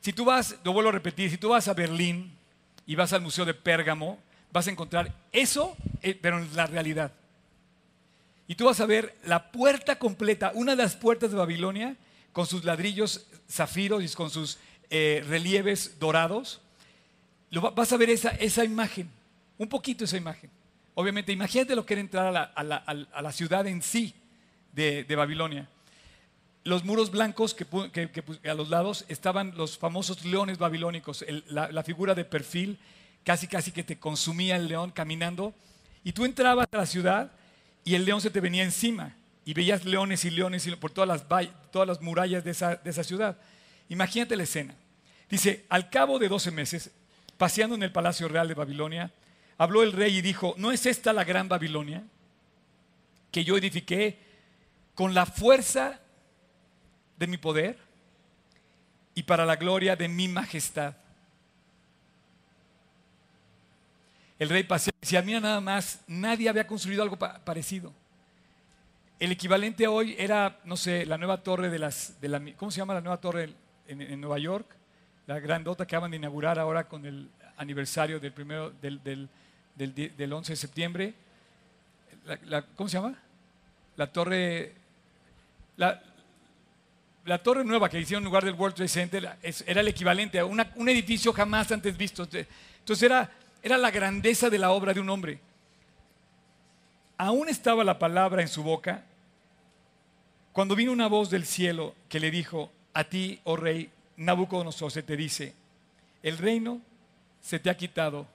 Si 0.02 0.14
tú 0.14 0.26
vas, 0.26 0.56
lo 0.64 0.74
vuelvo 0.74 0.90
a 0.90 0.94
repetir, 0.94 1.30
si 1.30 1.38
tú 1.38 1.50
vas 1.50 1.68
a 1.68 1.74
Berlín 1.74 2.32
y 2.86 2.96
vas 2.96 3.14
al 3.14 3.22
Museo 3.22 3.46
de 3.46 3.54
Pérgamo, 3.54 4.20
vas 4.52 4.68
a 4.68 4.72
encontrar 4.72 5.14
eso, 5.32 5.76
eh, 6.02 6.18
pero 6.20 6.40
en 6.40 6.56
la 6.56 6.68
realidad. 6.68 7.12
Y 8.48 8.56
tú 8.56 8.66
vas 8.66 8.80
a 8.80 8.86
ver 8.86 9.16
la 9.26 9.52
puerta 9.52 10.00
completa, 10.00 10.52
una 10.56 10.76
de 10.76 10.84
las 10.84 10.96
puertas 10.96 11.32
de 11.32 11.38
Babilonia, 11.38 11.96
con 12.34 12.48
sus 12.48 12.64
ladrillos 12.64 13.28
zafiros 13.50 14.04
y 14.04 14.16
con 14.16 14.30
sus 14.30 14.58
eh, 14.90 15.24
relieves 15.28 16.00
dorados. 16.00 16.62
Vas 17.52 17.94
a 17.94 17.98
ver 17.98 18.10
esa, 18.10 18.30
esa 18.30 18.64
imagen, 18.64 19.10
un 19.58 19.68
poquito 19.68 20.06
esa 20.06 20.18
imagen. 20.18 20.50
Obviamente, 20.96 21.32
imagínate 21.32 21.76
lo 21.76 21.86
que 21.86 21.94
era 21.94 22.02
entrar 22.02 22.52
a 22.56 22.64
la, 23.22 23.32
ciudad 23.32 23.66
en 23.68 23.82
sí 23.82 24.14
de, 24.74 25.16
Babilonia. 25.16 25.70
Los 26.64 26.84
muros 26.84 27.12
blancos 27.12 27.54
que, 27.54 27.66
a 28.50 28.54
los 28.54 28.70
lados 28.70 29.06
estaban 29.08 29.54
los 29.56 29.78
famosos 29.78 30.26
leones 30.26 30.58
babilónicos, 30.58 31.26
la, 31.48 31.84
figura 31.84 32.14
de 32.16 32.26
perfil, 32.26 32.78
casi 33.24 33.48
casi 33.48 33.72
que 33.72 33.84
te 33.84 33.98
consumía 33.98 34.56
el 34.56 34.68
león 34.68 34.92
caminando. 34.92 35.54
Y 36.04 36.12
tú 36.12 36.26
entrabas 36.26 36.68
a 36.72 36.78
la 36.78 36.86
ciudad 36.86 37.32
y 37.84 37.96
el 37.96 38.06
león 38.06 38.22
se 38.22 38.30
te 38.30 38.42
venía 38.42 38.64
encima 38.64 39.16
y 39.46 39.54
veías 39.54 39.86
leones 39.86 40.26
y 40.26 40.30
leones 40.30 40.68
por 40.76 40.92
todas 40.92 41.08
las, 41.08 41.50
todas 41.72 41.88
las 41.88 42.02
murallas 42.02 42.44
de 42.44 42.52
esa, 42.52 42.76
de 42.76 42.90
esa 42.90 43.04
ciudad. 43.04 43.38
Imagínate 43.88 44.36
la 44.36 44.44
escena. 44.44 44.76
Dice, 45.30 45.66
al 45.70 45.90
cabo 45.90 46.20
de 46.20 46.28
12 46.28 46.52
meses, 46.52 46.92
paseando 47.38 47.76
en 47.76 47.84
el 47.84 47.92
palacio 47.92 48.28
real 48.28 48.48
de 48.48 48.54
Babilonia, 48.54 49.12
habló 49.58 49.84
el 49.84 49.94
rey 49.94 50.18
y 50.18 50.22
dijo, 50.22 50.56
¿no 50.58 50.72
es 50.72 50.86
esta 50.86 51.14
la 51.14 51.24
gran 51.24 51.48
Babilonia 51.48 52.04
que 53.32 53.44
yo 53.44 53.58
edifiqué 53.58 54.18
con 54.96 55.14
la 55.14 55.26
fuerza 55.26 56.00
de 57.20 57.28
mi 57.28 57.38
poder 57.38 57.78
y 59.14 59.24
para 59.24 59.46
la 59.46 59.58
gloria 59.58 59.96
de 59.96 60.08
mi 60.08 60.28
majestad? 60.28 60.96
El 64.40 64.48
rey 64.48 64.64
paseaba 64.64 64.98
y 65.02 65.06
decía, 65.06 65.22
mira 65.22 65.42
nada 65.42 65.60
más, 65.60 66.00
nadie 66.08 66.48
había 66.48 66.66
construido 66.66 67.04
algo 67.04 67.20
parecido. 67.20 67.94
El 69.20 69.34
equivalente 69.34 69.86
hoy 69.86 70.16
era, 70.18 70.60
no 70.64 70.78
sé, 70.78 71.06
la 71.06 71.18
nueva 71.18 71.44
torre 71.44 71.70
de 71.70 71.78
las, 71.78 72.20
de 72.22 72.30
la, 72.30 72.42
¿cómo 72.56 72.72
se 72.72 72.78
llama 72.78 72.94
la 72.94 73.02
nueva 73.02 73.20
torre 73.20 73.54
en, 73.86 74.22
Nueva 74.22 74.40
York? 74.40 74.66
La 75.28 75.42
grandota 75.42 75.86
que 75.86 75.94
acaban 75.94 76.12
de 76.12 76.18
inaugurar 76.18 76.58
ahora 76.58 76.88
con 76.88 77.06
el 77.06 77.30
aniversario 77.58 78.22
del 78.22 78.32
primero, 78.32 78.72
del, 78.82 79.04
del, 79.76 80.34
11 80.34 80.54
de 80.54 80.56
septiembre. 80.56 81.14
¿Cómo 82.78 82.88
se 82.88 82.98
llama? 82.98 83.14
La 83.98 84.10
torre, 84.10 84.74
la, 85.76 86.02
la 87.26 87.38
torre 87.38 87.64
nueva 87.64 87.90
que 87.90 88.00
hicieron 88.00 88.24
en 88.24 88.26
lugar 88.26 88.46
del 88.46 88.56
World 88.56 88.76
Trade 88.76 88.90
Center 88.90 89.38
era 89.66 89.82
el 89.82 89.88
equivalente 89.88 90.40
a 90.40 90.46
un 90.46 90.90
edificio 90.90 91.34
jamás 91.34 91.72
antes 91.72 91.98
visto. 91.98 92.24
Entonces 92.24 93.04
era 93.04 93.30
era 93.62 93.78
la 93.78 93.92
grandeza 93.92 94.50
de 94.50 94.58
la 94.58 94.72
obra 94.72 94.94
de 94.94 95.00
un 95.00 95.10
hombre. 95.10 95.40
Aún 97.18 97.50
estaba 97.50 97.84
la 97.84 98.00
palabra 98.00 98.42
en 98.42 98.48
su 98.48 98.64
boca 98.64 99.04
cuando 100.54 100.76
vino 100.76 100.92
una 100.92 101.08
voz 101.08 101.30
del 101.30 101.46
cielo 101.46 101.96
que 102.08 102.20
le 102.20 102.32
dijo, 102.32 102.72
a 102.94 103.04
ti, 103.04 103.40
oh 103.44 103.56
rey 103.56 103.90
Nabucodonosor, 104.18 104.92
se 104.92 105.04
te 105.04 105.16
dice, 105.16 105.54
el 106.24 106.38
reino 106.38 106.82
se 107.42 107.60
te 107.60 107.70
ha 107.70 107.78
quitado 107.78 108.28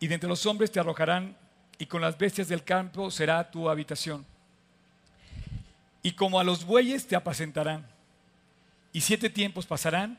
y 0.00 0.06
de 0.06 0.14
entre 0.14 0.28
los 0.28 0.44
hombres 0.46 0.70
te 0.70 0.80
arrojarán 0.80 1.36
y 1.78 1.86
con 1.86 2.00
las 2.00 2.18
bestias 2.18 2.48
del 2.48 2.64
campo 2.64 3.10
será 3.10 3.50
tu 3.50 3.68
habitación. 3.68 4.24
Y 6.02 6.12
como 6.12 6.38
a 6.38 6.44
los 6.44 6.64
bueyes 6.64 7.06
te 7.06 7.16
apacentarán 7.16 7.86
y 8.92 9.00
siete 9.00 9.30
tiempos 9.30 9.66
pasarán 9.66 10.18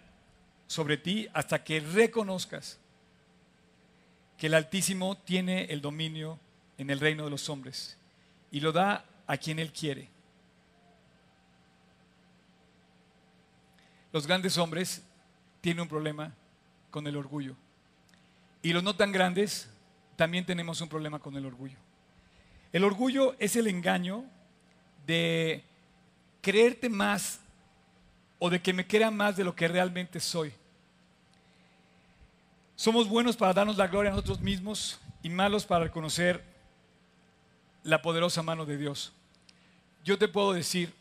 sobre 0.68 0.98
ti 0.98 1.28
hasta 1.34 1.64
que 1.64 1.80
reconozcas 1.80 2.80
que 4.38 4.48
el 4.48 4.54
Altísimo 4.54 5.18
tiene 5.18 5.66
el 5.66 5.82
dominio 5.82 6.40
en 6.78 6.90
el 6.90 7.00
reino 7.00 7.26
de 7.26 7.30
los 7.30 7.50
hombres 7.50 7.98
y 8.52 8.60
lo 8.60 8.72
da 8.72 9.06
a 9.28 9.38
quien 9.38 9.60
Él 9.60 9.72
quiere. 9.74 10.10
Los 14.12 14.26
grandes 14.26 14.58
hombres 14.58 15.04
tienen 15.62 15.82
un 15.82 15.88
problema 15.88 16.34
con 16.90 17.06
el 17.06 17.16
orgullo. 17.16 17.56
Y 18.62 18.74
los 18.74 18.84
no 18.84 18.96
tan 18.96 19.12
grandes 19.12 19.70
también 20.16 20.46
tenemos 20.46 20.82
un 20.82 20.90
problema 20.90 21.20
con 21.20 21.36
el 21.36 21.46
orgullo. 21.46 21.78
El 22.74 22.84
orgullo 22.84 23.36
es 23.40 23.56
el 23.56 23.68
engaño 23.68 24.26
de 25.06 25.64
creerte 26.42 26.90
más 26.90 27.40
o 28.40 28.50
de 28.50 28.62
que 28.62 28.74
me 28.74 28.88
crea 28.88 29.12
más 29.12 29.36
de 29.36 29.44
lo 29.44 29.56
que 29.56 29.68
realmente 29.68 30.20
soy. 30.20 30.54
Somos 32.76 33.10
buenos 33.10 33.36
para 33.36 33.54
darnos 33.54 33.78
la 33.78 33.88
gloria 33.88 34.12
a 34.12 34.16
nosotros 34.16 34.40
mismos 34.40 35.00
y 35.22 35.30
malos 35.30 35.66
para 35.66 35.84
reconocer 35.84 36.44
la 37.84 38.02
poderosa 38.02 38.42
mano 38.42 38.66
de 38.66 38.78
Dios. 38.78 39.12
Yo 40.04 40.18
te 40.18 40.30
puedo 40.30 40.54
decir 40.54 40.94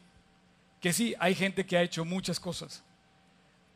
que 0.81 0.93
sí, 0.93 1.15
hay 1.19 1.35
gente 1.35 1.67
que 1.67 1.77
ha 1.77 1.83
hecho 1.83 2.05
muchas 2.05 2.41
cosas, 2.41 2.83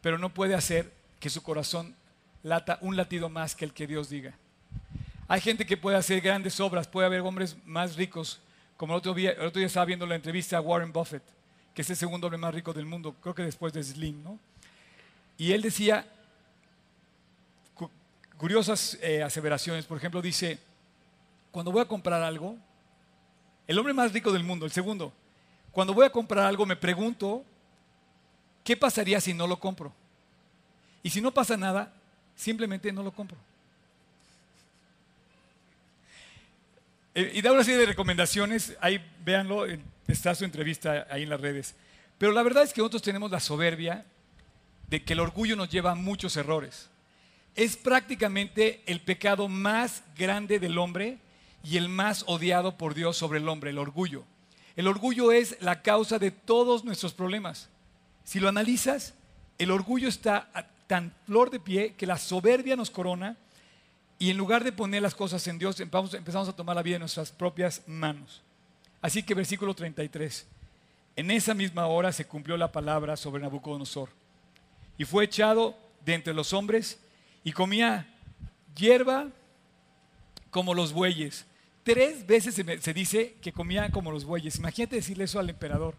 pero 0.00 0.18
no 0.18 0.34
puede 0.34 0.54
hacer 0.54 0.92
que 1.20 1.30
su 1.30 1.42
corazón 1.42 1.94
lata 2.42 2.78
un 2.80 2.96
latido 2.96 3.28
más 3.28 3.54
que 3.54 3.64
el 3.64 3.72
que 3.72 3.86
Dios 3.86 4.08
diga. 4.08 4.34
Hay 5.28 5.40
gente 5.40 5.64
que 5.64 5.76
puede 5.76 5.96
hacer 5.96 6.20
grandes 6.20 6.58
obras, 6.60 6.88
puede 6.88 7.06
haber 7.06 7.20
hombres 7.20 7.56
más 7.64 7.96
ricos, 7.96 8.40
como 8.76 8.94
el 8.94 8.98
otro 8.98 9.14
día, 9.14 9.30
el 9.30 9.46
otro 9.46 9.60
día 9.60 9.68
estaba 9.68 9.86
viendo 9.86 10.06
la 10.06 10.16
entrevista 10.16 10.56
a 10.56 10.60
Warren 10.60 10.92
Buffett, 10.92 11.22
que 11.74 11.82
es 11.82 11.90
el 11.90 11.96
segundo 11.96 12.26
hombre 12.26 12.38
más 12.38 12.54
rico 12.54 12.72
del 12.72 12.86
mundo, 12.86 13.14
creo 13.20 13.34
que 13.34 13.42
después 13.42 13.72
de 13.72 13.82
Slim, 13.82 14.22
¿no? 14.22 14.38
Y 15.38 15.52
él 15.52 15.62
decía 15.62 16.06
curiosas 18.42 18.98
eh, 19.00 19.22
aseveraciones, 19.22 19.86
por 19.86 19.96
ejemplo, 19.96 20.20
dice, 20.20 20.58
cuando 21.52 21.70
voy 21.70 21.80
a 21.80 21.84
comprar 21.84 22.22
algo, 22.22 22.56
el 23.68 23.78
hombre 23.78 23.94
más 23.94 24.12
rico 24.12 24.32
del 24.32 24.42
mundo, 24.42 24.66
el 24.66 24.72
segundo, 24.72 25.12
cuando 25.70 25.94
voy 25.94 26.04
a 26.04 26.10
comprar 26.10 26.46
algo 26.46 26.66
me 26.66 26.74
pregunto, 26.74 27.44
¿qué 28.64 28.76
pasaría 28.76 29.20
si 29.20 29.32
no 29.32 29.46
lo 29.46 29.60
compro? 29.60 29.92
Y 31.04 31.10
si 31.10 31.20
no 31.20 31.32
pasa 31.32 31.56
nada, 31.56 31.92
simplemente 32.34 32.92
no 32.92 33.04
lo 33.04 33.12
compro. 33.12 33.38
Eh, 37.14 37.32
y 37.34 37.42
da 37.42 37.52
una 37.52 37.64
serie 37.64 37.80
de 37.80 37.86
recomendaciones, 37.86 38.76
ahí 38.80 39.04
véanlo, 39.24 39.66
está 40.06 40.34
su 40.34 40.44
entrevista 40.44 41.06
ahí 41.10 41.24
en 41.24 41.30
las 41.30 41.40
redes. 41.40 41.74
Pero 42.18 42.32
la 42.32 42.42
verdad 42.42 42.62
es 42.62 42.72
que 42.72 42.80
nosotros 42.80 43.02
tenemos 43.02 43.30
la 43.30 43.40
soberbia 43.40 44.04
de 44.88 45.02
que 45.04 45.12
el 45.12 45.20
orgullo 45.20 45.56
nos 45.56 45.68
lleva 45.70 45.92
a 45.92 45.94
muchos 45.94 46.36
errores. 46.36 46.88
Es 47.54 47.76
prácticamente 47.76 48.82
el 48.86 49.00
pecado 49.00 49.48
más 49.48 50.02
grande 50.16 50.58
del 50.58 50.78
hombre 50.78 51.18
y 51.64 51.76
el 51.76 51.88
más 51.88 52.24
odiado 52.26 52.78
por 52.78 52.94
Dios 52.94 53.16
sobre 53.16 53.38
el 53.38 53.48
hombre, 53.48 53.70
el 53.70 53.78
orgullo. 53.78 54.24
El 54.74 54.88
orgullo 54.88 55.32
es 55.32 55.56
la 55.60 55.82
causa 55.82 56.18
de 56.18 56.30
todos 56.30 56.84
nuestros 56.84 57.12
problemas. 57.12 57.68
Si 58.24 58.40
lo 58.40 58.48
analizas, 58.48 59.14
el 59.58 59.70
orgullo 59.70 60.08
está 60.08 60.48
tan 60.86 61.14
flor 61.26 61.50
de 61.50 61.60
pie 61.60 61.94
que 61.94 62.06
la 62.06 62.18
soberbia 62.18 62.76
nos 62.76 62.90
corona 62.90 63.36
y 64.22 64.30
en 64.30 64.36
lugar 64.36 64.62
de 64.62 64.70
poner 64.70 65.02
las 65.02 65.14
cosas 65.14 65.46
en 65.48 65.58
Dios, 65.58 65.80
empezamos, 65.80 66.48
a 66.48 66.54
tomar 66.54 66.76
la 66.76 66.82
vida 66.82 66.96
en 66.96 67.00
nuestras 67.00 67.32
propias 67.32 67.82
manos. 67.86 68.40
Así 69.00 69.22
que 69.22 69.34
versículo 69.34 69.74
33. 69.74 70.46
En 71.16 71.30
esa 71.30 71.54
misma 71.54 71.86
hora 71.86 72.12
se 72.12 72.24
cumplió 72.24 72.56
la 72.56 72.70
palabra 72.70 73.16
sobre 73.16 73.42
Nabucodonosor. 73.42 74.10
Y 74.96 75.04
fue 75.04 75.24
echado 75.24 75.76
de 76.04 76.14
entre 76.14 76.34
los 76.34 76.52
hombres 76.52 77.00
y 77.42 77.50
comía 77.50 78.06
hierba 78.76 79.28
como 80.50 80.72
los 80.72 80.92
bueyes 80.92 81.44
Tres 81.82 82.24
veces 82.24 82.54
se, 82.54 82.94
dice 82.94 83.34
que 83.42 83.52
comían 83.52 83.90
como 83.90 84.12
los 84.12 84.24
bueyes. 84.24 84.56
Imagínate 84.56 84.96
decirle 84.96 85.24
eso 85.24 85.40
al 85.40 85.50
emperador. 85.50 85.96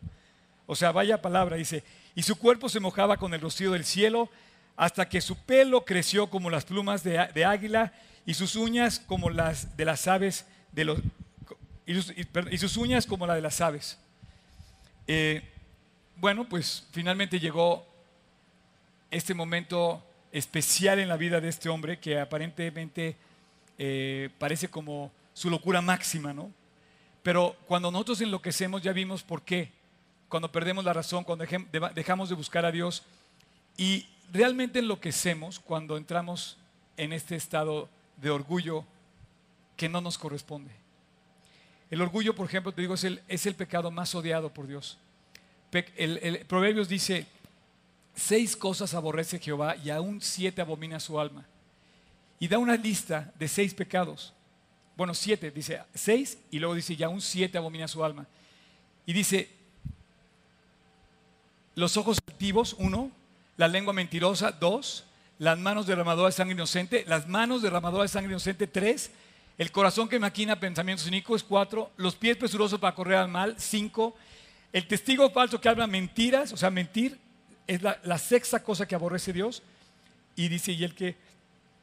O 0.65 0.75
sea, 0.75 0.93
vaya 0.93 1.21
palabra, 1.21 1.57
dice, 1.57 1.83
y 2.15 2.23
su 2.23 2.37
cuerpo 2.37 2.69
se 2.69 2.79
mojaba 2.79 3.17
con 3.17 3.33
el 3.33 3.41
rocío 3.41 3.73
del 3.73 3.83
cielo 3.83 4.29
hasta 4.77 5.09
que 5.09 5.19
su 5.19 5.35
pelo 5.35 5.83
creció 5.83 6.29
como 6.29 6.49
las 6.49 6.63
plumas 6.63 7.03
de, 7.03 7.45
águila 7.45 7.91
y 8.25 8.33
sus 8.33 8.55
uñas 8.55 8.99
como 8.99 9.29
las 9.29 9.75
de 9.75 9.85
las 9.85 10.07
aves 10.07 10.45
de 10.71 10.85
los 10.85 10.99
y 11.85 12.57
sus, 12.57 12.77
uñas 12.77 13.05
como 13.05 13.27
la 13.27 13.35
de 13.35 13.41
las 13.41 13.59
aves. 13.59 13.99
Eh, 15.05 15.41
bueno, 16.15 16.47
pues 16.47 16.87
finalmente 16.91 17.39
llegó 17.39 17.85
este 19.11 19.33
momento 19.33 20.01
especial 20.31 20.99
en 20.99 21.09
la 21.09 21.17
vida 21.17 21.41
de 21.41 21.49
este 21.49 21.67
hombre 21.67 21.99
que 21.99 22.19
aparentemente 22.19 23.17
eh, 23.77 24.29
parece 24.39 24.69
como 24.69 25.11
su 25.33 25.49
locura 25.49 25.81
máxima, 25.81 26.33
¿no? 26.33 26.51
Pero 27.21 27.55
cuando 27.67 27.91
nosotros 27.91 28.21
enloquecemos 28.21 28.81
ya 28.81 28.93
vimos 28.93 29.23
por 29.23 29.41
qué. 29.41 29.71
Cuando 30.29 30.51
perdemos 30.51 30.83
la 30.83 30.93
razón, 30.93 31.23
cuando 31.23 31.45
dejamos 31.93 32.29
de 32.29 32.35
buscar 32.35 32.65
a 32.65 32.71
Dios 32.71 33.03
y 33.77 34.07
realmente 34.31 34.79
enloquecemos 34.79 35.59
cuando 35.59 35.97
entramos 35.97 36.57
en 36.97 37.13
este 37.13 37.35
estado 37.35 37.89
de 38.23 38.31
orgullo 38.31 38.85
que 39.77 39.89
no 39.89 40.01
nos 40.01 40.17
corresponde. 40.17 40.71
El 41.91 42.01
orgullo, 42.01 42.33
por 42.33 42.47
ejemplo, 42.47 42.71
te 42.71 42.81
digo, 42.81 42.95
es 42.95 43.03
el, 43.03 43.21
es 43.27 43.45
el 43.45 43.53
pecado 43.53 43.91
más 43.91 44.15
odiado 44.15 44.51
por 44.51 44.65
Dios. 44.65 44.97
el 45.97 46.45
Proverbios 46.47 46.87
dice, 46.87 47.27
seis 48.15 48.55
cosas 48.55 48.93
aborrece 48.93 49.39
Jehová 49.39 49.75
y 49.75 49.89
aún 49.89 50.21
siete 50.21 50.61
abomina 50.61 50.99
su 50.99 51.19
alma. 51.19 51.45
Y 52.39 52.47
da 52.47 52.57
una 52.57 52.75
lista 52.75 53.31
de 53.37 53.47
seis 53.47 53.73
pecados. 53.73 54.33
Bueno, 54.95 55.13
siete, 55.13 55.51
dice 55.51 55.81
seis 55.93 56.37
y 56.49 56.59
luego 56.59 56.75
dice 56.75 56.95
ya 56.95 57.09
un 57.09 57.21
siete 57.21 57.57
abomina 57.57 57.87
su 57.87 58.03
alma. 58.03 58.25
Y 59.05 59.13
dice, 59.13 59.49
los 61.75 61.97
ojos 61.97 62.19
altivos, 62.27 62.75
uno, 62.79 63.11
la 63.57 63.67
lengua 63.67 63.93
mentirosa, 63.93 64.51
dos, 64.51 65.03
las 65.39 65.57
manos 65.59 65.87
derramadoras 65.87 66.35
de 66.35 66.37
sangre 66.37 66.53
inocente, 66.53 67.03
las 67.07 67.27
manos 67.27 67.61
derramadoras 67.61 68.11
de 68.11 68.13
sangre 68.13 68.31
inocente, 68.31 68.67
tres, 68.67 69.11
el 69.57 69.71
corazón 69.71 70.07
que 70.07 70.19
maquina 70.19 70.59
pensamientos 70.59 71.07
inicuos, 71.07 71.43
cuatro, 71.43 71.91
los 71.97 72.15
pies 72.15 72.37
presurosos 72.37 72.79
para 72.79 72.95
correr 72.95 73.17
al 73.17 73.27
mal, 73.27 73.55
cinco, 73.57 74.15
el 74.71 74.87
testigo 74.87 75.29
falso 75.29 75.61
que 75.61 75.69
habla 75.69 75.85
mentiras, 75.87 76.53
o 76.53 76.57
sea, 76.57 76.71
mentir 76.71 77.19
es 77.67 77.81
la, 77.81 77.99
la 78.03 78.17
sexta 78.17 78.63
cosa 78.63 78.87
que 78.87 78.95
aborrece 78.95 79.33
Dios, 79.33 79.61
y 80.35 80.47
dice, 80.47 80.71
y 80.71 80.83
el 80.83 80.95
que 80.95 81.15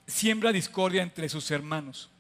siembra 0.07 0.53
discordia 0.53 1.03
entre 1.03 1.29
sus 1.29 1.51
hermanos. 1.51 2.11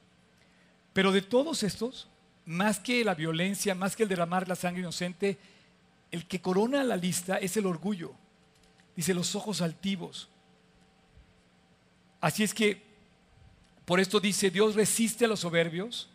Pero 0.93 1.13
de 1.13 1.23
todos 1.23 1.63
estos, 1.63 2.09
más 2.47 2.79
que 2.79 3.05
la 3.05 3.15
violencia, 3.15 3.75
más 3.75 3.97
que 3.97 4.05
el 4.05 4.09
derramar 4.09 4.49
la 4.49 4.57
sangre 4.57 4.81
inocente, 4.81 5.39
el 6.11 6.27
que 6.27 6.41
corona 6.41 6.83
la 6.85 6.97
lista 6.97 7.37
es 7.37 7.57
el 7.57 7.67
orgullo. 7.67 8.13
Dice 8.97 9.15
los 9.15 9.35
ojos 9.35 9.63
altivos. 9.63 10.29
Así 12.21 12.43
es 12.43 12.53
que, 12.53 12.83
por 13.85 14.01
esto 14.01 14.21
dice, 14.21 14.51
Dios 14.51 14.75
resiste 14.75 15.25
a 15.25 15.29
los 15.29 15.41
soberbios. 15.41 16.09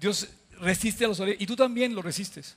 Dios 0.00 0.28
resiste 0.60 1.04
a 1.04 1.08
los 1.08 1.16
soberbios. 1.16 1.42
Y 1.42 1.46
tú 1.46 1.56
también 1.56 1.94
lo 1.94 2.02
resistes. 2.02 2.56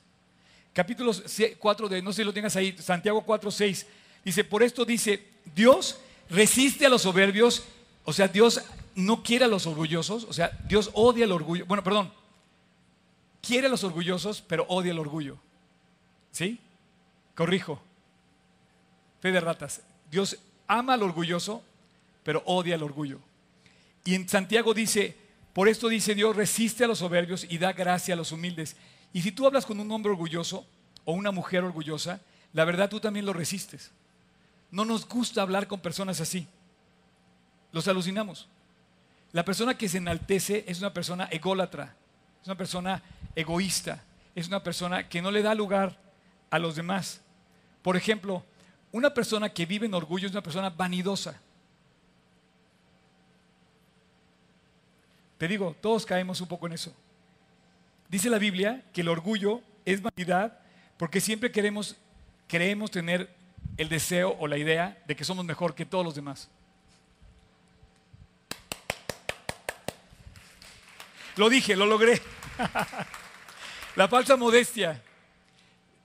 Capítulo 0.72 1.12
4 1.58 1.88
de, 1.88 2.02
no 2.02 2.12
sé 2.12 2.22
si 2.22 2.24
lo 2.24 2.32
tengas 2.32 2.56
ahí, 2.56 2.76
Santiago 2.78 3.22
4, 3.22 3.50
6. 3.50 3.86
Dice, 4.24 4.44
por 4.44 4.62
esto 4.62 4.84
dice, 4.84 5.26
Dios 5.54 5.98
resiste 6.28 6.86
a 6.86 6.88
los 6.88 7.02
soberbios. 7.02 7.64
O 8.04 8.12
sea, 8.12 8.28
Dios 8.28 8.60
no 8.96 9.22
quiere 9.22 9.44
a 9.44 9.48
los 9.48 9.66
orgullosos, 9.66 10.24
o 10.24 10.32
sea, 10.32 10.50
Dios 10.66 10.90
odia 10.94 11.24
el 11.24 11.32
orgullo. 11.32 11.66
Bueno, 11.66 11.84
perdón, 11.84 12.12
quiere 13.42 13.66
a 13.66 13.70
los 13.70 13.84
orgullosos, 13.84 14.42
pero 14.42 14.64
odia 14.68 14.92
el 14.92 14.98
orgullo. 14.98 15.38
¿Sí? 16.32 16.58
Corrijo. 17.34 17.80
Fe 19.20 19.32
de 19.32 19.40
ratas. 19.40 19.82
Dios 20.10 20.38
ama 20.66 20.94
al 20.94 21.02
orgulloso, 21.02 21.62
pero 22.26 22.42
odia 22.44 22.74
el 22.74 22.82
orgullo. 22.82 23.20
Y 24.04 24.16
en 24.16 24.28
Santiago 24.28 24.74
dice, 24.74 25.16
por 25.52 25.68
esto 25.68 25.88
dice 25.88 26.12
Dios, 26.12 26.34
resiste 26.34 26.82
a 26.82 26.88
los 26.88 26.98
soberbios 26.98 27.46
y 27.48 27.56
da 27.56 27.72
gracia 27.72 28.14
a 28.14 28.16
los 28.16 28.32
humildes. 28.32 28.74
Y 29.12 29.22
si 29.22 29.30
tú 29.30 29.46
hablas 29.46 29.64
con 29.64 29.78
un 29.78 29.88
hombre 29.92 30.10
orgulloso 30.10 30.66
o 31.04 31.12
una 31.12 31.30
mujer 31.30 31.62
orgullosa, 31.62 32.20
la 32.52 32.64
verdad 32.64 32.90
tú 32.90 32.98
también 32.98 33.26
lo 33.26 33.32
resistes. 33.32 33.92
No 34.72 34.84
nos 34.84 35.08
gusta 35.08 35.40
hablar 35.40 35.68
con 35.68 35.78
personas 35.78 36.20
así. 36.20 36.48
Los 37.70 37.86
alucinamos. 37.86 38.48
La 39.30 39.44
persona 39.44 39.78
que 39.78 39.88
se 39.88 39.98
enaltece 39.98 40.64
es 40.66 40.80
una 40.80 40.92
persona 40.92 41.28
ególatra, 41.30 41.94
es 42.42 42.48
una 42.48 42.56
persona 42.56 43.04
egoísta, 43.36 44.02
es 44.34 44.48
una 44.48 44.64
persona 44.64 45.08
que 45.08 45.22
no 45.22 45.30
le 45.30 45.42
da 45.42 45.54
lugar 45.54 45.96
a 46.50 46.58
los 46.58 46.74
demás. 46.74 47.20
Por 47.82 47.96
ejemplo, 47.96 48.44
una 48.90 49.14
persona 49.14 49.50
que 49.50 49.64
vive 49.64 49.86
en 49.86 49.94
orgullo 49.94 50.26
es 50.26 50.32
una 50.32 50.42
persona 50.42 50.70
vanidosa. 50.70 51.40
Te 55.38 55.48
digo, 55.48 55.76
todos 55.80 56.06
caemos 56.06 56.40
un 56.40 56.48
poco 56.48 56.66
en 56.66 56.72
eso. 56.72 56.94
Dice 58.08 58.30
la 58.30 58.38
Biblia 58.38 58.82
que 58.92 59.00
el 59.02 59.08
orgullo 59.08 59.60
es 59.84 60.00
vanidad 60.00 60.58
porque 60.96 61.20
siempre 61.20 61.52
queremos, 61.52 61.96
creemos 62.48 62.90
tener 62.90 63.28
el 63.76 63.88
deseo 63.88 64.36
o 64.38 64.46
la 64.46 64.56
idea 64.56 65.02
de 65.06 65.16
que 65.16 65.24
somos 65.24 65.44
mejor 65.44 65.74
que 65.74 65.84
todos 65.84 66.04
los 66.04 66.14
demás. 66.14 66.48
Lo 71.36 71.50
dije, 71.50 71.76
lo 71.76 71.84
logré. 71.84 72.20
La 73.96 74.08
falsa 74.08 74.36
modestia. 74.36 75.02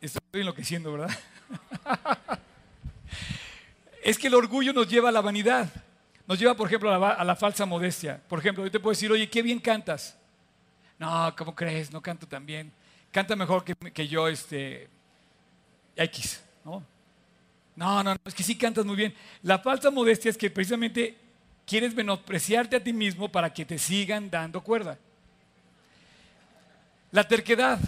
Estoy 0.01 0.21
enloqueciendo, 0.33 0.91
¿verdad? 0.93 1.17
Es 4.03 4.17
que 4.17 4.27
el 4.27 4.33
orgullo 4.33 4.73
nos 4.73 4.87
lleva 4.87 5.09
a 5.09 5.11
la 5.11 5.21
vanidad. 5.21 5.69
Nos 6.27 6.39
lleva, 6.39 6.55
por 6.55 6.67
ejemplo, 6.67 6.91
a 6.93 7.23
la, 7.23 7.35
falsa 7.35 7.65
modestia. 7.65 8.21
Por 8.27 8.39
ejemplo, 8.39 8.63
yo 8.63 8.71
te 8.71 8.79
puedo 8.79 8.91
decir, 8.91 9.11
oye, 9.11 9.29
qué 9.29 9.41
bien 9.41 9.59
cantas. 9.59 10.17
No, 10.99 11.33
¿cómo 11.37 11.55
crees? 11.55 11.91
No 11.91 12.01
canto 12.01 12.27
tan 12.27 12.45
bien. 12.45 12.71
Canta 13.11 13.35
mejor 13.35 13.63
que, 13.63 14.07
yo, 14.07 14.27
este, 14.27 14.87
X, 15.95 16.41
¿no? 16.63 16.83
No, 17.75 18.03
no, 18.03 18.13
no, 18.13 18.21
es 18.25 18.33
que 18.33 18.43
sí 18.43 18.55
cantas 18.55 18.85
muy 18.85 18.95
bien. 18.95 19.13
La 19.41 19.59
falsa 19.59 19.89
modestia 19.89 20.29
es 20.29 20.37
que 20.37 20.49
precisamente 20.49 21.17
quieres 21.65 21.95
menospreciarte 21.95 22.75
a 22.75 22.83
ti 22.83 22.93
mismo 22.93 23.31
para 23.31 23.51
que 23.51 23.65
te 23.65 23.77
sigan 23.77 24.29
dando 24.29 24.61
cuerda. 24.61 24.97
La 27.11 27.27
terquedad. 27.27 27.79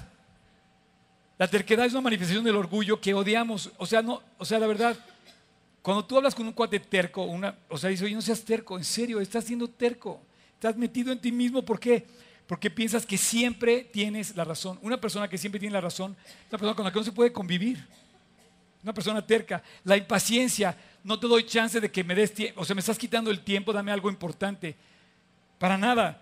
La 1.38 1.48
terquedad 1.48 1.86
es 1.86 1.94
una 1.94 2.02
manifestación 2.02 2.44
del 2.44 2.56
orgullo 2.56 3.00
que 3.00 3.14
odiamos. 3.14 3.72
O 3.78 3.86
sea, 3.86 4.02
no, 4.02 4.22
o 4.38 4.46
sea, 4.46 4.60
la 4.60 4.68
verdad, 4.68 4.98
cuando 5.84 6.06
tú 6.06 6.16
hablas 6.16 6.34
con 6.34 6.48
un 6.48 6.54
cuate 6.54 6.80
terco, 6.80 7.24
una, 7.24 7.58
o 7.68 7.78
sea, 7.78 7.90
dices, 7.90 8.06
oye, 8.06 8.16
no 8.16 8.22
seas 8.22 8.42
terco, 8.46 8.78
en 8.78 8.86
serio, 8.86 9.20
estás 9.20 9.44
siendo 9.44 9.68
terco. 9.68 10.22
Estás 10.54 10.78
metido 10.78 11.12
en 11.12 11.20
ti 11.20 11.30
mismo, 11.30 11.62
¿por 11.62 11.78
qué? 11.78 12.08
Porque 12.48 12.70
piensas 12.70 13.06
que 13.06 13.18
siempre 13.18 13.84
tienes 13.92 14.34
la 14.38 14.46
razón. 14.46 14.80
Una 14.82 14.96
persona 14.96 15.28
que 15.28 15.38
siempre 15.38 15.60
tiene 15.60 15.74
la 15.74 15.82
razón 15.82 16.16
es 16.22 16.54
una 16.54 16.58
persona 16.58 16.76
con 16.76 16.86
la 16.86 16.92
que 16.92 17.00
no 17.00 17.04
se 17.04 17.12
puede 17.12 17.34
convivir. 17.34 17.86
Una 18.82 18.94
persona 18.94 19.28
terca. 19.28 19.62
La 19.84 19.98
impaciencia, 19.98 20.78
no 21.04 21.20
te 21.20 21.28
doy 21.28 21.46
chance 21.46 21.82
de 21.82 21.92
que 21.92 22.02
me 22.02 22.16
des 22.16 22.34
tiempo, 22.34 22.62
o 22.62 22.66
sea, 22.66 22.76
me 22.76 22.80
estás 22.80 22.98
quitando 22.98 23.30
el 23.30 23.42
tiempo, 23.42 23.74
dame 23.74 23.92
algo 23.92 24.10
importante. 24.10 24.78
Para 25.60 25.78
nada. 25.78 26.22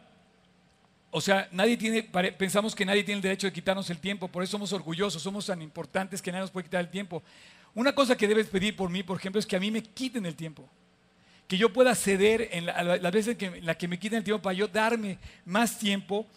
O 1.12 1.22
sea, 1.22 1.48
nadie 1.52 1.78
tiene, 1.78 2.02
pensamos 2.02 2.74
que 2.74 2.84
nadie 2.84 3.04
tiene 3.04 3.18
el 3.18 3.22
derecho 3.22 3.46
de 3.46 3.54
quitarnos 3.54 3.92
el 3.92 4.00
tiempo, 4.00 4.28
por 4.28 4.42
eso 4.42 4.54
somos 4.54 4.74
orgullosos, 4.74 5.22
somos 5.22 5.46
tan 5.46 5.62
importantes 5.62 6.20
que 6.20 6.32
nadie 6.32 6.42
nos 6.42 6.52
puede 6.52 6.64
quitar 6.64 6.82
el 6.82 6.90
tiempo. 6.90 7.22
Una 7.74 7.94
cosa 7.94 8.18
que 8.18 8.28
debes 8.28 8.48
pedir 8.48 8.76
por 8.76 8.90
mí, 8.90 9.04
por 9.04 9.18
ejemplo, 9.18 9.40
es 9.40 9.46
que 9.46 9.56
a 9.56 9.60
mí 9.60 9.72
me 9.72 9.84
quiten 9.84 10.26
el 10.26 10.36
tiempo. 10.36 10.68
Que 11.48 11.58
yo 11.58 11.72
pueda 11.72 11.96
ceder 11.96 12.50
en 12.52 12.66
las 12.66 13.12
veces 13.12 13.38
en 13.40 13.66
la 13.66 13.76
que 13.76 13.88
me 13.88 14.00
quiten 14.00 14.20
el 14.20 14.24
tiempo 14.24 14.42
para 14.42 14.54
yo 14.54 14.68
darme 14.68 15.18
más 15.46 15.80
tiempo 15.80 16.28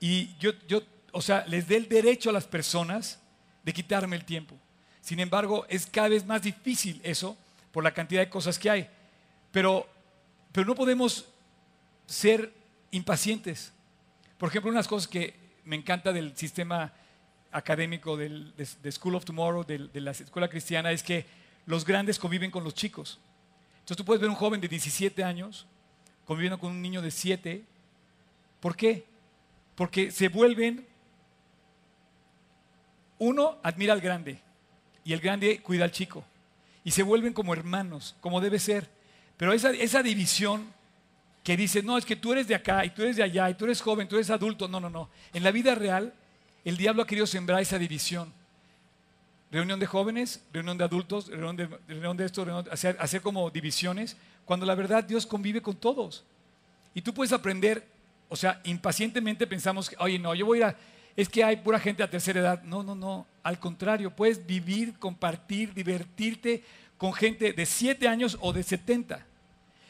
y 0.00 0.34
yo, 0.38 0.52
yo, 0.66 0.82
o 1.12 1.22
sea, 1.22 1.44
les 1.46 1.68
dé 1.68 1.76
el 1.76 1.88
derecho 1.88 2.30
a 2.30 2.32
las 2.32 2.46
personas 2.46 3.20
de 3.62 3.72
quitarme 3.72 4.16
el 4.16 4.24
tiempo. 4.24 4.56
Sin 5.00 5.20
embargo, 5.20 5.66
es 5.68 5.86
cada 5.86 6.08
vez 6.08 6.24
más 6.26 6.42
difícil 6.42 7.00
eso 7.02 7.36
por 7.70 7.84
la 7.84 7.92
cantidad 7.92 8.20
de 8.20 8.30
cosas 8.30 8.58
que 8.58 8.70
hay. 8.70 8.88
Pero, 9.50 9.86
pero 10.52 10.66
no 10.66 10.74
podemos 10.74 11.26
ser 12.06 12.52
impacientes. 12.90 13.72
Por 14.38 14.48
ejemplo, 14.48 14.70
unas 14.70 14.88
cosas 14.88 15.08
que 15.08 15.34
me 15.64 15.76
encanta 15.76 16.12
del 16.12 16.36
sistema 16.36 16.92
académico 17.52 18.16
del, 18.16 18.52
de, 18.56 18.92
School 18.92 19.14
of 19.14 19.24
Tomorrow, 19.24 19.64
de, 19.64 19.88
de, 19.88 20.00
la 20.00 20.10
escuela 20.12 20.48
cristiana, 20.48 20.90
es 20.90 21.02
que 21.02 21.26
los 21.66 21.84
grandes 21.84 22.18
conviven 22.18 22.50
con 22.50 22.64
los 22.64 22.74
chicos. 22.74 23.20
Entonces 23.74 23.96
tú 23.96 24.04
puedes 24.04 24.20
ver 24.20 24.30
un 24.30 24.36
joven 24.36 24.60
de 24.60 24.68
17 24.68 25.22
años 25.22 25.66
conviviendo 26.24 26.58
con 26.58 26.70
un 26.70 26.82
niño 26.82 27.02
de 27.02 27.10
7. 27.10 27.62
¿Por 28.60 28.76
qué? 28.76 29.04
Porque 29.74 30.10
se 30.10 30.28
vuelven, 30.28 30.86
uno 33.18 33.58
admira 33.62 33.92
al 33.92 34.00
grande, 34.00 34.40
y 35.04 35.12
el 35.12 35.20
grande 35.20 35.60
cuida 35.60 35.84
al 35.84 35.92
chico. 35.92 36.24
Y 36.84 36.90
se 36.90 37.02
vuelven 37.02 37.32
como 37.32 37.52
hermanos, 37.52 38.16
como 38.20 38.40
debe 38.40 38.58
ser. 38.58 38.88
Pero 39.36 39.52
esa 39.52 40.02
división 40.02 40.72
que 41.42 41.56
dice, 41.56 41.82
no, 41.82 41.98
es 41.98 42.04
que 42.04 42.16
tú 42.16 42.32
eres 42.32 42.46
de 42.46 42.54
acá 42.54 42.84
y 42.84 42.90
tú 42.90 43.02
eres 43.02 43.16
de 43.16 43.22
allá 43.22 43.50
y 43.50 43.54
tú 43.54 43.64
eres 43.64 43.80
joven, 43.80 44.08
tú 44.08 44.16
eres 44.16 44.30
adulto. 44.30 44.68
No, 44.68 44.78
no, 44.78 44.90
no. 44.90 45.10
En 45.32 45.42
la 45.42 45.50
vida 45.50 45.74
real, 45.74 46.12
el 46.64 46.76
diablo 46.76 47.02
ha 47.02 47.06
querido 47.06 47.26
sembrar 47.26 47.60
esa 47.60 47.78
división. 47.78 48.32
Reunión 49.50 49.78
de 49.78 49.86
jóvenes, 49.86 50.44
reunión 50.52 50.78
de 50.78 50.84
adultos, 50.84 51.28
reunión 51.28 51.56
de, 51.56 51.66
reunión 51.86 52.16
de 52.16 52.24
esto, 52.24 52.64
hacer, 52.70 52.96
hacer 52.98 53.20
como 53.20 53.50
divisiones, 53.50 54.16
cuando 54.44 54.64
la 54.64 54.74
verdad 54.74 55.04
Dios 55.04 55.26
convive 55.26 55.60
con 55.60 55.76
todos. 55.76 56.24
Y 56.94 57.02
tú 57.02 57.12
puedes 57.12 57.32
aprender, 57.32 57.86
o 58.28 58.36
sea, 58.36 58.60
impacientemente 58.64 59.46
pensamos, 59.46 59.90
oye, 59.98 60.18
no, 60.18 60.34
yo 60.34 60.46
voy 60.46 60.62
a 60.62 60.76
es 61.16 61.28
que 61.28 61.44
hay 61.44 61.56
pura 61.56 61.78
gente 61.78 62.02
a 62.02 62.10
tercera 62.10 62.40
edad. 62.40 62.62
No, 62.62 62.82
no, 62.82 62.94
no. 62.94 63.26
Al 63.42 63.58
contrario, 63.58 64.14
puedes 64.14 64.44
vivir, 64.46 64.98
compartir, 64.98 65.74
divertirte 65.74 66.64
con 66.96 67.12
gente 67.12 67.52
de 67.52 67.66
7 67.66 68.08
años 68.08 68.38
o 68.40 68.52
de 68.52 68.62
70. 68.62 69.26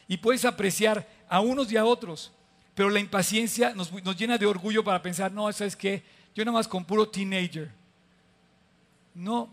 Y 0.09 0.16
puedes 0.16 0.45
apreciar 0.45 1.07
a 1.29 1.41
unos 1.41 1.70
y 1.70 1.77
a 1.77 1.85
otros. 1.85 2.33
Pero 2.75 2.91
la 2.91 3.01
impaciencia 3.01 3.75
nos, 3.75 3.93
llena 4.16 4.39
de 4.39 4.47
orgullo 4.47 4.83
para 4.83 5.03
pensar, 5.03 5.31
no, 5.31 5.53
¿sabes 5.53 5.77
qué? 5.77 6.03
Yo 6.35 6.45
nada 6.45 6.57
más 6.57 6.68
con 6.68 6.85
puro 6.85 7.09
teenager. 7.09 7.70
No. 9.14 9.49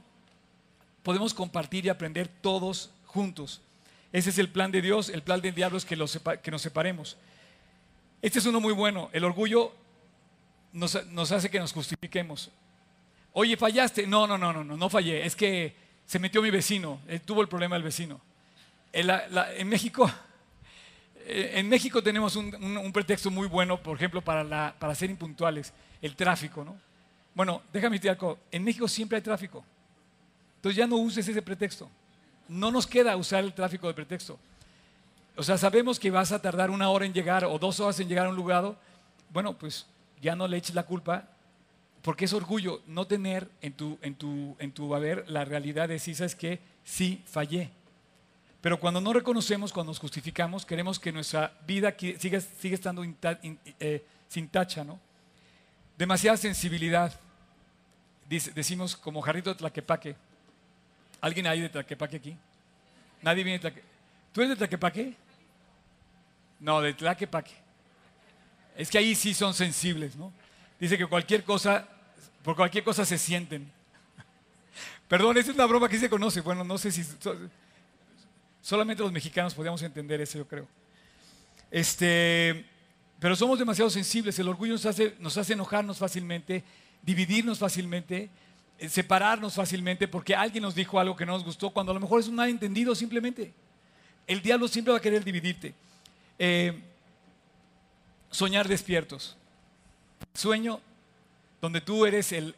Podemos 1.04 1.34
compartir 1.34 1.86
y 1.86 1.90
aprender 1.90 2.28
todos 2.28 2.92
juntos. 3.06 3.62
Ese 4.12 4.30
es 4.30 4.38
el 4.38 4.50
plan 4.50 4.72
de 4.72 4.82
Dios. 4.82 5.10
El 5.10 5.22
plan 5.22 5.42
del 5.42 5.54
diablo 5.54 5.78
es 5.78 5.86
que, 5.86 5.96
nos 5.96 6.12
separemos. 6.62 7.18
Este 8.22 8.40
es 8.40 8.46
uno 8.46 8.60
muy 8.60 8.74
bueno. 8.74 9.10
El 9.14 9.24
orgullo 9.24 9.74
nos, 10.74 10.96
hace 11.32 11.50
que 11.50 11.60
nos 11.60 11.74
justifiquemos. 11.74 12.50
Oye, 13.34 13.58
fallaste. 13.58 14.08
No, 14.08 14.26
no, 14.28 14.38
no, 14.38 14.54
no, 14.54 14.64
no, 14.64 14.78
no 14.78 14.90
fallé. 14.90 15.26
Es 15.26 15.36
que 15.36 15.76
se 16.06 16.20
metió 16.20 16.42
mi 16.42 16.50
vecino. 16.50 17.00
Tuvo 17.26 17.42
el 17.42 17.48
problema 17.48 17.76
del 17.76 17.84
vecino. 17.84 18.20
En 18.92 19.68
México 19.68 20.10
tenemos 22.04 22.36
un, 22.36 22.92
pretexto 22.94 23.30
muy 23.30 23.48
bueno, 23.48 23.82
por 23.82 23.96
ejemplo, 23.96 24.22
para, 24.22 24.74
para 24.78 24.96
ser 24.96 25.10
impuntuales, 25.10 25.74
el 26.02 26.16
tráfico, 26.16 26.64
¿no? 26.64 26.76
Bueno, 27.34 27.62
déjame 27.72 27.96
decirte 27.96 28.10
algo. 28.10 28.40
En 28.52 28.64
México 28.64 28.88
siempre 28.88 29.18
hay 29.18 29.22
tráfico. 29.22 29.64
Entonces 30.56 30.76
ya 30.76 30.88
no 30.88 30.98
uses 30.98 31.28
ese 31.28 31.42
pretexto. 31.42 31.90
No 32.48 32.72
nos 32.72 32.86
queda 32.86 33.16
usar 33.16 33.44
el 33.44 33.54
tráfico 33.54 33.88
de 33.88 33.94
pretexto. 33.94 34.38
O 35.38 35.44
sea, 35.44 35.58
sabemos 35.58 36.00
que 36.00 36.12
vas 36.12 36.34
a 36.34 36.42
tardar 36.42 36.70
una 36.70 36.90
hora 36.90 37.06
en 37.06 37.14
llegar 37.14 37.46
o 37.46 37.58
dos 37.58 37.80
horas 37.80 38.00
en 38.00 38.10
llegar 38.10 38.26
a 38.26 38.30
un 38.30 38.36
lugar. 38.36 38.76
Bueno, 39.32 39.58
pues 39.58 39.86
ya 40.22 40.36
no 40.36 40.48
le 40.48 40.58
eches 40.58 40.76
la 40.76 40.84
culpa, 40.84 41.30
porque 42.02 42.26
es 42.26 42.34
orgullo 42.34 42.82
no 42.88 43.08
tener 43.08 43.50
en 43.62 43.74
tu, 43.74 43.98
en 44.02 44.16
tu, 44.16 44.56
en 44.60 44.72
tu 44.72 44.94
haber 44.94 45.30
la 45.30 45.46
realidad 45.46 45.88
de 45.88 46.00
si 46.00 46.14
sabes 46.16 46.36
que 46.36 46.60
sí 46.84 47.22
fallé. 47.26 47.70
Pero 48.62 48.80
cuando 48.80 49.00
no 49.00 49.14
reconocemos, 49.14 49.72
cuando 49.72 49.92
nos 49.92 50.00
justificamos, 50.00 50.66
queremos 50.66 51.00
que 51.00 51.12
nuestra 51.12 51.54
vida 51.66 51.96
siga, 51.98 52.42
siga 52.42 52.76
estando 52.76 53.04
eh, 53.80 54.06
sin 54.28 54.50
tacha, 54.50 54.84
¿no? 54.84 55.00
Demasiada 55.98 56.36
sensibilidad. 56.36 57.18
decimos 58.28 58.98
como 58.98 59.22
jarrito 59.22 59.50
de 59.50 59.56
Tlaquepaque. 59.56 60.16
¿Alguien 61.22 61.48
hay 61.48 61.62
de 61.62 61.70
Tlaquepaque 61.70 62.18
aquí? 62.18 62.38
¿Nadie 63.22 63.44
viene 63.44 63.60
de 63.60 63.62
Tlaquepaque? 63.62 63.88
¿Tú 64.34 64.42
eres 64.42 64.50
de 64.52 64.56
Tlaquepaque? 64.58 65.16
No, 66.60 66.82
de 66.82 66.94
Tlaquepaque. 66.94 67.54
Es 68.76 68.90
que 68.90 68.98
ahí 68.98 69.16
sí 69.16 69.34
son 69.34 69.54
sensibles, 69.54 70.16
¿no? 70.16 70.34
Dice 70.80 70.98
que 70.98 71.06
cualquier 71.06 71.44
cosa, 71.44 71.88
por 72.44 72.56
cualquier 72.56 72.84
cosa 72.84 73.06
se 73.06 73.18
sienten. 73.18 73.70
Perdón, 75.08 75.38
esa 75.38 75.52
es 75.52 75.56
una 75.56 75.66
broma 75.66 75.90
que 75.90 75.98
se 75.98 76.10
conoce. 76.10 76.42
Bueno, 76.42 76.64
no 76.64 76.78
sé 76.78 76.92
si 76.92 77.04
solamente 78.62 79.04
los 79.04 79.12
mexicanos 79.12 79.54
podríamos 79.54 79.82
entender 79.82 80.22
eso, 80.22 80.38
yo 80.38 80.48
creo. 80.48 80.68
Este, 81.72 82.66
pero 83.20 83.36
somos 83.36 83.60
demasiado 83.60 83.90
sensibles. 83.90 84.38
El 84.40 84.48
orgullo 84.48 84.74
nos 84.74 84.86
hace, 84.86 85.16
nos 85.20 85.38
hace 85.38 85.54
enojarnos 85.54 85.98
fácilmente, 85.98 86.64
dividirnos 87.02 87.60
fácilmente, 87.60 88.30
eh, 88.78 88.90
separarnos 88.90 89.54
fácilmente 89.54 90.08
porque 90.08 90.36
alguien 90.36 90.64
nos 90.64 90.76
dijo 90.76 91.00
algo 91.00 91.16
que 91.16 91.26
no 91.26 91.34
nos 91.34 91.44
gustó, 91.44 91.70
cuando 91.70 91.92
a 91.92 91.96
lo 91.96 92.02
mejor 92.02 92.22
es 92.22 92.28
un 92.28 92.36
malentendido 92.36 92.96
simplemente. 92.96 93.54
El 94.26 94.42
diablo 94.42 94.68
siempre 94.68 94.92
va 94.92 95.00
a 95.00 95.02
querer 95.02 95.24
dividirte. 95.24 95.74
Eh, 96.38 96.80
soñar 98.30 98.68
despiertos. 98.68 99.36
Sueño 100.34 100.80
donde 101.62 101.82
tú 101.82 102.06
eres 102.06 102.32
el 102.32 102.56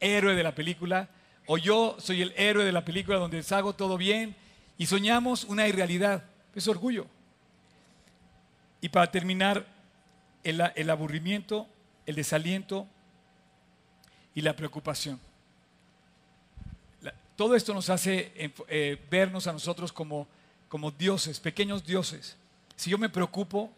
héroe 0.00 0.34
de 0.34 0.42
la 0.42 0.54
película 0.54 1.08
o 1.46 1.58
yo 1.58 1.96
soy 1.98 2.22
el 2.22 2.34
héroe 2.36 2.64
de 2.64 2.72
la 2.72 2.84
película 2.84 3.18
donde 3.18 3.42
hago 3.50 3.72
todo 3.72 3.96
bien 3.96 4.34
y 4.82 4.86
soñamos 4.86 5.44
una 5.44 5.68
irrealidad. 5.68 6.24
Es 6.56 6.66
orgullo. 6.66 7.06
Y 8.80 8.88
para 8.88 9.12
terminar, 9.12 9.64
el, 10.42 10.90
aburrimiento, 10.90 11.68
el 12.04 12.16
desaliento 12.16 12.88
y 14.34 14.40
la 14.40 14.56
preocupación. 14.56 15.20
todo 17.36 17.54
esto 17.54 17.72
nos 17.72 17.90
hace 17.90 18.32
eh, 18.36 19.00
vernos 19.08 19.46
a 19.46 19.52
nosotros 19.52 19.92
como, 19.92 20.26
como 20.68 20.90
dioses, 20.90 21.38
pequeños 21.38 21.86
dioses. 21.86 22.36
Si 22.74 22.90
yo 22.90 22.98
me 22.98 23.08
preocupo, 23.08 23.70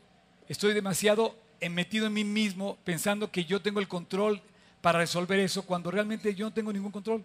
Estoy 0.49 0.73
demasiado 0.73 1.35
metido 1.71 2.07
en 2.07 2.15
mí 2.15 2.25
mismo 2.25 2.79
pensando 2.85 3.31
que 3.31 3.45
yo 3.45 3.61
tengo 3.61 3.81
el 3.81 3.89
control 3.89 4.41
para 4.81 5.01
resolver 5.01 5.39
eso 5.39 5.65
cuando 5.65 5.91
realmente 5.91 6.35
yo 6.35 6.47
no 6.47 6.53
tengo 6.53 6.73
ningún 6.73 6.93
control. 6.93 7.23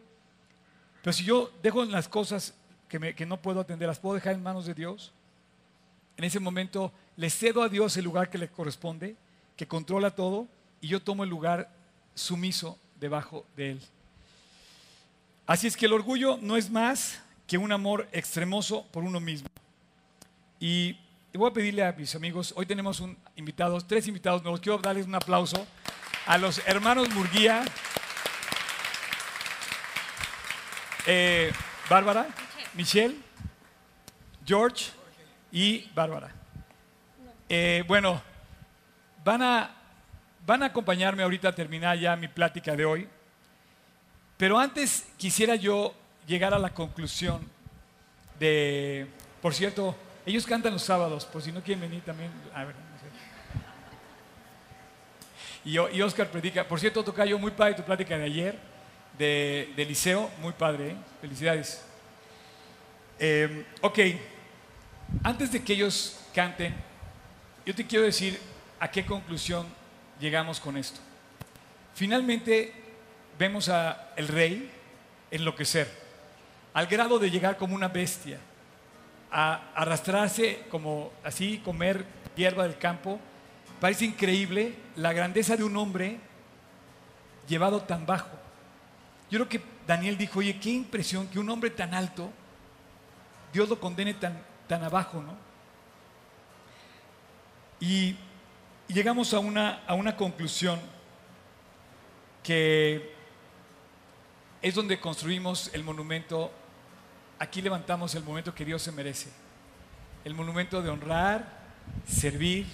Pero 1.01 1.13
si 1.13 1.23
yo 1.23 1.49
dejo 1.61 1.85
las 1.85 2.09
cosas 2.09 2.53
que, 2.89 3.25
no 3.25 3.41
puedo 3.41 3.61
atender, 3.61 3.87
las 3.87 3.99
puedo 3.99 4.15
dejar 4.15 4.33
en 4.33 4.43
manos 4.43 4.65
de 4.65 4.73
Dios, 4.73 5.13
en 6.17 6.25
ese 6.25 6.39
momento 6.39 6.91
le 7.15 7.29
cedo 7.29 7.63
a 7.63 7.69
Dios 7.69 7.95
el 7.95 8.03
lugar 8.03 8.29
que 8.29 8.37
le 8.37 8.49
corresponde, 8.49 9.15
que 9.55 9.67
controla 9.67 10.11
todo, 10.11 10.47
y 10.81 10.87
yo 10.87 11.01
tomo 11.01 11.23
el 11.23 11.29
lugar 11.29 11.69
sumiso 12.15 12.77
debajo 12.99 13.45
de 13.55 13.71
Él. 13.71 13.81
Así 15.47 15.67
es 15.67 15.77
que 15.77 15.85
el 15.85 15.93
orgullo 15.93 16.37
no 16.41 16.57
es 16.57 16.69
más 16.69 17.21
que 17.47 17.57
un 17.57 17.71
amor 17.71 18.07
extremoso 18.11 18.85
por 18.91 19.03
uno 19.03 19.19
mismo. 19.19 19.47
Y 20.59 20.97
y 21.31 21.37
voy 21.37 21.51
a 21.51 21.53
pedirle 21.53 21.85
a 21.85 21.91
mis 21.91 22.15
amigos, 22.15 22.53
hoy 22.55 22.65
tenemos 22.65 22.99
un 23.01 23.15
invitados, 23.35 23.87
tres 23.87 24.07
invitados 24.07 24.41
nuevos, 24.41 24.59
quiero 24.59 24.79
darles 24.79 25.05
un 25.05 25.13
aplauso 25.13 25.67
a 26.25 26.39
los 26.39 26.59
hermanos 26.65 27.07
Murguía. 27.11 27.63
Eh, 31.05 31.51
Bárbara, 31.87 32.27
Michelle, 32.79 33.17
George 34.45 34.91
y 35.51 35.89
Bárbara. 35.93 36.31
Eh, 37.49 37.83
bueno, 37.85 38.21
van 39.21 39.41
a, 39.41 39.75
van 40.45 40.63
a 40.63 40.67
acompañarme 40.67 41.21
ahorita 41.21 41.49
a 41.49 41.51
terminar 41.53 41.99
ya 41.99 42.15
mi 42.15 42.29
plática 42.29 42.77
de 42.77 42.85
hoy. 42.85 43.09
Pero 44.37 44.57
antes 44.57 45.09
quisiera 45.17 45.55
yo 45.55 45.93
llegar 46.25 46.53
a 46.53 46.57
la 46.57 46.69
conclusión 46.69 47.45
de, 48.39 49.07
por 49.41 49.53
cierto, 49.53 49.93
ellos 50.25 50.45
cantan 50.45 50.71
los 50.71 50.83
sábados, 50.83 51.25
por 51.25 51.41
si 51.41 51.51
no 51.51 51.61
quieren 51.61 51.81
venir 51.81 52.01
también. 52.05 52.31
A 52.55 52.63
ver, 52.63 52.75
y, 55.65 55.73
y, 55.73 56.01
Oscar 56.01 56.31
predica. 56.31 56.65
Por 56.65 56.79
cierto, 56.79 57.03
Tocayo, 57.03 57.37
muy 57.39 57.51
padre 57.51 57.73
tu 57.73 57.83
plática 57.83 58.17
de 58.17 58.23
ayer, 58.23 58.57
de, 59.17 59.73
de 59.75 59.83
liceo, 59.83 60.31
muy 60.41 60.53
padre, 60.53 60.91
¿eh? 60.91 60.95
felicidades. 61.19 61.88
Eh, 63.21 63.65
ok, 63.81 63.99
antes 65.23 65.51
de 65.51 65.61
que 65.61 65.73
ellos 65.73 66.17
canten, 66.33 66.73
yo 67.65 67.75
te 67.75 67.85
quiero 67.85 68.05
decir 68.05 68.39
a 68.79 68.89
qué 68.89 69.05
conclusión 69.05 69.67
llegamos 70.21 70.61
con 70.61 70.77
esto. 70.77 71.01
Finalmente 71.95 72.73
vemos 73.37 73.67
a 73.67 74.13
el 74.15 74.29
rey 74.29 74.71
enloquecer, 75.31 75.91
al 76.73 76.87
grado 76.87 77.19
de 77.19 77.29
llegar 77.29 77.57
como 77.57 77.75
una 77.75 77.89
bestia, 77.89 78.39
a 79.29 79.69
arrastrarse 79.75 80.63
como 80.71 81.11
así, 81.21 81.57
comer 81.57 82.05
hierba 82.37 82.63
del 82.63 82.77
campo. 82.77 83.19
Parece 83.81 84.05
increíble 84.05 84.75
la 84.95 85.11
grandeza 85.11 85.57
de 85.57 85.65
un 85.65 85.75
hombre 85.75 86.19
llevado 87.49 87.81
tan 87.81 88.05
bajo. 88.05 88.31
Yo 89.29 89.39
creo 89.39 89.49
que 89.49 89.61
Daniel 89.85 90.17
dijo, 90.17 90.39
oye, 90.39 90.57
qué 90.57 90.69
impresión 90.69 91.27
que 91.27 91.37
un 91.37 91.49
hombre 91.49 91.69
tan 91.69 91.93
alto 91.93 92.31
Dios 93.51 93.69
lo 93.69 93.79
condene 93.79 94.13
tan, 94.13 94.41
tan 94.67 94.83
abajo, 94.83 95.21
¿no? 95.21 95.35
Y, 97.79 98.15
llegamos 98.87 99.33
a 99.33 99.39
una, 99.39 99.83
a 99.85 99.93
una 99.93 100.15
conclusión 100.15 100.79
que 102.43 103.13
es 104.61 104.75
donde 104.75 104.99
construimos 104.99 105.69
el 105.73 105.83
monumento, 105.83 106.51
aquí 107.37 107.61
levantamos 107.61 108.15
el 108.15 108.23
monumento 108.23 108.53
que 108.53 108.65
Dios 108.65 108.81
se 108.81 108.91
merece, 108.91 109.29
el 110.25 110.33
monumento 110.33 110.81
de 110.81 110.89
honrar, 110.89 111.59
servir 112.07 112.65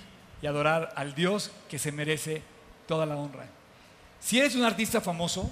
y 0.42 0.48
adorar 0.48 0.94
al 0.96 1.14
Dios 1.14 1.52
que 1.70 1.78
se 1.78 1.92
merece 1.92 2.42
toda 2.88 3.06
la 3.06 3.18
honra. 3.18 3.48
Si 4.20 4.40
eres 4.40 4.56
un 4.56 4.64
artista 4.64 5.02
famoso, 5.02 5.52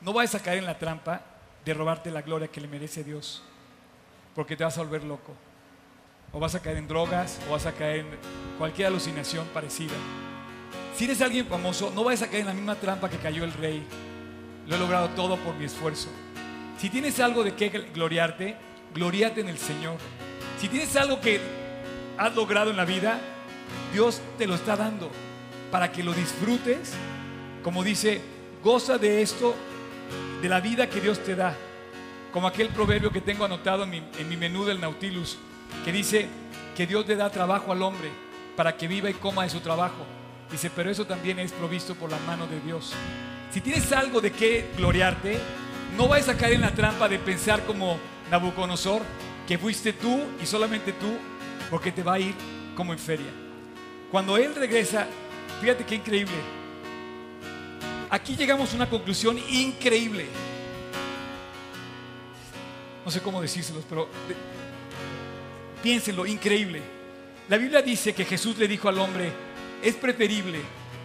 no 0.00 0.12
vayas 0.12 0.34
a 0.34 0.42
caer 0.42 0.58
en 0.58 0.66
la 0.66 0.78
trampa 0.78 1.22
de 1.64 1.74
robarte 1.74 2.10
la 2.10 2.22
gloria 2.22 2.48
que 2.48 2.60
le 2.60 2.68
merece 2.68 3.04
Dios 3.04 3.42
porque 4.36 4.54
te 4.54 4.62
vas 4.62 4.76
a 4.76 4.82
volver 4.82 5.02
loco. 5.02 5.32
O 6.30 6.38
vas 6.38 6.54
a 6.54 6.60
caer 6.60 6.76
en 6.76 6.86
drogas, 6.86 7.40
o 7.48 7.52
vas 7.52 7.64
a 7.64 7.72
caer 7.72 8.00
en 8.00 8.06
cualquier 8.58 8.88
alucinación 8.88 9.46
parecida. 9.46 9.94
Si 10.94 11.04
eres 11.04 11.22
alguien 11.22 11.46
famoso, 11.46 11.90
no 11.94 12.04
vayas 12.04 12.22
a 12.22 12.26
caer 12.26 12.42
en 12.42 12.48
la 12.48 12.52
misma 12.52 12.74
trampa 12.74 13.08
que 13.08 13.16
cayó 13.16 13.44
el 13.44 13.52
rey. 13.54 13.82
Lo 14.66 14.76
he 14.76 14.78
logrado 14.78 15.08
todo 15.10 15.38
por 15.38 15.54
mi 15.54 15.64
esfuerzo. 15.64 16.10
Si 16.78 16.90
tienes 16.90 17.18
algo 17.18 17.42
de 17.42 17.54
qué 17.54 17.70
gloriarte, 17.70 18.56
gloriate 18.94 19.40
en 19.40 19.48
el 19.48 19.56
Señor. 19.56 19.96
Si 20.60 20.68
tienes 20.68 20.94
algo 20.96 21.20
que 21.20 21.40
has 22.18 22.34
logrado 22.34 22.70
en 22.70 22.76
la 22.76 22.84
vida, 22.84 23.18
Dios 23.94 24.20
te 24.36 24.46
lo 24.46 24.54
está 24.54 24.76
dando 24.76 25.10
para 25.70 25.90
que 25.90 26.02
lo 26.02 26.12
disfrutes. 26.12 26.92
Como 27.62 27.82
dice, 27.82 28.20
goza 28.62 28.98
de 28.98 29.22
esto, 29.22 29.54
de 30.42 30.48
la 30.50 30.60
vida 30.60 30.90
que 30.90 31.00
Dios 31.00 31.20
te 31.20 31.34
da 31.34 31.56
como 32.32 32.46
aquel 32.46 32.68
proverbio 32.68 33.10
que 33.10 33.20
tengo 33.20 33.44
anotado 33.44 33.84
en 33.84 33.90
mi, 34.28 34.36
menú 34.36 34.64
del 34.64 34.80
Nautilus, 34.80 35.38
que 35.84 35.92
dice 35.92 36.28
que 36.76 36.86
Dios 36.86 37.06
le 37.06 37.16
da 37.16 37.30
trabajo 37.30 37.72
al 37.72 37.82
hombre 37.82 38.10
para 38.56 38.76
que 38.76 38.88
viva 38.88 39.10
y 39.10 39.14
coma 39.14 39.44
de 39.44 39.50
su 39.50 39.60
trabajo. 39.60 40.04
Dice, 40.50 40.70
pero 40.74 40.90
eso 40.90 41.06
también 41.06 41.38
es 41.38 41.52
provisto 41.52 41.94
por 41.94 42.10
la 42.10 42.18
mano 42.20 42.46
de 42.46 42.60
Dios. 42.60 42.92
Si 43.50 43.60
tienes 43.60 43.90
algo 43.92 44.20
de 44.20 44.32
qué 44.32 44.70
gloriarte, 44.76 45.38
no 45.96 46.08
vayas 46.08 46.28
a 46.28 46.36
caer 46.36 46.54
en 46.54 46.60
la 46.60 46.72
trampa 46.72 47.08
de 47.08 47.18
pensar 47.18 47.64
como 47.64 47.98
Nabucodonosor, 48.30 49.02
que 49.46 49.58
fuiste 49.58 49.92
tú 49.92 50.22
y 50.42 50.46
solamente 50.46 50.92
tú, 50.92 51.16
porque 51.70 51.92
te 51.92 52.02
va 52.02 52.14
a 52.14 52.20
ir 52.20 52.34
como 52.76 52.92
en 52.92 52.98
feria. 52.98 53.30
Cuando 54.10 54.36
Él 54.36 54.54
regresa, 54.54 55.06
fíjate 55.60 55.84
qué 55.84 55.96
increíble. 55.96 56.36
Aquí 58.10 58.36
llegamos 58.36 58.72
a 58.72 58.76
una 58.76 58.88
conclusión 58.88 59.38
increíble 59.50 60.26
no 63.06 63.12
sé 63.12 63.20
cómo 63.20 63.40
decírselos, 63.40 63.84
pero 63.88 64.08
piénsenlo, 65.80 66.26
increíble. 66.26 66.82
La 67.48 67.56
Biblia 67.56 67.80
dice 67.80 68.12
que 68.12 68.24
Jesús 68.24 68.58
le 68.58 68.66
dijo 68.66 68.88
al 68.88 68.98
hombre, 68.98 69.30
es 69.80 69.94
preferible 69.94 70.58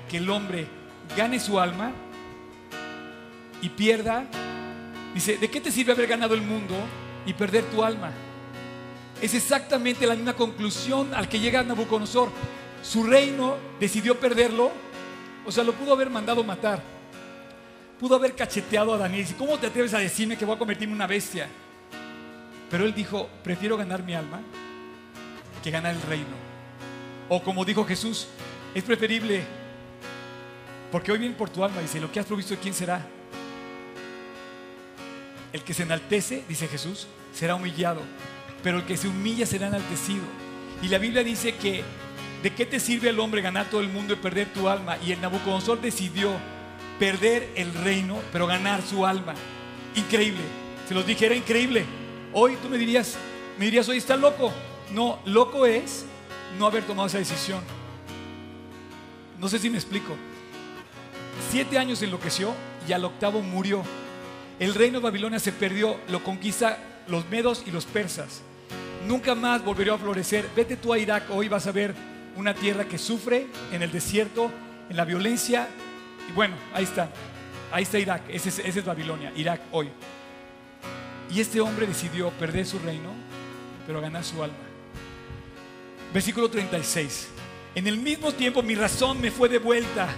que 0.10 0.18
el 0.18 0.28
hombre 0.32 0.66
gane 1.16 1.40
su 1.40 1.60
alma 1.60 1.92
y 3.62 3.70
pierda. 3.70 4.26
Dice, 5.14 5.38
¿de 5.38 5.48
qué 5.52 5.62
te 5.62 5.72
sirve 5.72 5.92
haber 5.92 6.08
ganado 6.08 6.34
el 6.34 6.42
mundo 6.42 6.74
y 7.28 7.34
perder 7.34 7.66
tu 7.66 7.84
alma? 7.84 8.12
Es 9.22 9.36
exactamente 9.36 10.08
la 10.08 10.16
misma 10.16 10.34
conclusión 10.34 11.14
al 11.14 11.30
que 11.30 11.40
llega 11.40 11.62
Nabucodonosor. 11.62 12.30
Su 12.82 13.04
reino 13.04 13.58
decidió 13.80 14.20
perderlo, 14.20 14.72
o 15.46 15.52
sea, 15.52 15.64
lo 15.64 15.74
pudo 15.74 15.94
haber 15.94 16.10
mandado 16.10 16.44
matar. 16.44 16.82
Pudo 18.00 18.16
haber 18.16 18.34
cacheteado 18.34 18.92
a 18.92 18.98
Daniel. 18.98 19.28
¿cómo 19.38 19.60
te 19.60 19.68
atreves 19.68 19.94
a 19.94 20.00
decirme 20.00 20.36
que 20.36 20.46
voy 20.46 20.56
a 20.56 20.58
convertirme 20.58 20.94
en 20.94 20.96
una 20.96 21.06
bestia? 21.06 21.48
Pero 22.72 22.86
él 22.86 22.94
dijo, 22.94 23.30
prefiero 23.44 23.76
ganar 23.76 24.02
mi 24.02 24.16
alma 24.16 24.40
que 25.62 25.70
ganar 25.70 25.94
el 25.94 26.02
reino. 26.02 26.36
O 27.30 27.44
como 27.44 27.66
dijo 27.66 27.86
Jesús, 27.86 28.28
es 28.74 28.84
preferible, 28.84 29.44
porque 30.92 31.12
hoy 31.12 31.20
viene 31.20 31.36
por 31.36 31.50
tu 31.50 31.64
alma, 31.64 31.82
dice, 31.82 32.00
lo 32.00 32.12
que 32.12 32.20
has 32.20 32.26
provisto, 32.26 32.56
¿quién 32.62 32.74
será? 32.74 33.06
El 35.52 35.64
que 35.64 35.74
se 35.74 35.84
enaltece, 35.84 36.44
dice 36.48 36.68
Jesús, 36.68 37.08
será 37.34 37.56
humillado, 37.56 38.02
pero 38.64 38.78
el 38.78 38.86
que 38.86 38.96
se 38.96 39.10
humilla 39.10 39.46
será 39.46 39.68
enaltecido. 39.68 40.24
Y 40.82 40.88
la 40.88 40.98
Biblia 40.98 41.24
dice 41.24 41.56
que, 41.56 41.84
¿de 42.42 42.54
qué 42.54 42.66
te 42.66 42.80
sirve 42.80 43.10
al 43.10 43.20
hombre 43.20 43.42
ganar 43.42 43.70
todo 43.70 43.82
el 43.82 43.90
mundo 43.90 44.14
y 44.14 44.18
perder 44.18 44.48
tu 44.54 44.70
alma? 44.70 44.98
Y 45.06 45.12
el 45.12 45.22
Nabucodonosor 45.22 45.82
decidió 45.82 46.32
perder 47.00 47.50
el 47.56 47.74
reino, 47.74 48.20
pero 48.32 48.48
ganar 48.48 48.82
su 48.82 49.06
alma. 49.06 49.36
Increíble. 49.96 50.42
Se 50.88 50.94
los 50.94 51.06
dije, 51.06 51.26
era 51.26 51.36
increíble. 51.36 51.86
Hoy 52.34 52.56
tú 52.62 52.70
me 52.70 52.78
dirías, 52.78 53.18
me 53.58 53.66
dirías, 53.66 53.90
hoy 53.90 53.98
está 53.98 54.16
loco. 54.16 54.54
No, 54.94 55.20
loco 55.26 55.66
es 55.66 56.06
no 56.58 56.66
haber 56.66 56.84
tomado 56.84 57.08
esa 57.08 57.18
decisión. 57.18 57.62
No 59.40 59.50
sé 59.50 59.60
si 59.60 59.70
me 59.70 59.78
explico. 59.78 60.16
Siete 61.50 61.78
años 61.78 62.02
enloqueció 62.02 62.54
y 62.88 62.94
al 62.94 63.04
octavo 63.04 63.42
murió. 63.42 63.84
El 64.60 64.76
reino 64.76 65.00
de 65.00 65.04
Babilonia 65.04 65.40
se 65.40 65.52
perdió, 65.52 65.98
lo 66.08 66.24
conquista 66.24 66.78
los 67.08 67.28
medos 67.30 67.64
y 67.66 67.72
los 67.72 67.86
persas. 67.86 68.42
Nunca 69.08 69.36
más 69.36 69.66
volvió 69.66 69.94
a 69.94 69.98
florecer. 69.98 70.48
Vete 70.56 70.78
tú 70.78 70.94
a 70.94 71.00
Irak, 71.00 71.24
hoy 71.32 71.50
vas 71.50 71.68
a 71.68 71.72
ver 71.72 71.94
una 72.38 72.54
tierra 72.54 72.86
que 72.86 72.98
sufre 72.98 73.48
en 73.74 73.82
el 73.82 73.92
desierto, 73.92 74.52
en 74.90 74.96
la 74.96 75.04
violencia. 75.04 75.68
Y 76.30 76.32
bueno, 76.32 76.56
ahí 76.74 76.86
está. 76.86 77.10
Ahí 77.74 77.84
está 77.84 78.00
Irak, 78.00 78.24
ese 78.30 78.50
es, 78.50 78.60
ese 78.60 78.80
es 78.80 78.86
Babilonia, 78.86 79.34
Irak 79.36 79.62
hoy. 79.72 79.90
Y 81.34 81.40
este 81.40 81.62
hombre 81.62 81.88
decidió 81.88 82.30
perder 82.32 82.66
su 82.66 82.80
reino, 82.80 83.10
pero 83.88 84.02
ganar 84.02 84.24
su 84.24 84.44
alma. 84.44 84.58
Versículo 86.14 86.50
36. 86.50 87.30
En 87.74 87.88
el 87.88 87.98
mismo 87.98 88.34
tiempo 88.34 88.62
mi 88.62 88.76
razón 88.76 89.22
me 89.22 89.32
fue 89.32 89.48
devuelta 89.48 90.10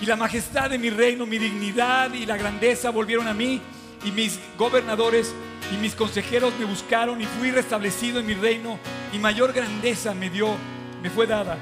y 0.00 0.06
la 0.06 0.16
majestad 0.16 0.70
de 0.70 0.78
mi 0.78 0.90
reino, 0.90 1.24
mi 1.24 1.38
dignidad 1.38 2.12
y 2.12 2.26
la 2.26 2.36
grandeza 2.36 2.90
volvieron 2.90 3.28
a 3.28 3.34
mí 3.34 3.60
y 4.04 4.10
mis 4.10 4.40
gobernadores 4.58 5.32
y 5.72 5.76
mis 5.76 5.94
consejeros 5.94 6.52
me 6.58 6.64
buscaron 6.64 7.20
y 7.20 7.26
fui 7.26 7.52
restablecido 7.52 8.18
en 8.18 8.26
mi 8.26 8.34
reino 8.34 8.78
y 9.12 9.18
mayor 9.18 9.52
grandeza 9.52 10.14
me 10.14 10.30
dio, 10.30 10.56
me 11.00 11.10
fue 11.10 11.28
dada. 11.28 11.56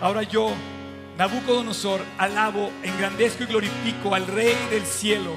Ahora 0.00 0.22
yo, 0.22 0.54
Nabucodonosor, 1.18 2.00
alabo, 2.16 2.70
engrandezco 2.82 3.44
y 3.44 3.46
glorifico 3.46 4.14
al 4.14 4.26
Rey 4.26 4.56
del 4.70 4.86
cielo. 4.86 5.36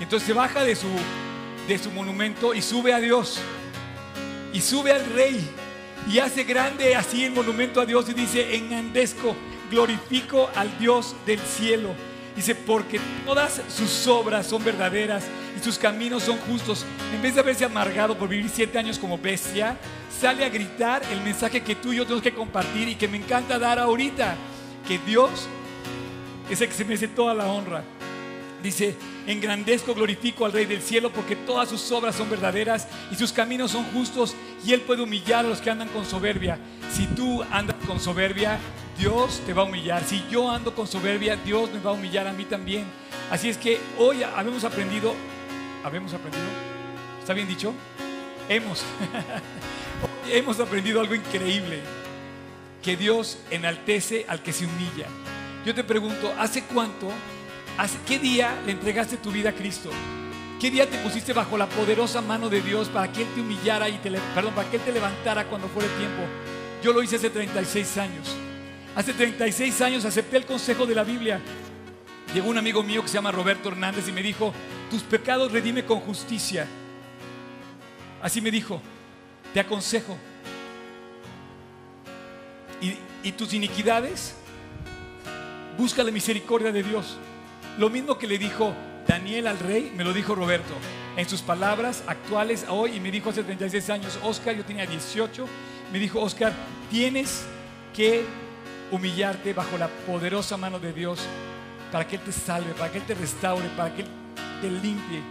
Entonces 0.00 0.26
se 0.26 0.32
baja 0.32 0.64
de 0.64 0.74
su 0.74 0.88
de 1.68 1.78
su 1.78 1.90
monumento 1.90 2.54
y 2.54 2.62
sube 2.62 2.92
a 2.92 3.00
Dios. 3.00 3.40
Y 4.52 4.60
sube 4.60 4.92
al 4.92 5.04
rey. 5.12 5.48
Y 6.10 6.18
hace 6.18 6.44
grande 6.44 6.96
así 6.96 7.24
el 7.24 7.32
monumento 7.32 7.80
a 7.80 7.86
Dios 7.86 8.08
y 8.08 8.14
dice, 8.14 8.56
engrandezco, 8.56 9.36
glorifico 9.70 10.50
al 10.54 10.76
Dios 10.78 11.14
del 11.26 11.38
cielo. 11.38 11.90
Dice, 12.34 12.54
porque 12.54 12.98
todas 13.24 13.60
sus 13.68 14.06
obras 14.06 14.46
son 14.46 14.64
verdaderas 14.64 15.24
y 15.56 15.62
sus 15.62 15.78
caminos 15.78 16.24
son 16.24 16.38
justos. 16.38 16.84
En 17.14 17.22
vez 17.22 17.34
de 17.34 17.40
haberse 17.40 17.64
amargado 17.64 18.16
por 18.16 18.28
vivir 18.28 18.50
siete 18.52 18.78
años 18.78 18.98
como 18.98 19.18
bestia, 19.18 19.76
sale 20.20 20.44
a 20.44 20.48
gritar 20.48 21.02
el 21.12 21.20
mensaje 21.20 21.60
que 21.60 21.74
tú 21.74 21.92
y 21.92 21.96
yo 21.96 22.04
tenemos 22.04 22.22
que 22.22 22.34
compartir 22.34 22.88
y 22.88 22.94
que 22.94 23.06
me 23.06 23.18
encanta 23.18 23.58
dar 23.58 23.78
ahorita. 23.78 24.34
Que 24.88 24.98
Dios 24.98 25.46
es 26.50 26.60
el 26.60 26.68
que 26.68 26.74
se 26.74 26.84
merece 26.84 27.08
toda 27.08 27.34
la 27.34 27.46
honra. 27.46 27.84
Dice, 28.62 28.96
engrandezco, 29.26 29.94
glorifico 29.94 30.44
al 30.44 30.52
Rey 30.52 30.66
del 30.66 30.82
cielo 30.82 31.12
porque 31.12 31.34
todas 31.34 31.68
sus 31.68 31.90
obras 31.90 32.14
son 32.14 32.30
verdaderas 32.30 32.86
y 33.10 33.16
sus 33.16 33.32
caminos 33.32 33.72
son 33.72 33.84
justos 33.92 34.34
y 34.64 34.72
Él 34.72 34.82
puede 34.82 35.02
humillar 35.02 35.44
a 35.44 35.48
los 35.48 35.60
que 35.60 35.70
andan 35.70 35.88
con 35.88 36.04
soberbia. 36.04 36.58
Si 36.92 37.06
tú 37.06 37.42
andas 37.50 37.76
con 37.86 37.98
soberbia, 37.98 38.58
Dios 38.96 39.40
te 39.44 39.52
va 39.52 39.62
a 39.62 39.64
humillar. 39.64 40.04
Si 40.04 40.24
yo 40.30 40.48
ando 40.48 40.74
con 40.74 40.86
soberbia, 40.86 41.36
Dios 41.36 41.72
me 41.72 41.80
va 41.80 41.90
a 41.90 41.94
humillar 41.94 42.28
a 42.28 42.32
mí 42.32 42.44
también. 42.44 42.84
Así 43.30 43.48
es 43.48 43.58
que 43.58 43.80
hoy 43.98 44.22
habemos 44.22 44.62
aprendido, 44.62 45.14
habemos 45.82 46.14
aprendido, 46.14 46.44
¿está 47.18 47.32
bien 47.32 47.48
dicho? 47.48 47.72
Hemos, 48.48 48.84
hemos 50.30 50.60
aprendido 50.60 51.00
algo 51.00 51.14
increíble, 51.14 51.80
que 52.80 52.96
Dios 52.96 53.38
enaltece 53.50 54.24
al 54.28 54.42
que 54.42 54.52
se 54.52 54.66
humilla. 54.66 55.06
Yo 55.64 55.74
te 55.74 55.82
pregunto, 55.82 56.32
¿hace 56.38 56.62
cuánto 56.64 57.10
¿Qué 58.06 58.18
día 58.18 58.60
le 58.66 58.72
entregaste 58.72 59.16
tu 59.16 59.30
vida 59.30 59.50
a 59.50 59.52
Cristo? 59.52 59.90
¿Qué 60.60 60.70
día 60.70 60.88
te 60.88 60.98
pusiste 60.98 61.32
bajo 61.32 61.56
la 61.56 61.66
poderosa 61.66 62.20
mano 62.20 62.48
de 62.48 62.60
Dios 62.60 62.88
para 62.88 63.10
que 63.10 63.22
Él 63.22 63.28
te 63.34 63.40
humillara 63.40 63.88
y 63.88 63.98
te, 63.98 64.10
perdón, 64.34 64.54
para 64.54 64.70
que 64.70 64.76
Él 64.76 64.82
te 64.82 64.92
levantara 64.92 65.46
cuando 65.46 65.68
fuera 65.68 65.88
el 65.88 65.98
tiempo? 65.98 66.22
Yo 66.82 66.92
lo 66.92 67.02
hice 67.02 67.16
hace 67.16 67.30
36 67.30 67.98
años. 67.98 68.36
Hace 68.94 69.12
36 69.14 69.80
años 69.80 70.04
acepté 70.04 70.36
el 70.36 70.46
consejo 70.46 70.86
de 70.86 70.94
la 70.94 71.02
Biblia. 71.02 71.40
Llegó 72.34 72.48
un 72.50 72.58
amigo 72.58 72.82
mío 72.82 73.02
que 73.02 73.08
se 73.08 73.14
llama 73.14 73.32
Roberto 73.32 73.70
Hernández 73.70 74.06
y 74.06 74.12
me 74.12 74.22
dijo, 74.22 74.52
tus 74.90 75.02
pecados 75.02 75.50
redime 75.50 75.84
con 75.84 76.00
justicia. 76.00 76.66
Así 78.22 78.40
me 78.40 78.50
dijo, 78.50 78.80
te 79.52 79.60
aconsejo. 79.60 80.16
Y, 82.80 82.96
y 83.26 83.32
tus 83.32 83.52
iniquidades, 83.54 84.34
busca 85.76 86.04
la 86.04 86.10
misericordia 86.10 86.70
de 86.70 86.82
Dios. 86.82 87.16
Lo 87.78 87.88
mismo 87.88 88.18
que 88.18 88.26
le 88.26 88.38
dijo 88.38 88.74
Daniel 89.06 89.46
al 89.46 89.58
rey, 89.58 89.92
me 89.96 90.04
lo 90.04 90.12
dijo 90.12 90.34
Roberto. 90.34 90.74
En 91.16 91.28
sus 91.28 91.40
palabras 91.40 92.02
actuales 92.06 92.66
hoy, 92.68 92.96
y 92.96 93.00
me 93.00 93.10
dijo 93.10 93.30
hace 93.30 93.42
36 93.42 93.90
años, 93.90 94.18
Oscar, 94.22 94.54
yo 94.54 94.64
tenía 94.64 94.86
18, 94.86 95.46
me 95.92 95.98
dijo, 95.98 96.20
Oscar, 96.20 96.52
tienes 96.90 97.44
que 97.94 98.24
humillarte 98.90 99.52
bajo 99.52 99.76
la 99.78 99.88
poderosa 99.88 100.56
mano 100.56 100.78
de 100.78 100.92
Dios 100.92 101.20
para 101.90 102.06
que 102.06 102.16
Él 102.16 102.22
te 102.22 102.32
salve, 102.32 102.72
para 102.72 102.90
que 102.90 102.98
Él 102.98 103.04
te 103.04 103.14
restaure, 103.14 103.68
para 103.76 103.94
que 103.94 104.02
Él 104.02 104.08
te 104.60 104.70
limpie. 104.70 105.22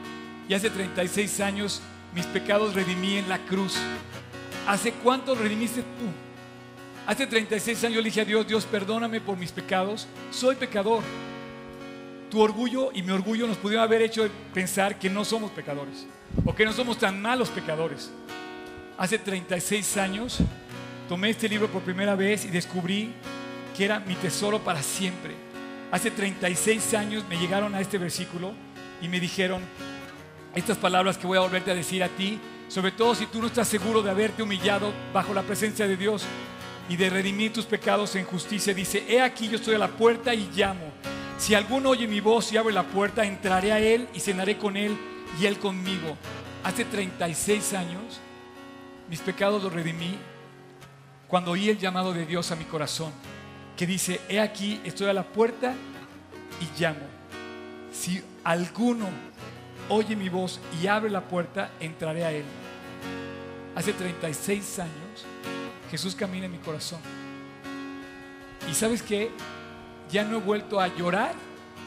Y 0.47 0.53
hace 0.53 0.69
36 0.69 1.39
años 1.41 1.81
mis 2.13 2.25
pecados 2.25 2.73
redimí 2.73 3.17
en 3.17 3.29
la 3.29 3.37
cruz. 3.39 3.77
¿Hace 4.67 4.91
cuánto 4.93 5.35
redimiste 5.35 5.81
tú? 5.81 6.05
Hace 7.07 7.25
36 7.25 7.83
años 7.83 7.97
le 7.97 8.03
dije 8.03 8.21
a 8.21 8.25
Dios, 8.25 8.47
Dios, 8.47 8.65
perdóname 8.65 9.21
por 9.21 9.37
mis 9.37 9.51
pecados. 9.51 10.07
Soy 10.31 10.55
pecador 10.55 11.01
tu 12.31 12.41
orgullo 12.41 12.89
y 12.93 13.03
mi 13.03 13.11
orgullo 13.11 13.45
nos 13.45 13.57
pudieron 13.57 13.83
haber 13.83 14.01
hecho 14.01 14.27
pensar 14.53 14.97
que 14.97 15.09
no 15.09 15.23
somos 15.23 15.51
pecadores 15.51 16.07
o 16.45 16.55
que 16.55 16.65
no 16.65 16.73
somos 16.73 16.97
tan 16.97 17.21
malos 17.21 17.49
pecadores. 17.49 18.09
Hace 18.97 19.19
36 19.19 19.97
años 19.97 20.39
tomé 21.07 21.29
este 21.29 21.49
libro 21.49 21.67
por 21.67 21.83
primera 21.83 22.15
vez 22.15 22.45
y 22.45 22.47
descubrí 22.47 23.13
que 23.75 23.85
era 23.85 23.99
mi 23.99 24.15
tesoro 24.15 24.59
para 24.59 24.81
siempre. 24.81 25.35
Hace 25.91 26.09
36 26.09 26.93
años 26.93 27.25
me 27.29 27.37
llegaron 27.37 27.75
a 27.75 27.81
este 27.81 27.97
versículo 27.97 28.53
y 29.01 29.09
me 29.09 29.19
dijeron 29.19 29.61
estas 30.55 30.77
palabras 30.77 31.17
que 31.17 31.27
voy 31.27 31.37
a 31.37 31.41
volverte 31.41 31.71
a 31.71 31.75
decir 31.75 32.01
a 32.01 32.07
ti, 32.07 32.39
sobre 32.69 32.91
todo 32.91 33.13
si 33.13 33.25
tú 33.25 33.41
no 33.41 33.47
estás 33.47 33.67
seguro 33.67 34.01
de 34.01 34.09
haberte 34.09 34.41
humillado 34.41 34.93
bajo 35.13 35.33
la 35.33 35.43
presencia 35.43 35.85
de 35.85 35.97
Dios 35.97 36.23
y 36.87 36.95
de 36.95 37.09
redimir 37.09 37.51
tus 37.51 37.65
pecados 37.65 38.15
en 38.15 38.23
justicia. 38.23 38.73
Dice, 38.73 39.03
he 39.09 39.19
aquí 39.19 39.49
yo 39.49 39.57
estoy 39.57 39.75
a 39.75 39.79
la 39.79 39.89
puerta 39.89 40.33
y 40.33 40.49
llamo. 40.55 40.91
Si 41.41 41.55
alguno 41.55 41.89
oye 41.89 42.07
mi 42.07 42.19
voz 42.19 42.53
y 42.53 42.57
abre 42.57 42.71
la 42.71 42.83
puerta, 42.83 43.25
entraré 43.25 43.71
a 43.71 43.79
él 43.79 44.07
y 44.13 44.19
cenaré 44.19 44.59
con 44.59 44.77
él 44.77 44.95
y 45.39 45.47
él 45.47 45.57
conmigo. 45.57 46.15
Hace 46.63 46.85
36 46.85 47.73
años 47.73 48.21
mis 49.09 49.21
pecados 49.21 49.63
los 49.63 49.73
redimí 49.73 50.19
cuando 51.27 51.49
oí 51.49 51.67
el 51.67 51.79
llamado 51.79 52.13
de 52.13 52.27
Dios 52.27 52.51
a 52.51 52.55
mi 52.55 52.65
corazón, 52.65 53.11
que 53.75 53.87
dice, 53.87 54.21
he 54.29 54.39
aquí, 54.39 54.81
estoy 54.83 55.07
a 55.07 55.13
la 55.13 55.23
puerta 55.23 55.73
y 56.61 56.79
llamo. 56.79 57.07
Si 57.91 58.23
alguno 58.43 59.07
oye 59.89 60.15
mi 60.15 60.29
voz 60.29 60.59
y 60.79 60.85
abre 60.85 61.09
la 61.09 61.21
puerta, 61.21 61.71
entraré 61.79 62.23
a 62.23 62.31
él. 62.31 62.45
Hace 63.73 63.93
36 63.93 64.77
años 64.77 65.25
Jesús 65.89 66.13
camina 66.13 66.45
en 66.45 66.51
mi 66.51 66.59
corazón. 66.59 66.99
¿Y 68.69 68.75
sabes 68.75 69.01
qué? 69.01 69.31
Ya 70.11 70.23
no 70.23 70.37
he 70.37 70.41
vuelto 70.41 70.79
a 70.79 70.87
llorar 70.87 71.33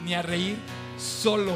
ni 0.03 0.13
a 0.13 0.21
reír 0.21 0.57
solo. 0.97 1.55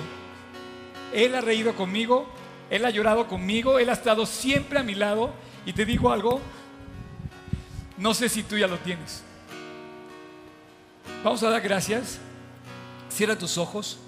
Él 1.13 1.35
ha 1.35 1.41
reído 1.41 1.75
conmigo, 1.75 2.27
Él 2.69 2.85
ha 2.85 2.89
llorado 2.89 3.27
conmigo, 3.27 3.79
Él 3.79 3.89
ha 3.89 3.93
estado 3.93 4.25
siempre 4.25 4.79
a 4.79 4.83
mi 4.83 4.95
lado. 4.95 5.33
Y 5.65 5.73
te 5.73 5.85
digo 5.85 6.11
algo, 6.11 6.39
no 7.97 8.13
sé 8.13 8.29
si 8.29 8.43
tú 8.43 8.57
ya 8.57 8.67
lo 8.67 8.77
tienes. 8.77 9.23
Vamos 11.23 11.43
a 11.43 11.49
dar 11.49 11.61
gracias. 11.61 12.19
Cierra 13.09 13.37
tus 13.37 13.57
ojos. 13.57 13.99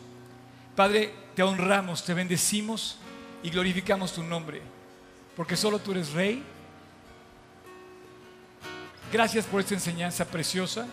Padre, 0.75 1.13
te 1.35 1.43
honramos, 1.43 2.03
te 2.05 2.13
bendecimos 2.13 2.97
y 3.43 3.49
glorificamos 3.49 4.13
tu 4.13 4.23
nombre, 4.23 4.61
porque 5.35 5.57
solo 5.57 5.79
tú 5.79 5.91
eres 5.91 6.13
rey. 6.13 6.43
Gracias 9.11 9.45
por 9.45 9.59
esta 9.59 9.73
enseñanza 9.73 10.23
preciosa 10.25 10.87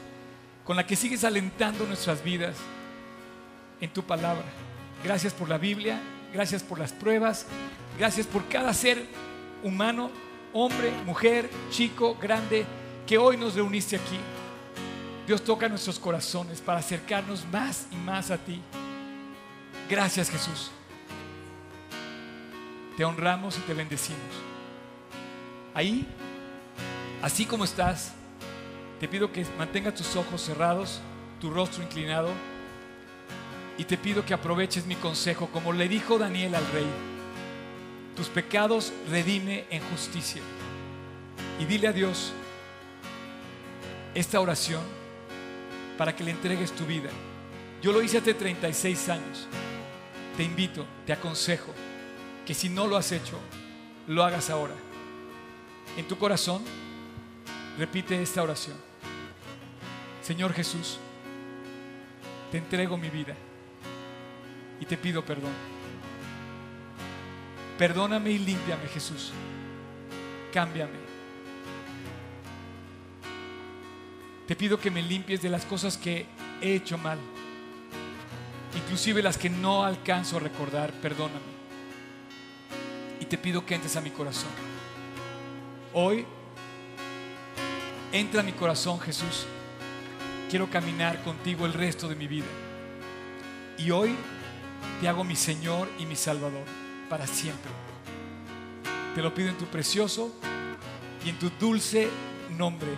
con 0.69 0.77
la 0.77 0.87
que 0.87 0.97
sigues 0.97 1.25
alentando 1.25 1.87
nuestras 1.87 2.23
vidas 2.23 2.55
en 3.81 3.91
tu 3.91 4.03
palabra. 4.03 4.45
Gracias 5.03 5.33
por 5.33 5.49
la 5.49 5.57
Biblia, 5.57 5.99
gracias 6.31 6.63
por 6.63 6.79
las 6.79 6.93
pruebas, 6.93 7.47
gracias 7.99 8.27
por 8.27 8.47
cada 8.49 8.75
ser 8.75 9.03
humano, 9.63 10.11
hombre, 10.53 10.93
mujer, 11.07 11.49
chico, 11.71 12.19
grande, 12.21 12.67
que 13.07 13.17
hoy 13.17 13.39
nos 13.39 13.55
reuniste 13.55 13.97
aquí. 13.97 14.19
Dios 15.27 15.43
toca 15.43 15.71
nuestros 15.71 15.99
corazones 15.99 16.61
para 16.61 16.81
acercarnos 16.81 17.47
más 17.51 17.87
y 17.91 17.97
más 17.97 18.31
a 18.31 18.37
ti. 18.37 18.61
Gracias 19.89 20.29
Jesús. 20.29 20.71
Te 22.99 23.07
honramos 23.07 23.57
y 23.57 23.63
te 23.63 23.73
bendecimos. 23.73 24.21
Ahí, 25.73 26.07
así 27.23 27.47
como 27.47 27.65
estás, 27.65 28.13
te 29.01 29.09
pido 29.09 29.33
que 29.33 29.47
mantengas 29.57 29.95
tus 29.95 30.17
ojos 30.17 30.41
cerrados, 30.41 31.01
tu 31.41 31.51
rostro 31.51 31.83
inclinado, 31.83 32.31
y 33.77 33.85
te 33.85 33.97
pido 33.97 34.25
que 34.25 34.35
aproveches 34.35 34.87
mi 34.87 34.97
consejo, 34.97 35.49
como 35.53 35.73
le 35.73 35.89
dijo 35.89 36.19
Daniel 36.19 36.57
al 36.57 36.67
rey. 36.73 36.87
Tus 38.17 38.27
pecados 38.29 38.93
redime 39.09 39.67
en 39.71 39.81
justicia. 39.91 40.43
Y 41.61 41.65
dile 41.65 41.87
a 41.87 41.93
Dios 41.93 42.33
esta 44.15 44.41
oración 44.41 44.83
para 45.97 46.15
que 46.15 46.25
le 46.25 46.33
entregues 46.33 46.73
tu 46.73 46.85
vida. 46.85 47.11
Yo 47.81 47.93
lo 47.93 48.03
hice 48.03 48.19
hace 48.19 48.35
36 48.35 49.09
años. 49.11 49.47
Te 50.37 50.43
invito, 50.43 50.85
te 51.07 51.13
aconsejo 51.13 51.73
que 52.45 52.55
si 52.55 52.69
no 52.69 52.89
lo 52.89 52.97
has 52.97 53.13
hecho, 53.13 53.39
lo 54.09 54.25
hagas 54.25 54.51
ahora. 54.51 54.75
En 55.97 56.09
tu 56.09 56.19
corazón, 56.19 56.63
repite 57.79 58.21
esta 58.21 58.43
oración. 58.43 58.88
Señor 60.29 60.53
Jesús, 60.53 60.99
te 62.53 62.59
entrego 62.59 62.99
mi 62.99 63.09
vida 63.09 63.35
y 64.79 64.85
te 64.85 64.99
pido 64.99 65.25
perdón. 65.25 65.53
Perdóname 67.79 68.33
y 68.33 68.39
límpiame, 68.39 68.89
Jesús. 68.89 69.33
Cámbiame. 70.53 70.99
Te 74.47 74.55
pido 74.55 74.79
que 74.79 74.91
me 74.91 75.01
limpies 75.01 75.41
de 75.41 75.49
las 75.49 75.65
cosas 75.65 75.97
que 75.97 76.27
he 76.61 76.75
hecho 76.75 76.99
mal, 76.99 77.19
inclusive 78.77 79.23
las 79.23 79.39
que 79.39 79.49
no 79.49 79.83
alcanzo 79.83 80.37
a 80.37 80.41
recordar. 80.41 80.93
Perdóname. 81.01 81.41
Y 83.19 83.25
te 83.25 83.39
pido 83.39 83.65
que 83.65 83.77
entres 83.77 83.97
a 83.97 84.03
mi 84.03 84.11
corazón. 84.11 84.51
Hoy 85.95 86.27
entra 88.13 88.43
a 88.43 88.45
mi 88.45 88.53
corazón, 88.53 89.01
Jesús 89.01 89.47
quiero 90.49 90.71
caminar 90.71 91.23
contigo 91.23 91.67
el 91.67 91.73
resto 91.73 92.09
de 92.09 92.17
mi 92.17 92.27
vida. 92.27 92.47
Y 93.77 93.91
hoy 93.91 94.15
te 95.01 95.09
hago 95.09 95.25
mi 95.25 95.37
Señor 95.37 95.89
y 95.99 96.07
mi 96.07 96.17
Salvador 96.17 96.65
para 97.09 97.27
siempre. 97.27 97.71
Te 99.15 99.23
lo 99.23 99.35
pido 99.35 99.51
en 99.51 99.59
tu 99.59 99.67
precioso 99.67 100.35
y 101.25 101.31
en 101.31 101.39
tu 101.39 101.51
dulce 101.61 102.09
nombre, 102.57 102.91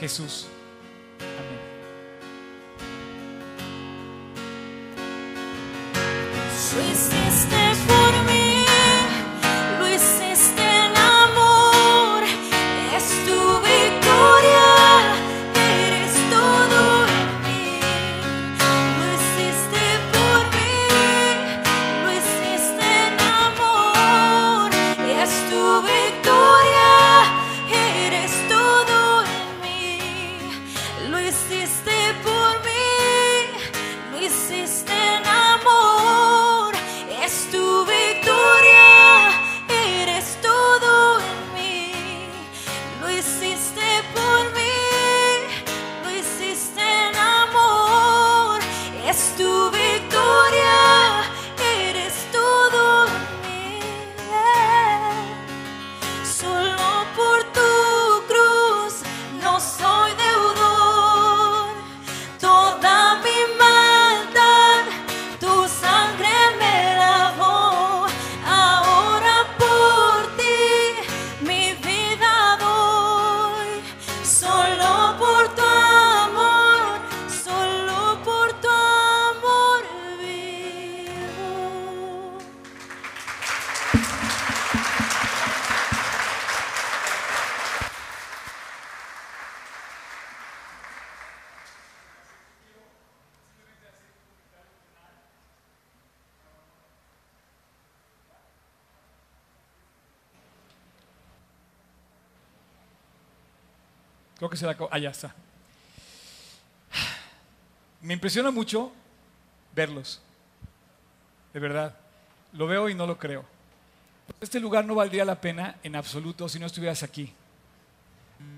Jesús. 0.00 0.46
Creo 104.42 104.50
que 104.50 104.56
se 104.56 104.66
la... 104.66 104.76
co- 104.76 104.88
Ah, 104.90 104.98
está. 104.98 105.32
Me 108.00 108.12
impresiona 108.14 108.50
mucho 108.50 108.90
verlos. 109.72 110.20
De 111.54 111.60
verdad. 111.60 111.96
Lo 112.52 112.66
veo 112.66 112.88
y 112.88 112.94
no 112.96 113.06
lo 113.06 113.16
creo. 113.20 113.44
Este 114.40 114.58
lugar 114.58 114.84
no 114.84 114.96
valdría 114.96 115.24
la 115.24 115.40
pena 115.40 115.76
en 115.84 115.94
absoluto 115.94 116.48
si 116.48 116.58
no 116.58 116.66
estuvieras 116.66 117.04
aquí. 117.04 117.32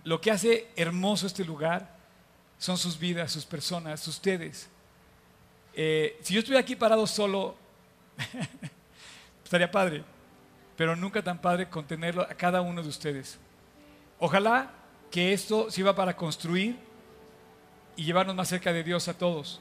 Lo 0.04 0.22
que 0.22 0.30
hace 0.30 0.68
hermoso 0.74 1.26
este 1.26 1.44
lugar 1.44 1.86
son 2.58 2.78
sus 2.78 2.98
vidas, 2.98 3.30
sus 3.30 3.44
personas, 3.44 4.08
ustedes. 4.08 4.70
Eh, 5.74 6.18
si 6.22 6.32
yo 6.32 6.38
estuviera 6.40 6.62
aquí 6.62 6.76
parado 6.76 7.06
solo, 7.06 7.56
estaría 9.44 9.70
padre, 9.70 10.02
pero 10.78 10.96
nunca 10.96 11.20
tan 11.22 11.38
padre 11.42 11.68
contenerlo 11.68 12.22
a 12.22 12.28
cada 12.28 12.62
uno 12.62 12.82
de 12.82 12.88
ustedes. 12.88 13.36
Ojalá 14.18 14.70
que 15.14 15.32
esto 15.32 15.70
sirva 15.70 15.94
para 15.94 16.16
construir 16.16 16.76
y 17.94 18.02
llevarnos 18.02 18.34
más 18.34 18.48
cerca 18.48 18.72
de 18.72 18.82
Dios 18.82 19.06
a 19.06 19.16
todos. 19.16 19.60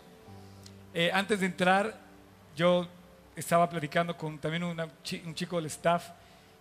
Eh, 0.96 1.12
antes 1.14 1.42
de 1.42 1.46
entrar, 1.46 1.96
yo 2.56 2.88
estaba 3.36 3.70
platicando 3.70 4.18
con 4.18 4.40
también 4.40 4.64
un 4.64 5.36
chico 5.36 5.58
del 5.58 5.68
staff 5.68 6.10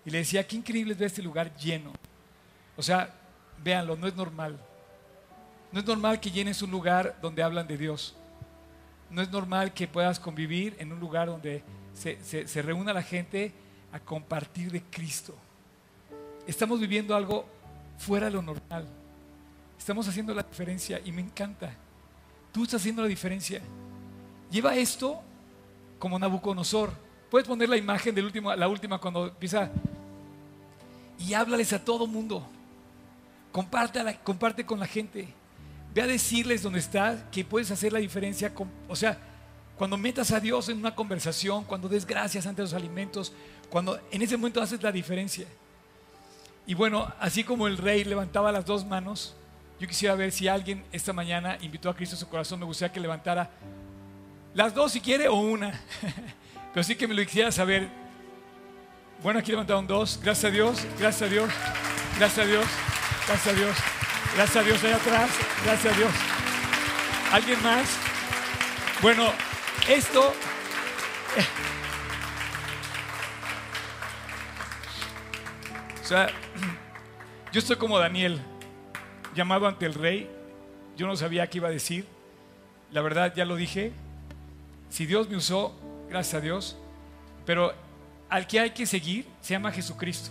y 0.04 0.10
le 0.10 0.18
decía, 0.18 0.46
qué 0.46 0.56
increíble 0.56 0.92
es 0.92 0.98
ver 0.98 1.06
este 1.06 1.22
lugar 1.22 1.56
lleno. 1.56 1.90
O 2.76 2.82
sea, 2.82 3.14
véanlo, 3.64 3.96
no 3.96 4.06
es 4.06 4.14
normal. 4.14 4.60
No 5.72 5.80
es 5.80 5.86
normal 5.86 6.20
que 6.20 6.30
llenes 6.30 6.60
un 6.60 6.70
lugar 6.70 7.16
donde 7.22 7.42
hablan 7.42 7.66
de 7.66 7.78
Dios. 7.78 8.14
No 9.08 9.22
es 9.22 9.30
normal 9.30 9.72
que 9.72 9.88
puedas 9.88 10.20
convivir 10.20 10.76
en 10.78 10.92
un 10.92 11.00
lugar 11.00 11.28
donde 11.28 11.62
se, 11.94 12.22
se 12.22 12.60
reúna 12.60 12.92
la 12.92 13.02
gente 13.02 13.54
a 13.90 13.98
compartir 13.98 14.70
de 14.70 14.82
Cristo. 14.82 15.34
Estamos 16.46 16.78
viviendo 16.78 17.16
algo 17.16 17.46
fuera 18.04 18.26
de 18.26 18.32
lo 18.32 18.42
normal. 18.42 18.86
Estamos 19.78 20.06
haciendo 20.08 20.34
la 20.34 20.42
diferencia 20.42 21.00
y 21.04 21.12
me 21.12 21.22
encanta. 21.22 21.74
Tú 22.52 22.64
estás 22.64 22.80
haciendo 22.80 23.02
la 23.02 23.08
diferencia. 23.08 23.60
Lleva 24.50 24.74
esto 24.76 25.20
como 25.98 26.18
Nabucodonosor. 26.18 26.90
Puedes 27.30 27.48
poner 27.48 27.68
la 27.68 27.76
imagen 27.76 28.14
último, 28.24 28.54
la 28.54 28.68
última 28.68 28.98
cuando 28.98 29.26
empieza 29.28 29.70
y 31.18 31.34
háblales 31.34 31.72
a 31.72 31.84
todo 31.84 32.06
mundo. 32.06 32.46
Comparte, 33.50 34.02
la- 34.02 34.18
comparte 34.18 34.64
con 34.66 34.78
la 34.80 34.86
gente. 34.86 35.28
Ve 35.94 36.02
a 36.02 36.06
decirles 36.06 36.62
dónde 36.62 36.78
estás 36.78 37.22
que 37.30 37.44
puedes 37.44 37.70
hacer 37.70 37.92
la 37.92 37.98
diferencia. 37.98 38.52
con- 38.54 38.70
o 38.88 38.96
sea, 38.96 39.18
cuando 39.76 39.96
metas 39.96 40.30
a 40.32 40.40
Dios 40.40 40.68
en 40.68 40.78
una 40.78 40.94
conversación, 40.94 41.64
cuando 41.64 41.88
des 41.88 42.06
gracias 42.06 42.46
ante 42.46 42.62
los 42.62 42.72
alimentos, 42.74 43.32
cuando 43.70 43.98
en 44.10 44.22
ese 44.22 44.36
momento 44.36 44.60
haces 44.60 44.82
la 44.82 44.92
diferencia. 44.92 45.46
Y 46.66 46.74
bueno, 46.74 47.12
así 47.18 47.44
como 47.44 47.66
el 47.66 47.76
rey 47.76 48.04
levantaba 48.04 48.52
las 48.52 48.64
dos 48.64 48.86
manos, 48.86 49.34
yo 49.80 49.88
quisiera 49.88 50.14
ver 50.14 50.30
si 50.30 50.46
alguien 50.46 50.84
esta 50.92 51.12
mañana 51.12 51.58
invitó 51.60 51.90
a 51.90 51.96
Cristo 51.96 52.14
a 52.14 52.18
su 52.18 52.28
corazón. 52.28 52.60
Me 52.60 52.66
gustaría 52.66 52.92
que 52.92 53.00
levantara 53.00 53.50
las 54.54 54.74
dos 54.74 54.92
si 54.92 55.00
quiere 55.00 55.28
o 55.28 55.34
una. 55.34 55.80
Pero 56.72 56.84
sí 56.84 56.94
que 56.94 57.08
me 57.08 57.14
lo 57.14 57.22
quisiera 57.24 57.50
saber. 57.50 57.88
Bueno, 59.22 59.40
aquí 59.40 59.50
levantaron 59.50 59.86
dos. 59.86 60.20
Gracias 60.22 60.44
a 60.44 60.54
Dios, 60.54 60.86
gracias 60.98 61.22
a 61.22 61.32
Dios, 61.32 61.50
gracias 62.18 62.46
a 62.46 62.48
Dios, 62.48 62.66
gracias 63.26 63.54
a 63.54 63.58
Dios, 63.58 63.76
gracias 64.36 64.56
a 64.56 64.62
Dios 64.62 64.84
allá 64.84 64.96
atrás, 64.96 65.30
gracias 65.64 65.94
a 65.94 65.96
Dios. 65.96 66.12
¿Alguien 67.32 67.62
más? 67.62 67.88
Bueno, 69.00 69.32
esto 69.88 70.32
O 76.02 76.04
sea, 76.04 76.28
yo 77.52 77.58
estoy 77.58 77.76
como 77.76 77.98
Daniel, 77.98 78.40
llamado 79.34 79.66
ante 79.66 79.84
el 79.84 79.92
rey. 79.92 80.30
Yo 80.96 81.06
no 81.06 81.14
sabía 81.16 81.46
qué 81.48 81.58
iba 81.58 81.68
a 81.68 81.72
decir. 81.72 82.06
La 82.90 83.02
verdad, 83.02 83.34
ya 83.36 83.44
lo 83.44 83.56
dije. 83.56 83.92
Si 84.88 85.04
Dios 85.04 85.28
me 85.28 85.36
usó, 85.36 85.74
gracias 86.08 86.34
a 86.34 86.40
Dios. 86.40 86.78
Pero 87.44 87.74
al 88.30 88.46
que 88.46 88.58
hay 88.58 88.70
que 88.70 88.86
seguir 88.86 89.26
se 89.42 89.52
llama 89.52 89.70
Jesucristo. 89.70 90.30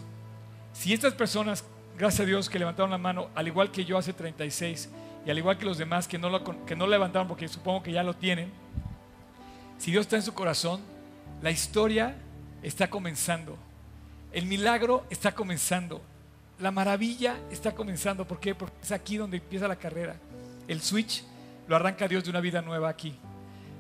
Si 0.74 0.94
estas 0.94 1.14
personas, 1.14 1.64
gracias 1.96 2.22
a 2.22 2.26
Dios, 2.26 2.50
que 2.50 2.58
levantaron 2.58 2.90
la 2.90 2.98
mano, 2.98 3.30
al 3.36 3.48
igual 3.48 3.70
que 3.70 3.86
yo 3.86 4.00
hace 4.00 4.14
36, 4.14 4.90
y 5.24 5.30
al 5.30 5.38
igual 5.38 5.58
que 5.60 5.66
los 5.66 5.78
demás 5.78 6.08
que 6.08 6.18
no 6.18 6.30
lo, 6.30 6.44
que 6.66 6.76
no 6.76 6.88
levantaron 6.88 7.28
porque 7.28 7.48
supongo 7.48 7.84
que 7.84 7.92
ya 7.92 8.02
lo 8.02 8.16
tienen, 8.16 8.52
si 9.78 9.92
Dios 9.92 10.02
está 10.02 10.16
en 10.16 10.24
su 10.24 10.34
corazón, 10.34 10.82
la 11.44 11.52
historia 11.52 12.16
está 12.64 12.90
comenzando. 12.90 13.58
El 14.32 14.48
milagro 14.48 15.06
está 15.12 15.34
comenzando. 15.34 16.02
La 16.62 16.70
maravilla 16.70 17.38
está 17.50 17.74
comenzando. 17.74 18.26
¿Por 18.26 18.40
qué? 18.40 18.54
Porque 18.54 18.76
es 18.84 18.92
aquí 18.92 19.18
donde 19.18 19.38
empieza 19.38 19.68
la 19.68 19.76
carrera. 19.76 20.16
El 20.68 20.80
switch 20.80 21.24
lo 21.68 21.76
arranca 21.76 22.08
Dios 22.08 22.24
de 22.24 22.30
una 22.30 22.40
vida 22.40 22.62
nueva 22.62 22.88
aquí. 22.88 23.16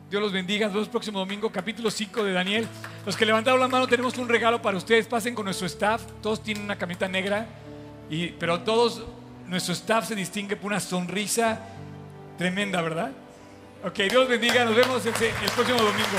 Dios 0.09 0.19
los 0.19 0.31
bendiga. 0.31 0.65
Nos 0.65 0.73
vemos 0.73 0.87
el 0.87 0.91
próximo 0.91 1.19
domingo, 1.19 1.51
capítulo 1.51 1.91
5 1.91 2.23
de 2.23 2.33
Daniel. 2.33 2.67
Los 3.05 3.15
que 3.15 3.23
levantaron 3.23 3.59
la 3.59 3.67
mano, 3.67 3.87
tenemos 3.87 4.17
un 4.17 4.27
regalo 4.27 4.59
para 4.63 4.77
ustedes. 4.77 5.05
Pasen 5.05 5.35
con 5.35 5.45
nuestro 5.45 5.67
staff. 5.67 6.01
Todos 6.23 6.41
tienen 6.41 6.63
una 6.63 6.75
camita 6.75 7.07
negra. 7.07 7.45
Y, 8.09 8.29
pero 8.29 8.59
todos, 8.61 9.03
nuestro 9.47 9.73
staff 9.73 10.07
se 10.07 10.15
distingue 10.15 10.55
por 10.55 10.71
una 10.71 10.79
sonrisa 10.79 11.59
tremenda, 12.35 12.81
¿verdad? 12.81 13.11
Ok, 13.83 13.99
Dios 14.09 14.27
bendiga. 14.27 14.65
Nos 14.65 14.75
vemos 14.75 15.05
el 15.05 15.13
próximo 15.53 15.77
domingo. 15.77 16.17